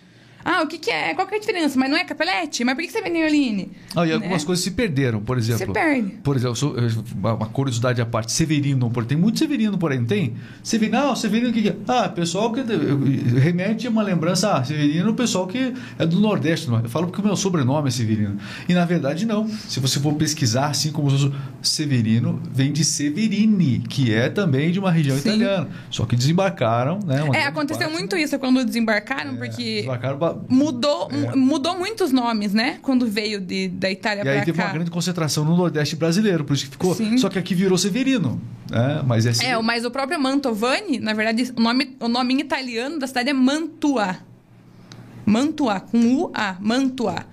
Ah, 0.45 0.63
o 0.63 0.67
que, 0.67 0.79
que 0.79 0.91
é? 0.91 1.15
Qual 1.15 1.27
que 1.27 1.35
é 1.35 1.39
a 1.39 1.41
diferença? 1.41 1.79
Mas 1.79 1.91
não 1.91 1.97
é 1.97 2.05
capelete? 2.05 2.65
Mas 2.65 2.75
por 2.75 2.83
que 2.85 2.91
você 2.91 3.01
vende 3.03 3.23
Oline? 3.23 3.71
Ah, 3.95 4.07
e 4.07 4.13
algumas 4.13 4.43
Né? 4.43 4.47
coisas 4.47 4.65
se 4.65 4.71
perderam, 4.73 5.21
por 5.21 5.39
exemplo. 5.39 5.67
Se 5.67 5.73
perde. 5.73 6.11
Por 6.23 6.37
exemplo, 6.37 6.57
uma 7.17 7.47
curiosidade 7.47 8.01
à 8.01 8.07
parte, 8.07 8.33
Severino, 8.33 8.91
por- 8.91 9.05
tem 9.05 9.17
muito 9.17 9.39
Severino 9.39 9.79
por 9.79 9.93
aí, 9.93 9.99
não 9.99 10.07
tem? 10.07 10.35
Severino, 10.63 10.99
não, 10.99 11.17
Severino 11.17 11.51
o 11.51 11.53
que, 11.53 11.63
que 11.63 11.69
é? 11.69 11.77
Ah, 11.89 12.09
pessoal 12.09 12.53
que 12.53 12.61
remete 13.41 13.87
a 13.87 13.91
uma 13.91 14.03
lembrança, 14.03 14.53
ah, 14.57 14.65
Severino 14.65 15.11
o 15.11 15.15
pessoal 15.15 15.47
que 15.47 15.73
é 15.99 16.07
do 16.07 16.19
Nordeste. 16.21 16.69
não 16.69 16.79
é? 16.79 16.83
Eu 16.85 16.89
falo 16.89 17.07
porque 17.07 17.21
o 17.21 17.25
meu 17.25 17.37
sobrenome 17.37 17.89
é 17.89 17.91
Severino. 17.91 18.37
E 18.69 18.75
na 18.75 18.85
verdade 18.85 19.27
não. 19.27 19.49
Se 19.49 19.81
você 19.81 20.01
for 20.01 20.15
pesquisar, 20.15 20.67
assim 20.69 20.91
como 20.93 21.09
os 21.09 21.25
outros, 21.25 21.41
Severino 21.63 22.41
vem 22.53 22.73
de 22.73 22.85
Severini, 22.85 23.81
que 23.89 24.13
é 24.13 24.29
também 24.29 24.71
de 24.71 24.79
uma 24.79 24.91
região 24.91 25.17
Sim. 25.17 25.29
italiana. 25.31 25.69
Só 25.91 26.05
que 26.05 26.17
desembarcaram, 26.17 26.99
né? 27.07 27.23
É, 27.35 27.45
aconteceu 27.47 27.87
parte, 27.87 27.99
muito 27.99 28.17
né? 28.17 28.23
isso 28.23 28.39
quando 28.39 28.65
desembarcaram, 28.65 29.33
É, 29.33 29.37
porque 29.37 29.63
desembarcaram 29.77 30.19
ba- 30.19 30.32
mudou, 30.49 31.09
É. 31.11 31.35
mudou 31.37 31.79
muitos 31.79 32.13
nomes, 32.13 32.53
né? 32.53 32.79
Quando 32.83 33.07
veio 33.07 33.41
de, 33.41 33.69
da 33.69 33.91
Itália 33.91 34.25
E 34.25 34.29
aí 34.29 34.45
teve 34.45 34.59
cá. 34.59 34.65
uma 34.67 34.73
grande 34.73 34.91
concentração 34.91 35.45
no 35.45 35.57
Nordeste 35.57 35.97
brasileiro, 35.97 36.45
por 36.45 36.55
isso 36.55 36.65
que 36.67 36.71
ficou. 36.73 36.95
Sim. 36.95 37.17
Só 37.19 37.29
que 37.29 37.39
aqui 37.39 37.55
virou 37.55 37.77
Severino. 37.79 38.41
Né? 38.71 39.03
Mas 39.07 39.27
é, 39.27 39.47
É, 39.51 39.63
mas 39.63 39.85
o 39.85 39.91
próprio 39.91 40.19
Mantovani, 40.21 40.99
na 41.01 41.13
verdade, 41.13 41.53
o 41.57 41.61
nome, 41.61 41.97
o 42.01 42.09
nome 42.09 42.35
em 42.35 42.41
italiano 42.41 42.99
da 42.99 43.07
cidade 43.07 43.31
é 43.31 43.33
Mantua. 43.33 44.17
Mantua, 45.25 45.81
com 45.81 45.99
U-A, 46.17 46.57
Mantua. 46.61 47.25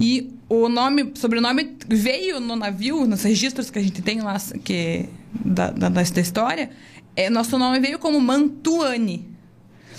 E 0.00 0.30
o 0.48 0.68
nome, 0.68 1.12
sobrenome 1.14 1.76
veio 1.88 2.40
no 2.40 2.56
navio, 2.56 3.06
nos 3.06 3.22
registros 3.22 3.70
que 3.70 3.78
a 3.78 3.82
gente 3.82 4.00
tem 4.02 4.20
lá, 4.20 4.36
que, 4.62 5.06
da, 5.44 5.70
da, 5.70 5.88
da 5.88 6.02
história, 6.02 6.70
é, 7.16 7.28
nosso 7.28 7.58
nome 7.58 7.80
veio 7.80 7.98
como 7.98 8.20
Mantuani. 8.20 9.28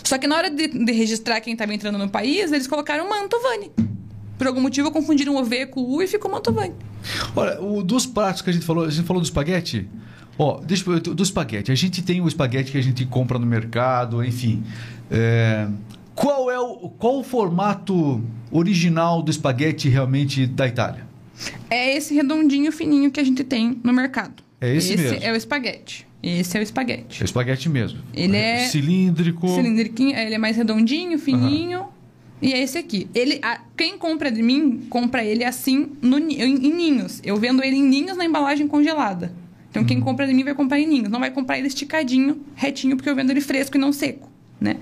Só 0.05 0.17
que 0.17 0.27
na 0.27 0.37
hora 0.37 0.49
de, 0.49 0.67
de 0.67 0.91
registrar 0.91 1.41
quem 1.41 1.53
estava 1.53 1.73
entrando 1.73 1.97
no 1.97 2.07
país, 2.07 2.51
eles 2.51 2.67
colocaram 2.67 3.09
Mantovani. 3.09 3.71
Por 4.37 4.47
algum 4.47 4.61
motivo, 4.61 4.91
confundiram 4.91 5.35
o 5.35 5.43
V 5.43 5.65
com 5.65 5.81
o 5.81 5.95
U 5.95 6.01
e 6.01 6.07
ficou 6.07 6.29
Mantovani. 6.29 6.75
Olha, 7.35 7.59
o, 7.61 7.81
dos 7.81 8.05
pratos 8.05 8.41
que 8.41 8.49
a 8.49 8.53
gente 8.53 8.65
falou, 8.65 8.85
a 8.85 8.89
gente 8.89 9.05
falou 9.05 9.21
do 9.21 9.25
espaguete. 9.25 9.89
Ó, 10.37 10.59
deixa 10.59 10.89
eu, 10.89 10.99
do 10.99 11.23
espaguete. 11.23 11.71
A 11.71 11.75
gente 11.75 12.01
tem 12.03 12.21
o 12.21 12.27
espaguete 12.27 12.71
que 12.71 12.77
a 12.77 12.83
gente 12.83 13.05
compra 13.05 13.39
no 13.39 13.45
mercado, 13.45 14.23
enfim. 14.23 14.63
É, 15.09 15.67
qual 16.13 16.51
é 16.51 16.59
o 16.59 16.89
qual 16.89 17.19
o 17.19 17.23
formato 17.23 18.21
original 18.51 19.23
do 19.23 19.31
espaguete 19.31 19.89
realmente 19.89 20.45
da 20.45 20.67
Itália? 20.67 21.07
É 21.69 21.95
esse 21.95 22.13
redondinho 22.13 22.71
fininho 22.71 23.09
que 23.09 23.19
a 23.19 23.23
gente 23.23 23.43
tem 23.43 23.79
no 23.83 23.91
mercado. 23.91 24.43
É 24.61 24.75
esse 24.75 24.95
mesmo? 24.95 25.19
é 25.21 25.31
o 25.31 25.35
espaguete. 25.35 26.07
Esse 26.27 26.57
é 26.57 26.59
o 26.59 26.63
espaguete. 26.63 27.21
É 27.21 27.23
o 27.23 27.25
espaguete 27.25 27.69
mesmo. 27.69 27.99
Ele 28.13 28.35
é 28.35 28.67
cilíndrico. 28.67 29.47
Cilindriquinho, 29.47 30.17
ele 30.17 30.33
é 30.35 30.37
mais 30.37 30.57
redondinho, 30.57 31.19
fininho. 31.19 31.85
E 32.41 32.51
é 32.53 32.61
esse 32.61 32.77
aqui. 32.77 33.07
Ele, 33.13 33.39
a- 33.43 33.61
quem 33.77 33.97
compra 33.97 34.31
de 34.31 34.41
mim, 34.41 34.87
compra 34.89 35.23
ele 35.23 35.43
assim 35.43 35.91
no 36.01 36.17
em, 36.17 36.33
em 36.41 36.73
ninhos. 36.73 37.21
Eu 37.23 37.37
vendo 37.37 37.63
ele 37.63 37.75
em 37.75 37.83
ninhos 37.83 38.17
na 38.17 38.25
embalagem 38.25 38.67
congelada. 38.67 39.31
Então 39.69 39.81
Uhum. 39.83 39.87
quem 39.87 39.99
compra 40.01 40.25
de 40.25 40.33
mim 40.33 40.43
vai 40.43 40.55
comprar 40.55 40.79
em 40.79 40.87
ninhos. 40.87 41.09
Não 41.09 41.19
vai 41.19 41.29
comprar 41.31 41.57
ele 41.59 41.67
esticadinho, 41.67 42.41
retinho, 42.55 42.95
porque 42.95 43.09
eu 43.09 43.15
vendo 43.15 43.29
ele 43.29 43.41
fresco 43.41 43.77
e 43.77 43.79
não 43.79 43.91
seco, 43.93 44.29
né? 44.59 44.77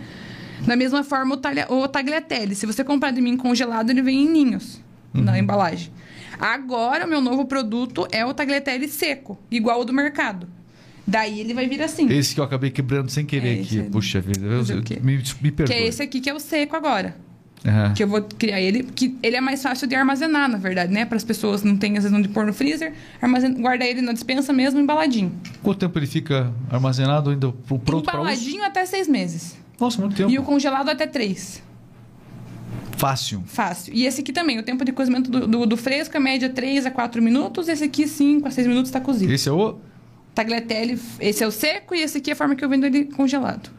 Da 0.66 0.76
mesma 0.78 1.04
forma 1.04 1.34
o, 1.36 1.38
talha, 1.38 1.68
o 1.70 1.88
tagliatelle. 1.88 2.56
Se 2.56 2.66
você 2.66 2.84
comprar 2.86 3.12
de 3.12 3.20
mim 3.22 3.36
congelado, 3.36 3.90
ele 3.90 4.02
vem 4.02 4.24
em 4.24 4.30
ninhos 4.30 4.80
Uhum. 5.14 5.22
na 5.24 5.38
embalagem. 5.38 5.92
Agora, 6.40 7.06
o 7.06 7.10
meu 7.10 7.22
novo 7.22 7.46
produto 7.46 8.08
é 8.12 8.26
o 8.26 8.34
tagliatelle 8.34 8.88
seco, 8.88 9.38
igual 9.52 9.82
o 9.82 9.86
do 9.86 9.94
mercado. 9.94 10.48
Daí 11.06 11.40
ele 11.42 11.54
vai 11.54 11.68
vir 11.68 11.82
assim. 11.82 12.08
Esse 12.12 12.34
que 12.34 12.40
eu 12.40 12.44
acabei 12.46 12.70
quebrando 12.72 13.10
sem 13.10 13.26
querer 13.26 13.58
É, 13.58 13.62
aqui. 13.62 13.84
Puxa 13.84 14.22
vida, 14.22 14.46
eu, 14.46 14.52
eu- 14.66 15.02
me, 15.04 15.18
me 15.18 15.22
Que 15.24 15.52
perdoe. 15.52 15.76
é 15.76 15.88
esse 15.88 16.02
aqui 16.02 16.22
que 16.22 16.30
é 16.30 16.34
o 16.34 16.40
seco 16.40 16.76
agora. 16.76 17.16
Aham. 17.66 17.94
Que 17.94 18.04
eu 18.04 18.08
vou 18.10 18.22
criar 18.22 18.60
ele, 18.60 18.84
que 18.84 19.16
ele 19.24 19.36
é 19.38 19.42
mais 19.42 19.62
fácil 19.64 19.88
de 19.88 19.96
armazenar, 19.96 20.50
na 20.50 20.58
verdade, 20.58 20.92
né? 20.94 21.06
Para 21.06 21.16
as 21.16 21.24
pessoas 21.24 21.64
não 21.64 21.78
tem 21.78 21.92
às 21.98 22.04
vezes 22.04 22.12
não 22.12 22.22
de 22.22 22.28
pôr 22.28 22.46
no 22.46 22.54
freezer, 22.54 22.94
armazen... 23.22 23.54
guarda 23.54 23.86
ele 23.86 24.02
na 24.02 24.12
dispensa 24.12 24.52
mesmo, 24.52 24.80
embaladinho. 24.82 25.32
Quanto 25.62 25.80
tempo 25.80 25.98
ele 25.98 26.08
fica 26.08 26.54
armazenado 26.70 27.30
ainda 27.30 27.52
pro- 27.52 27.80
pronto 27.80 28.04
para 28.06 28.16
embaladinho 28.20 28.64
até 28.64 28.86
seis 28.86 29.08
meses. 29.08 29.58
Nossa, 29.80 30.00
muito 30.02 30.16
tempo. 30.16 30.30
E 30.30 30.38
o 30.40 30.44
congelado 30.44 30.90
até 30.90 31.08
três. 31.08 31.64
Fácil. 32.98 33.44
Fácil. 33.46 33.94
E 33.94 34.06
esse 34.06 34.22
aqui 34.22 34.32
também, 34.32 34.60
o 34.60 34.64
tempo 34.64 34.86
de 34.86 34.92
cozimento 34.92 35.30
do, 35.30 35.48
do, 35.48 35.66
do 35.66 35.78
fresco 35.78 36.16
é 36.16 36.20
média 36.20 36.50
3 36.50 36.86
a 36.86 36.92
4 36.92 37.22
minutos, 37.22 37.68
esse 37.68 37.84
aqui 37.84 38.08
5 38.08 38.48
a 38.48 38.52
6 38.52 38.68
minutos 38.68 38.90
está 38.90 39.00
cozido. 39.02 39.32
Esse 39.34 39.50
é 39.50 39.52
o. 39.52 39.78
Tagliatelle, 40.36 41.00
esse 41.20 41.44
é 41.44 41.48
o 41.48 41.52
seco 41.52 41.94
e 41.96 42.02
esse 42.02 42.18
aqui 42.18 42.30
é 42.30 42.34
a 42.34 42.36
forma 42.36 42.56
que 42.56 42.64
eu 42.66 42.70
vendo 42.70 42.86
ele 42.86 43.06
congelado. 43.06 43.70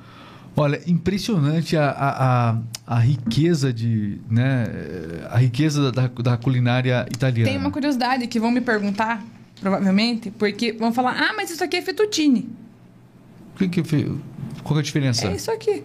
Olha, 0.56 0.80
impressionante 0.86 1.76
a, 1.76 1.90
a, 1.90 2.50
a, 2.50 2.58
a 2.86 2.98
riqueza 3.00 3.72
de. 3.72 4.20
Né, 4.30 4.66
a 5.30 5.38
riqueza 5.38 5.90
da, 5.90 6.06
da 6.06 6.36
culinária 6.36 7.04
italiana. 7.12 7.50
Tem 7.50 7.58
uma 7.58 7.72
curiosidade 7.72 8.26
que 8.28 8.38
vão 8.38 8.52
me 8.52 8.60
perguntar, 8.60 9.20
provavelmente, 9.60 10.30
porque 10.30 10.72
vão 10.72 10.92
falar: 10.92 11.16
ah, 11.20 11.32
mas 11.36 11.50
isso 11.50 11.64
aqui 11.64 11.76
é 11.76 11.82
fettuccine. 11.82 12.48
Que 13.56 13.68
que 13.68 13.82
fe- 13.82 14.12
Qual 14.62 14.74
que 14.74 14.78
é 14.78 14.78
a 14.78 14.82
diferença? 14.82 15.26
É 15.26 15.34
isso 15.34 15.50
aqui. 15.50 15.82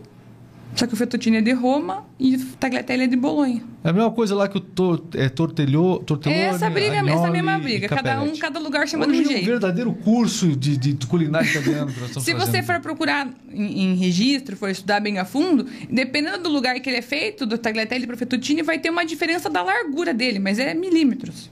Só 0.76 0.88
que 0.88 0.94
o 0.94 0.98
fettuccine 0.98 1.38
é 1.38 1.42
de 1.42 1.52
Roma 1.52 2.06
e 2.20 2.36
o 2.36 2.46
tagliatelle 2.58 3.04
é 3.04 3.08
de 3.08 3.16
Bolonha. 3.18 3.62
É 3.84 3.90
a 3.90 3.94
mesma 3.94 4.12
coisa 4.12 4.36
lá 4.36 4.48
que 4.48 4.58
o 4.58 4.62
tor, 4.62 5.04
é, 5.14 5.28
tortelho, 5.28 6.00
tortellone, 6.06 6.42
É 6.42 6.46
essa 6.46 6.70
briga, 6.70 6.96
essa 6.96 7.32
mesma 7.32 7.58
briga. 7.58 7.90
Cada 7.90 8.22
um, 8.22 8.38
cada 8.38 8.60
lugar 8.60 8.88
chama 8.88 9.06
de 9.06 9.12
Hoje 9.12 9.20
um 9.20 9.24
é 9.24 9.28
um 9.28 9.32
jeito. 9.32 9.46
verdadeiro 9.46 9.92
curso 9.94 10.56
de, 10.56 10.78
de 10.78 11.08
culinária 11.08 11.50
italiana 11.50 11.92
Se 11.92 12.34
você 12.34 12.34
fazendo. 12.34 12.64
for 12.66 12.80
procurar 12.80 13.28
em, 13.52 13.92
em 13.92 13.96
registro, 13.96 14.56
for 14.56 14.70
estudar 14.70 15.00
bem 15.00 15.18
a 15.18 15.26
fundo, 15.26 15.66
dependendo 15.90 16.44
do 16.44 16.50
lugar 16.50 16.80
que 16.80 16.90
ele 16.90 16.98
é 16.98 17.02
feito, 17.02 17.46
do 17.46 17.58
tagliatelle 17.58 18.06
pro 18.08 18.16
fettuccine, 18.18 18.62
vai 18.62 18.80
ter 18.80 18.90
uma 18.90 19.04
diferença 19.06 19.50
da 19.50 19.62
largura 19.62 20.14
dele, 20.14 20.40
mas 20.40 20.60
é 20.60 20.74
milímetros. 20.74 21.50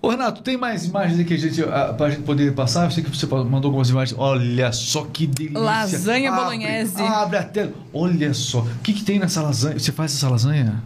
Ô, 0.00 0.08
Renato, 0.10 0.42
tem 0.42 0.56
mais 0.56 0.84
imagens 0.84 1.18
aí 1.18 1.24
que 1.24 1.34
a 1.34 1.38
gente, 1.38 1.62
ah, 1.62 1.94
pra 1.96 2.10
gente 2.10 2.22
poder 2.22 2.52
passar? 2.54 2.84
Eu 2.84 2.90
sei 2.90 3.02
que 3.02 3.10
você 3.10 3.26
mandou 3.26 3.68
algumas 3.70 3.88
imagens. 3.90 4.16
Olha 4.18 4.70
só 4.72 5.04
que 5.04 5.26
delícia. 5.26 5.58
Lasanha 5.58 6.30
abre, 6.30 6.42
bolonhese. 6.44 7.02
Abre 7.02 7.36
a 7.38 7.42
tela. 7.42 7.72
Olha 7.92 8.32
só. 8.34 8.60
O 8.60 8.78
que, 8.82 8.92
que 8.92 9.02
tem 9.02 9.18
nessa 9.18 9.42
lasanha? 9.42 9.78
Você 9.78 9.90
faz 9.92 10.14
essa 10.14 10.28
lasanha? 10.28 10.82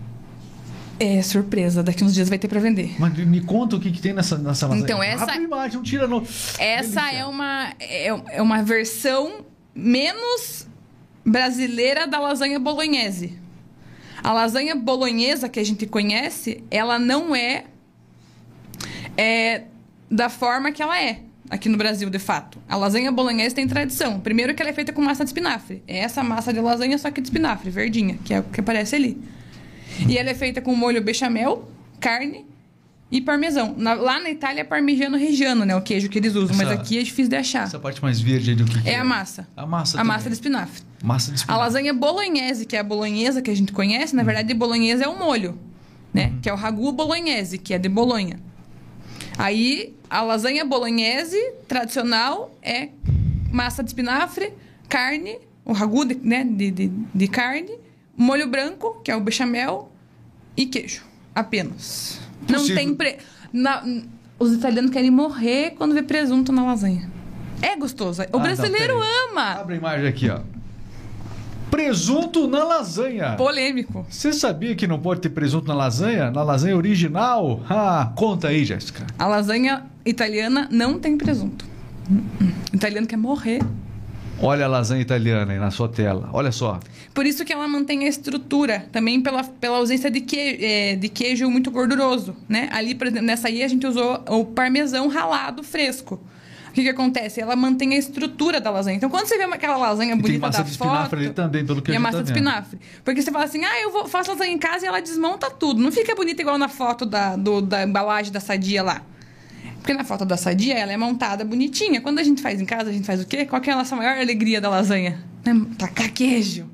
É 0.98 1.22
surpresa, 1.22 1.82
daqui 1.82 2.04
uns 2.04 2.12
dias 2.14 2.28
vai 2.28 2.38
ter 2.38 2.46
pra 2.46 2.60
vender. 2.60 2.94
Mas 2.98 3.16
me 3.16 3.40
conta 3.40 3.76
o 3.76 3.80
que, 3.80 3.90
que 3.90 4.00
tem 4.02 4.12
nessa, 4.12 4.36
nessa 4.36 4.66
lasanha. 4.66 4.84
Então, 4.84 5.02
essa- 5.02 5.24
Abre 5.24 5.36
a 5.38 5.42
imagem, 5.42 5.76
não 5.76 5.82
tira 5.82 6.06
no... 6.06 6.22
Essa 6.58 7.00
Delícia. 7.00 7.16
é 7.18 7.24
uma, 7.24 7.72
é, 7.80 8.06
é 8.36 8.42
uma 8.42 8.62
versão 8.62 9.40
menos 9.74 10.66
brasileira 11.24 12.06
da 12.06 12.20
lasanha 12.20 12.58
bolonhese. 12.58 13.38
A 14.22 14.32
lasanha 14.32 14.74
bolonhesa 14.76 15.48
que 15.48 15.58
a 15.58 15.64
gente 15.64 15.86
conhece, 15.86 16.62
ela 16.70 16.98
não 16.98 17.34
é, 17.34 17.64
é 19.20 19.64
da 20.10 20.28
forma 20.28 20.72
que 20.72 20.82
ela 20.82 21.00
é 21.00 21.20
aqui 21.48 21.68
no 21.68 21.76
Brasil, 21.76 22.08
de 22.08 22.18
fato. 22.18 22.58
A 22.68 22.76
lasanha 22.76 23.10
bolonhesa 23.12 23.54
tem 23.54 23.66
tradição. 23.66 24.20
Primeiro 24.20 24.54
que 24.54 24.62
ela 24.62 24.70
é 24.70 24.72
feita 24.74 24.92
com 24.92 25.02
massa 25.02 25.24
de 25.24 25.30
espinafre. 25.30 25.82
É 25.86 25.98
essa 25.98 26.22
massa 26.22 26.52
de 26.52 26.60
lasanha, 26.60 26.96
só 26.98 27.10
que 27.10 27.20
de 27.20 27.26
espinafre, 27.26 27.70
verdinha, 27.70 28.18
que 28.24 28.32
é 28.34 28.40
o 28.40 28.44
que 28.44 28.60
aparece 28.60 28.94
ali. 28.96 29.18
E 30.08 30.16
ela 30.16 30.30
é 30.30 30.34
feita 30.34 30.60
com 30.62 30.74
molho 30.74 31.02
bechamel, 31.02 31.68
carne 31.98 32.46
e 33.10 33.20
parmesão. 33.20 33.74
Na- 33.76 33.94
lá 33.94 34.20
na 34.20 34.30
Itália 34.30 34.60
é 34.60 34.64
parmigiano 34.64 35.16
reggiano, 35.18 35.64
né? 35.64 35.74
O 35.74 35.82
queijo 35.82 36.08
que 36.08 36.18
eles 36.18 36.34
usam. 36.36 36.56
Mas 36.56 36.68
Essa- 36.68 36.80
aqui 36.80 36.98
é 36.98 37.02
difícil 37.02 37.28
de 37.28 37.36
achar. 37.36 37.64
Essa 37.64 37.78
parte 37.80 38.00
mais 38.00 38.20
verde 38.20 38.50
aí 38.50 38.56
do 38.56 38.64
que, 38.64 38.80
que 38.82 38.88
É 38.88 38.96
a 38.96 39.04
massa. 39.04 39.48
A 39.56 39.66
massa 39.66 39.96
A 39.96 40.00
também. 40.00 40.16
massa 40.16 40.28
de 40.28 40.34
espinafre. 40.34 40.82
Massa 41.02 41.26
de 41.26 41.32
A 41.32 41.36
espinafre. 41.36 41.64
lasanha 41.64 41.92
bolonhese, 41.92 42.64
que 42.64 42.76
é 42.76 42.78
a 42.78 42.84
bolonhesa 42.84 43.42
que 43.42 43.50
a 43.50 43.54
gente 43.56 43.72
conhece, 43.72 44.14
na 44.14 44.22
verdade, 44.22 44.54
bolonhesa 44.54 45.04
é 45.04 45.08
o 45.08 45.18
molho, 45.18 45.58
né? 46.14 46.32
Que 46.40 46.48
é 46.48 46.52
o 46.52 46.56
ragu 46.56 46.90
bolonhese, 46.92 47.58
que 47.58 47.74
é 47.74 47.78
de 47.78 47.88
Bolonha. 47.88 48.38
Aí, 49.40 49.94
a 50.10 50.20
lasanha 50.22 50.64
bolonhese 50.64 51.38
tradicional 51.66 52.54
é 52.62 52.90
massa 53.50 53.82
de 53.82 53.88
espinafre, 53.90 54.52
carne, 54.88 55.38
o 55.64 55.72
ragu, 55.72 56.04
de, 56.04 56.14
né, 56.16 56.44
de, 56.44 56.70
de, 56.70 56.88
de 56.88 57.28
carne, 57.28 57.72
molho 58.16 58.46
branco, 58.48 59.00
que 59.02 59.10
é 59.10 59.16
o 59.16 59.20
bechamel, 59.20 59.90
e 60.56 60.66
queijo. 60.66 61.02
Apenas. 61.34 62.20
Não 62.48 62.58
Possível. 62.58 62.76
tem... 62.76 62.94
Pre... 62.94 63.16
Na- 63.52 63.82
Os 64.38 64.52
italianos 64.52 64.90
querem 64.90 65.10
morrer 65.10 65.70
quando 65.76 65.94
vê 65.94 66.02
presunto 66.02 66.52
na 66.52 66.64
lasanha. 66.64 67.10
É 67.62 67.76
gostoso. 67.76 68.22
O 68.32 68.36
Ah, 68.36 68.40
brasileiro 68.40 68.98
ama. 69.30 69.52
Abre 69.52 69.74
a 69.74 69.78
imagem 69.78 70.06
aqui, 70.08 70.28
ó. 70.28 70.40
Presunto 71.70 72.46
na 72.48 72.64
lasanha. 72.64 73.36
Polêmico. 73.36 74.04
Você 74.08 74.32
sabia 74.32 74.74
que 74.74 74.86
não 74.86 74.98
pode 74.98 75.20
ter 75.20 75.30
presunto 75.30 75.68
na 75.68 75.74
lasanha? 75.74 76.30
Na 76.30 76.42
lasanha 76.42 76.76
original? 76.76 77.60
Ah, 77.68 78.12
conta 78.16 78.48
aí, 78.48 78.64
Jéssica. 78.64 79.06
A 79.18 79.26
lasanha 79.26 79.84
italiana 80.04 80.68
não 80.70 80.98
tem 80.98 81.16
presunto. 81.16 81.64
O 82.72 82.76
italiano 82.76 83.06
quer 83.06 83.16
morrer. 83.16 83.60
Olha 84.42 84.64
a 84.64 84.68
lasanha 84.68 85.02
italiana 85.02 85.52
aí 85.52 85.58
na 85.58 85.70
sua 85.70 85.88
tela. 85.88 86.30
Olha 86.32 86.50
só. 86.50 86.80
Por 87.12 87.26
isso 87.26 87.44
que 87.44 87.52
ela 87.52 87.68
mantém 87.68 88.04
a 88.04 88.08
estrutura, 88.08 88.86
também 88.90 89.20
pela, 89.20 89.44
pela 89.44 89.76
ausência 89.76 90.10
de, 90.10 90.22
que, 90.22 90.58
é, 90.64 90.96
de 90.96 91.08
queijo 91.08 91.48
muito 91.50 91.70
gorduroso, 91.70 92.34
né? 92.48 92.68
Ali, 92.72 92.94
por 92.94 93.06
exemplo, 93.06 93.26
nessa 93.26 93.48
aí 93.48 93.62
a 93.62 93.68
gente 93.68 93.86
usou 93.86 94.24
o 94.28 94.44
parmesão 94.44 95.08
ralado 95.08 95.62
fresco. 95.62 96.18
O 96.70 96.72
que, 96.72 96.82
que 96.82 96.88
acontece? 96.88 97.40
Ela 97.40 97.54
mantém 97.56 97.94
a 97.94 97.98
estrutura 97.98 98.60
da 98.60 98.70
lasanha. 98.70 98.96
Então, 98.96 99.10
quando 99.10 99.26
você 99.26 99.36
vê 99.36 99.42
aquela 99.44 99.76
lasanha 99.76 100.10
E 100.10 100.14
tem 100.14 100.22
bonita 100.22 100.46
massa 100.46 100.58
da 100.58 100.64
de 100.64 100.70
espinafre 100.70 101.02
foto, 101.04 101.14
ali 101.16 101.30
também, 101.30 101.66
pelo 101.66 101.82
que 101.82 101.90
e 101.92 101.96
a 101.96 102.00
massa 102.00 102.18
tá 102.18 102.22
de 102.22 102.30
espinafre. 102.30 102.78
Porque 103.04 103.20
você 103.20 103.30
fala 103.32 103.44
assim, 103.44 103.64
ah, 103.64 103.80
eu 103.80 103.90
vou, 103.90 104.06
faço 104.08 104.30
lasanha 104.30 104.52
em 104.52 104.58
casa 104.58 104.84
e 104.84 104.88
ela 104.88 105.00
desmonta 105.00 105.50
tudo. 105.50 105.80
Não 105.82 105.90
fica 105.90 106.14
bonita 106.14 106.40
igual 106.40 106.56
na 106.56 106.68
foto 106.68 107.04
da, 107.04 107.34
do- 107.36 107.60
da 107.60 107.82
embalagem 107.82 108.32
da 108.32 108.38
sadia 108.40 108.82
lá. 108.82 109.02
Porque 109.78 109.92
na 109.94 110.04
foto 110.04 110.24
da 110.24 110.36
sadia, 110.36 110.74
ela 110.78 110.92
é 110.92 110.96
montada 110.96 111.44
bonitinha. 111.44 112.00
Quando 112.00 112.18
a 112.18 112.22
gente 112.22 112.40
faz 112.40 112.60
em 112.60 112.64
casa, 112.66 112.90
a 112.90 112.92
gente 112.92 113.04
faz 113.06 113.20
o 113.20 113.26
quê? 113.26 113.44
Qual 113.46 113.60
que 113.60 113.68
é 113.68 113.72
a 113.72 113.76
nossa 113.76 113.96
maior 113.96 114.16
alegria 114.18 114.60
da 114.60 114.68
lasanha? 114.68 115.18
É 115.44 115.50
tacar 115.76 116.10
queijo. 116.12 116.66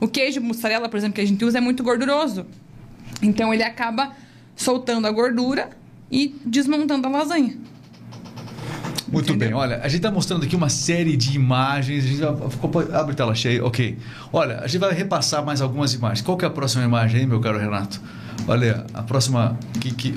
O 0.00 0.08
queijo 0.08 0.40
mussarela, 0.40 0.88
por 0.88 0.96
exemplo, 0.96 1.14
que 1.16 1.20
a 1.20 1.26
gente 1.26 1.44
usa 1.44 1.58
é 1.58 1.60
muito 1.60 1.82
gorduroso. 1.82 2.46
Então 3.20 3.52
ele 3.52 3.62
acaba 3.64 4.12
soltando 4.54 5.06
a 5.06 5.10
gordura 5.10 5.70
e 6.10 6.34
desmontando 6.44 7.06
a 7.06 7.10
lasanha. 7.10 7.56
Muito 9.08 9.30
Entendeu? 9.32 9.48
bem, 9.48 9.56
olha, 9.56 9.76
a 9.76 9.88
gente 9.88 9.96
está 9.98 10.10
mostrando 10.10 10.44
aqui 10.44 10.56
uma 10.56 10.68
série 10.68 11.16
de 11.16 11.34
imagens. 11.36 12.04
A 12.04 12.08
gente 12.08 12.20
vai, 12.20 12.50
ficou- 12.50 12.94
abre 12.94 13.14
tela 13.14 13.34
cheia, 13.34 13.64
ok. 13.64 13.96
Olha, 14.32 14.58
a 14.60 14.66
gente 14.66 14.78
vai 14.80 14.92
repassar 14.92 15.44
mais 15.44 15.60
algumas 15.60 15.94
imagens. 15.94 16.22
Qual 16.22 16.36
que 16.36 16.44
é 16.44 16.48
a 16.48 16.50
próxima 16.50 16.82
imagem 16.84 17.20
aí, 17.20 17.26
meu 17.26 17.40
caro 17.40 17.58
Renato? 17.58 18.00
Olha, 18.48 18.84
a 18.92 19.02
próxima. 19.02 19.58
Que, 19.80 19.92
que, 19.94 20.14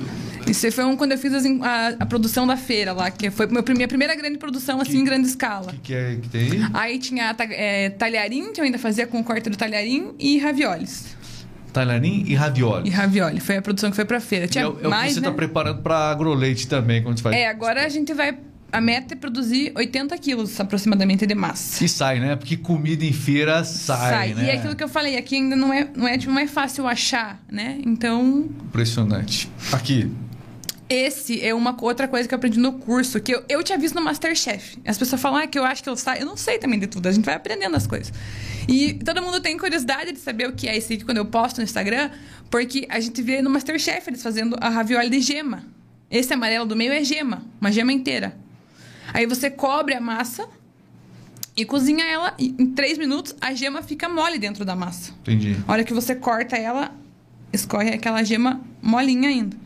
Isso 0.47 0.71
foi 0.71 0.83
um, 0.85 0.95
quando 0.97 1.11
eu 1.13 1.17
fiz 1.17 1.33
as 1.33 1.45
a, 1.45 1.95
a 1.99 2.05
produção 2.05 2.45
da 2.45 2.57
feira 2.57 2.91
lá, 2.91 3.09
que 3.11 3.29
foi 3.31 3.47
meu, 3.47 3.63
minha 3.75 3.87
primeira 3.87 4.15
grande 4.15 4.37
produção, 4.37 4.81
assim, 4.81 4.91
Que- 4.91 4.97
em 4.97 5.03
grande 5.05 5.27
escala. 5.27 5.71
que, 5.71 5.77
que 5.79 5.93
é 5.93 6.15
que 6.21 6.27
tem 6.29 6.41
aí? 6.51 6.61
Aí 6.73 6.99
tinha 6.99 7.35
é, 7.51 7.89
talharim, 7.91 8.51
que 8.51 8.59
eu 8.59 8.65
ainda 8.65 8.77
fazia 8.79 9.05
com 9.07 9.23
corte 9.23 9.49
do 9.49 9.57
talharim, 9.57 10.13
e 10.19 10.37
raviolis. 10.39 11.15
Talharim 11.71 12.23
e 12.27 12.33
ravioli. 12.33 12.89
E 12.89 12.91
ravioli, 12.91 13.39
foi 13.39 13.57
a 13.57 13.61
produção 13.61 13.89
que 13.91 13.95
foi 13.95 14.05
pra 14.05 14.19
feira. 14.19 14.45
É, 14.45 14.47
Tinha 14.47 14.67
o- 14.69 14.79
é 14.81 14.87
o 14.87 14.89
mais, 14.89 15.09
que 15.09 15.13
você 15.15 15.19
né? 15.21 15.27
está 15.27 15.35
preparando 15.35 15.81
para 15.83 16.09
agroleite 16.09 16.67
também, 16.67 17.01
quando 17.03 17.17
você 17.17 17.23
faz. 17.23 17.35
É, 17.35 17.47
agora 17.47 17.85
a 17.85 17.89
gente 17.89 18.13
vai... 18.13 18.35
A 18.71 18.79
meta 18.79 19.15
é 19.15 19.17
produzir 19.17 19.71
80 19.75 20.17
quilos 20.17 20.59
aproximadamente 20.59 21.25
de 21.25 21.33
massa. 21.33 21.83
E 21.83 21.89
sai, 21.89 22.19
né? 22.19 22.35
Porque 22.35 22.55
comida 22.55 23.03
em 23.03 23.13
feira 23.13 23.63
sai, 23.63 24.33
né? 24.33 24.45
E 24.45 24.49
é 24.49 24.53
aquilo 24.53 24.75
que 24.75 24.83
eu 24.83 24.89
falei, 24.89 25.17
aqui 25.17 25.35
ainda 25.35 25.55
não 25.55 25.73
é, 25.73 25.87
não 25.95 26.07
é, 26.07 26.17
tipo, 26.17 26.31
não 26.31 26.39
é 26.39 26.47
fácil 26.47 26.85
achar, 26.87 27.41
né? 27.51 27.79
Então, 27.83 28.49
Impressionante. 28.65 29.49
Aqui. 29.71 30.11
esse 30.87 31.43
é 31.43 31.53
uma 31.53 31.75
outra 31.81 32.07
coisa 32.07 32.27
que 32.27 32.33
eu 32.33 32.37
aprendi 32.37 32.59
no 32.59 32.73
curso, 32.73 33.19
que 33.19 33.33
eu, 33.33 33.43
eu 33.49 33.63
tinha 33.63 33.77
visto 33.77 33.95
no 33.95 34.01
Masterchef. 34.01 34.77
As 34.85 34.97
pessoas 34.97 35.19
falam 35.19 35.39
ah, 35.39 35.47
que 35.47 35.57
eu 35.57 35.65
acho 35.65 35.81
que 35.81 35.89
eu 35.89 35.95
sei. 35.95 36.21
Eu 36.21 36.25
não 36.25 36.37
sei 36.37 36.59
também 36.59 36.79
de 36.79 36.85
tudo, 36.85 37.07
a 37.07 37.11
gente 37.11 37.25
vai 37.25 37.35
aprendendo 37.35 37.75
as 37.75 37.87
coisas. 37.87 38.13
E 38.67 38.93
todo 38.93 39.19
mundo 39.21 39.39
tem 39.41 39.57
curiosidade 39.57 40.11
de 40.11 40.19
saber 40.19 40.47
o 40.47 40.53
que 40.53 40.67
é 40.67 40.77
esse 40.77 40.89
vídeo 40.89 41.05
quando 41.05 41.17
eu 41.17 41.25
posto 41.25 41.57
no 41.57 41.63
Instagram, 41.63 42.11
porque 42.51 42.85
a 42.87 42.99
gente 42.99 43.19
vê 43.21 43.41
no 43.41 43.49
Masterchef 43.49 44.09
eles 44.09 44.21
fazendo 44.21 44.55
a 44.61 44.69
ravioli 44.69 45.09
de 45.09 45.21
gema. 45.21 45.63
Esse 46.11 46.33
amarelo 46.33 46.65
do 46.67 46.75
meio 46.75 46.91
é 46.91 47.03
gema, 47.03 47.43
uma 47.59 47.71
gema 47.71 47.91
inteira. 47.91 48.35
Aí 49.13 49.25
você 49.25 49.49
cobre 49.49 49.95
a 49.95 50.01
massa 50.01 50.47
e 51.55 51.65
cozinha 51.65 52.05
ela 52.05 52.33
e 52.37 52.55
em 52.57 52.67
três 52.67 52.97
minutos 52.97 53.35
a 53.41 53.53
gema 53.53 53.81
fica 53.81 54.07
mole 54.07 54.39
dentro 54.39 54.63
da 54.63 54.75
massa. 54.75 55.11
Entendi. 55.21 55.57
A 55.67 55.71
hora 55.71 55.83
que 55.83 55.93
você 55.93 56.15
corta 56.15 56.55
ela, 56.55 56.91
escorre 57.51 57.89
aquela 57.89 58.23
gema 58.23 58.61
molinha 58.81 59.29
ainda. 59.29 59.57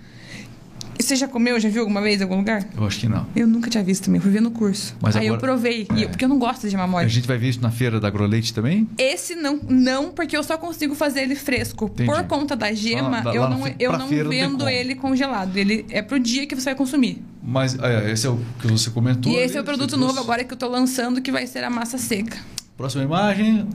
Você 1.00 1.16
já 1.16 1.28
comeu, 1.28 1.60
já 1.60 1.70
viu 1.70 1.82
alguma 1.82 2.02
vez 2.02 2.20
em 2.20 2.24
algum 2.24 2.38
lugar? 2.38 2.66
Eu 2.78 2.86
acho 2.86 3.00
que 3.00 3.08
não. 3.08 3.26
Eu 3.36 3.46
nunca 3.48 3.70
tinha 3.70 3.84
visto 3.84 4.06
também, 4.06 4.22
fui 4.22 4.32
ver 4.32 4.42
no 4.42 4.52
curso. 4.52 4.96
Mas 5.02 5.16
Aí 5.16 5.28
eu 5.28 5.34
agora- 5.36 5.54
provei, 5.54 5.88
e 5.96 6.02
É. 6.02 6.06
eu- 6.06 6.10
porque 6.10 6.24
eu 6.24 6.30
não 6.30 6.40
gosto 6.40 6.62
de 6.62 6.70
gema 6.70 6.84
A 7.00 7.08
gente 7.08 7.28
vai 7.28 7.38
ver 7.38 7.50
isso 7.50 7.62
na 7.62 7.72
feira 7.72 8.00
da 8.00 8.08
agroleite 8.08 8.54
também? 8.54 8.88
Esse 8.98 9.36
não, 9.36 9.60
não, 9.68 10.12
porque 10.12 10.36
eu 10.38 10.44
só 10.44 10.58
consigo 10.58 10.96
fazer 10.96 11.22
ele 11.22 11.36
fresco. 11.36 11.86
Entendi. 11.86 12.10
Por 12.10 12.24
conta 12.26 12.56
da 12.56 12.72
gema, 12.74 13.22
lá 13.24 13.34
eu 13.36 13.50
não, 13.50 13.62
eu 13.80 13.98
não 13.98 14.08
vendo 14.08 14.68
ele 14.70 14.96
congelado. 14.96 15.58
Ele 15.58 15.86
é 15.90 16.02
pro 16.02 16.20
dia 16.20 16.46
que 16.48 16.56
você 16.56 16.66
vai 16.66 16.76
consumir. 16.76 17.22
Mas 17.44 17.78
é, 17.80 18.12
esse 18.12 18.26
é 18.26 18.30
o 18.30 18.40
que 18.62 18.68
você 18.68 18.90
comentou. 18.90 19.32
e 19.32 19.36
esse 19.36 19.50
ali, 19.50 19.58
é 19.58 19.62
o 19.62 19.64
produto 19.64 19.98
novo 19.98 20.14
trouxe. 20.14 20.30
agora 20.30 20.44
que 20.44 20.54
eu 20.54 20.58
tô 20.58 20.68
lançando, 20.68 21.22
que 21.22 21.32
vai 21.32 21.46
ser 21.48 21.64
a 21.64 21.70
massa 21.70 21.98
seca. 21.98 22.38
Próxima 22.78 23.04
imagem. 23.04 23.68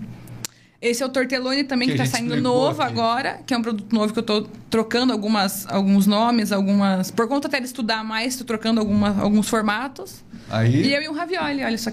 Esse 0.81 1.03
é 1.03 1.07
o 1.07 1.09
tortelloni 1.09 1.65
também 1.65 1.89
Que 1.89 1.95
que, 1.95 1.99
tá 1.99 2.07
saindo 2.07 2.41
novo 2.41 2.81
aqui. 2.81 2.93
agora, 2.93 3.41
que 3.45 3.53
é 3.53 3.59
um 3.59 3.63
produto 3.63 3.93
novo 3.93 4.13
que 4.13 4.19
eu 4.21 4.23
tô 4.23 4.43
trocando 4.71 5.13
algumas, 5.13 5.67
alguns 5.67 6.07
nomes, 6.07 6.53
algumas. 6.53 7.11
Por 7.11 7.27
conta 7.27 7.49
até 7.49 7.59
de 7.59 7.67
estudar 7.67 8.05
mais, 8.05 8.37
tô 8.37 8.45
trocando 8.45 8.79
alguma, 8.79 9.21
alguns 9.21 9.49
formatos. 9.49 10.23
Aí. 10.49 10.87
E 10.87 10.95
eu 10.95 11.03
e 11.03 11.09
um 11.09 11.13
ravioli, 11.13 11.65
olha 11.65 11.77
só 11.77 11.87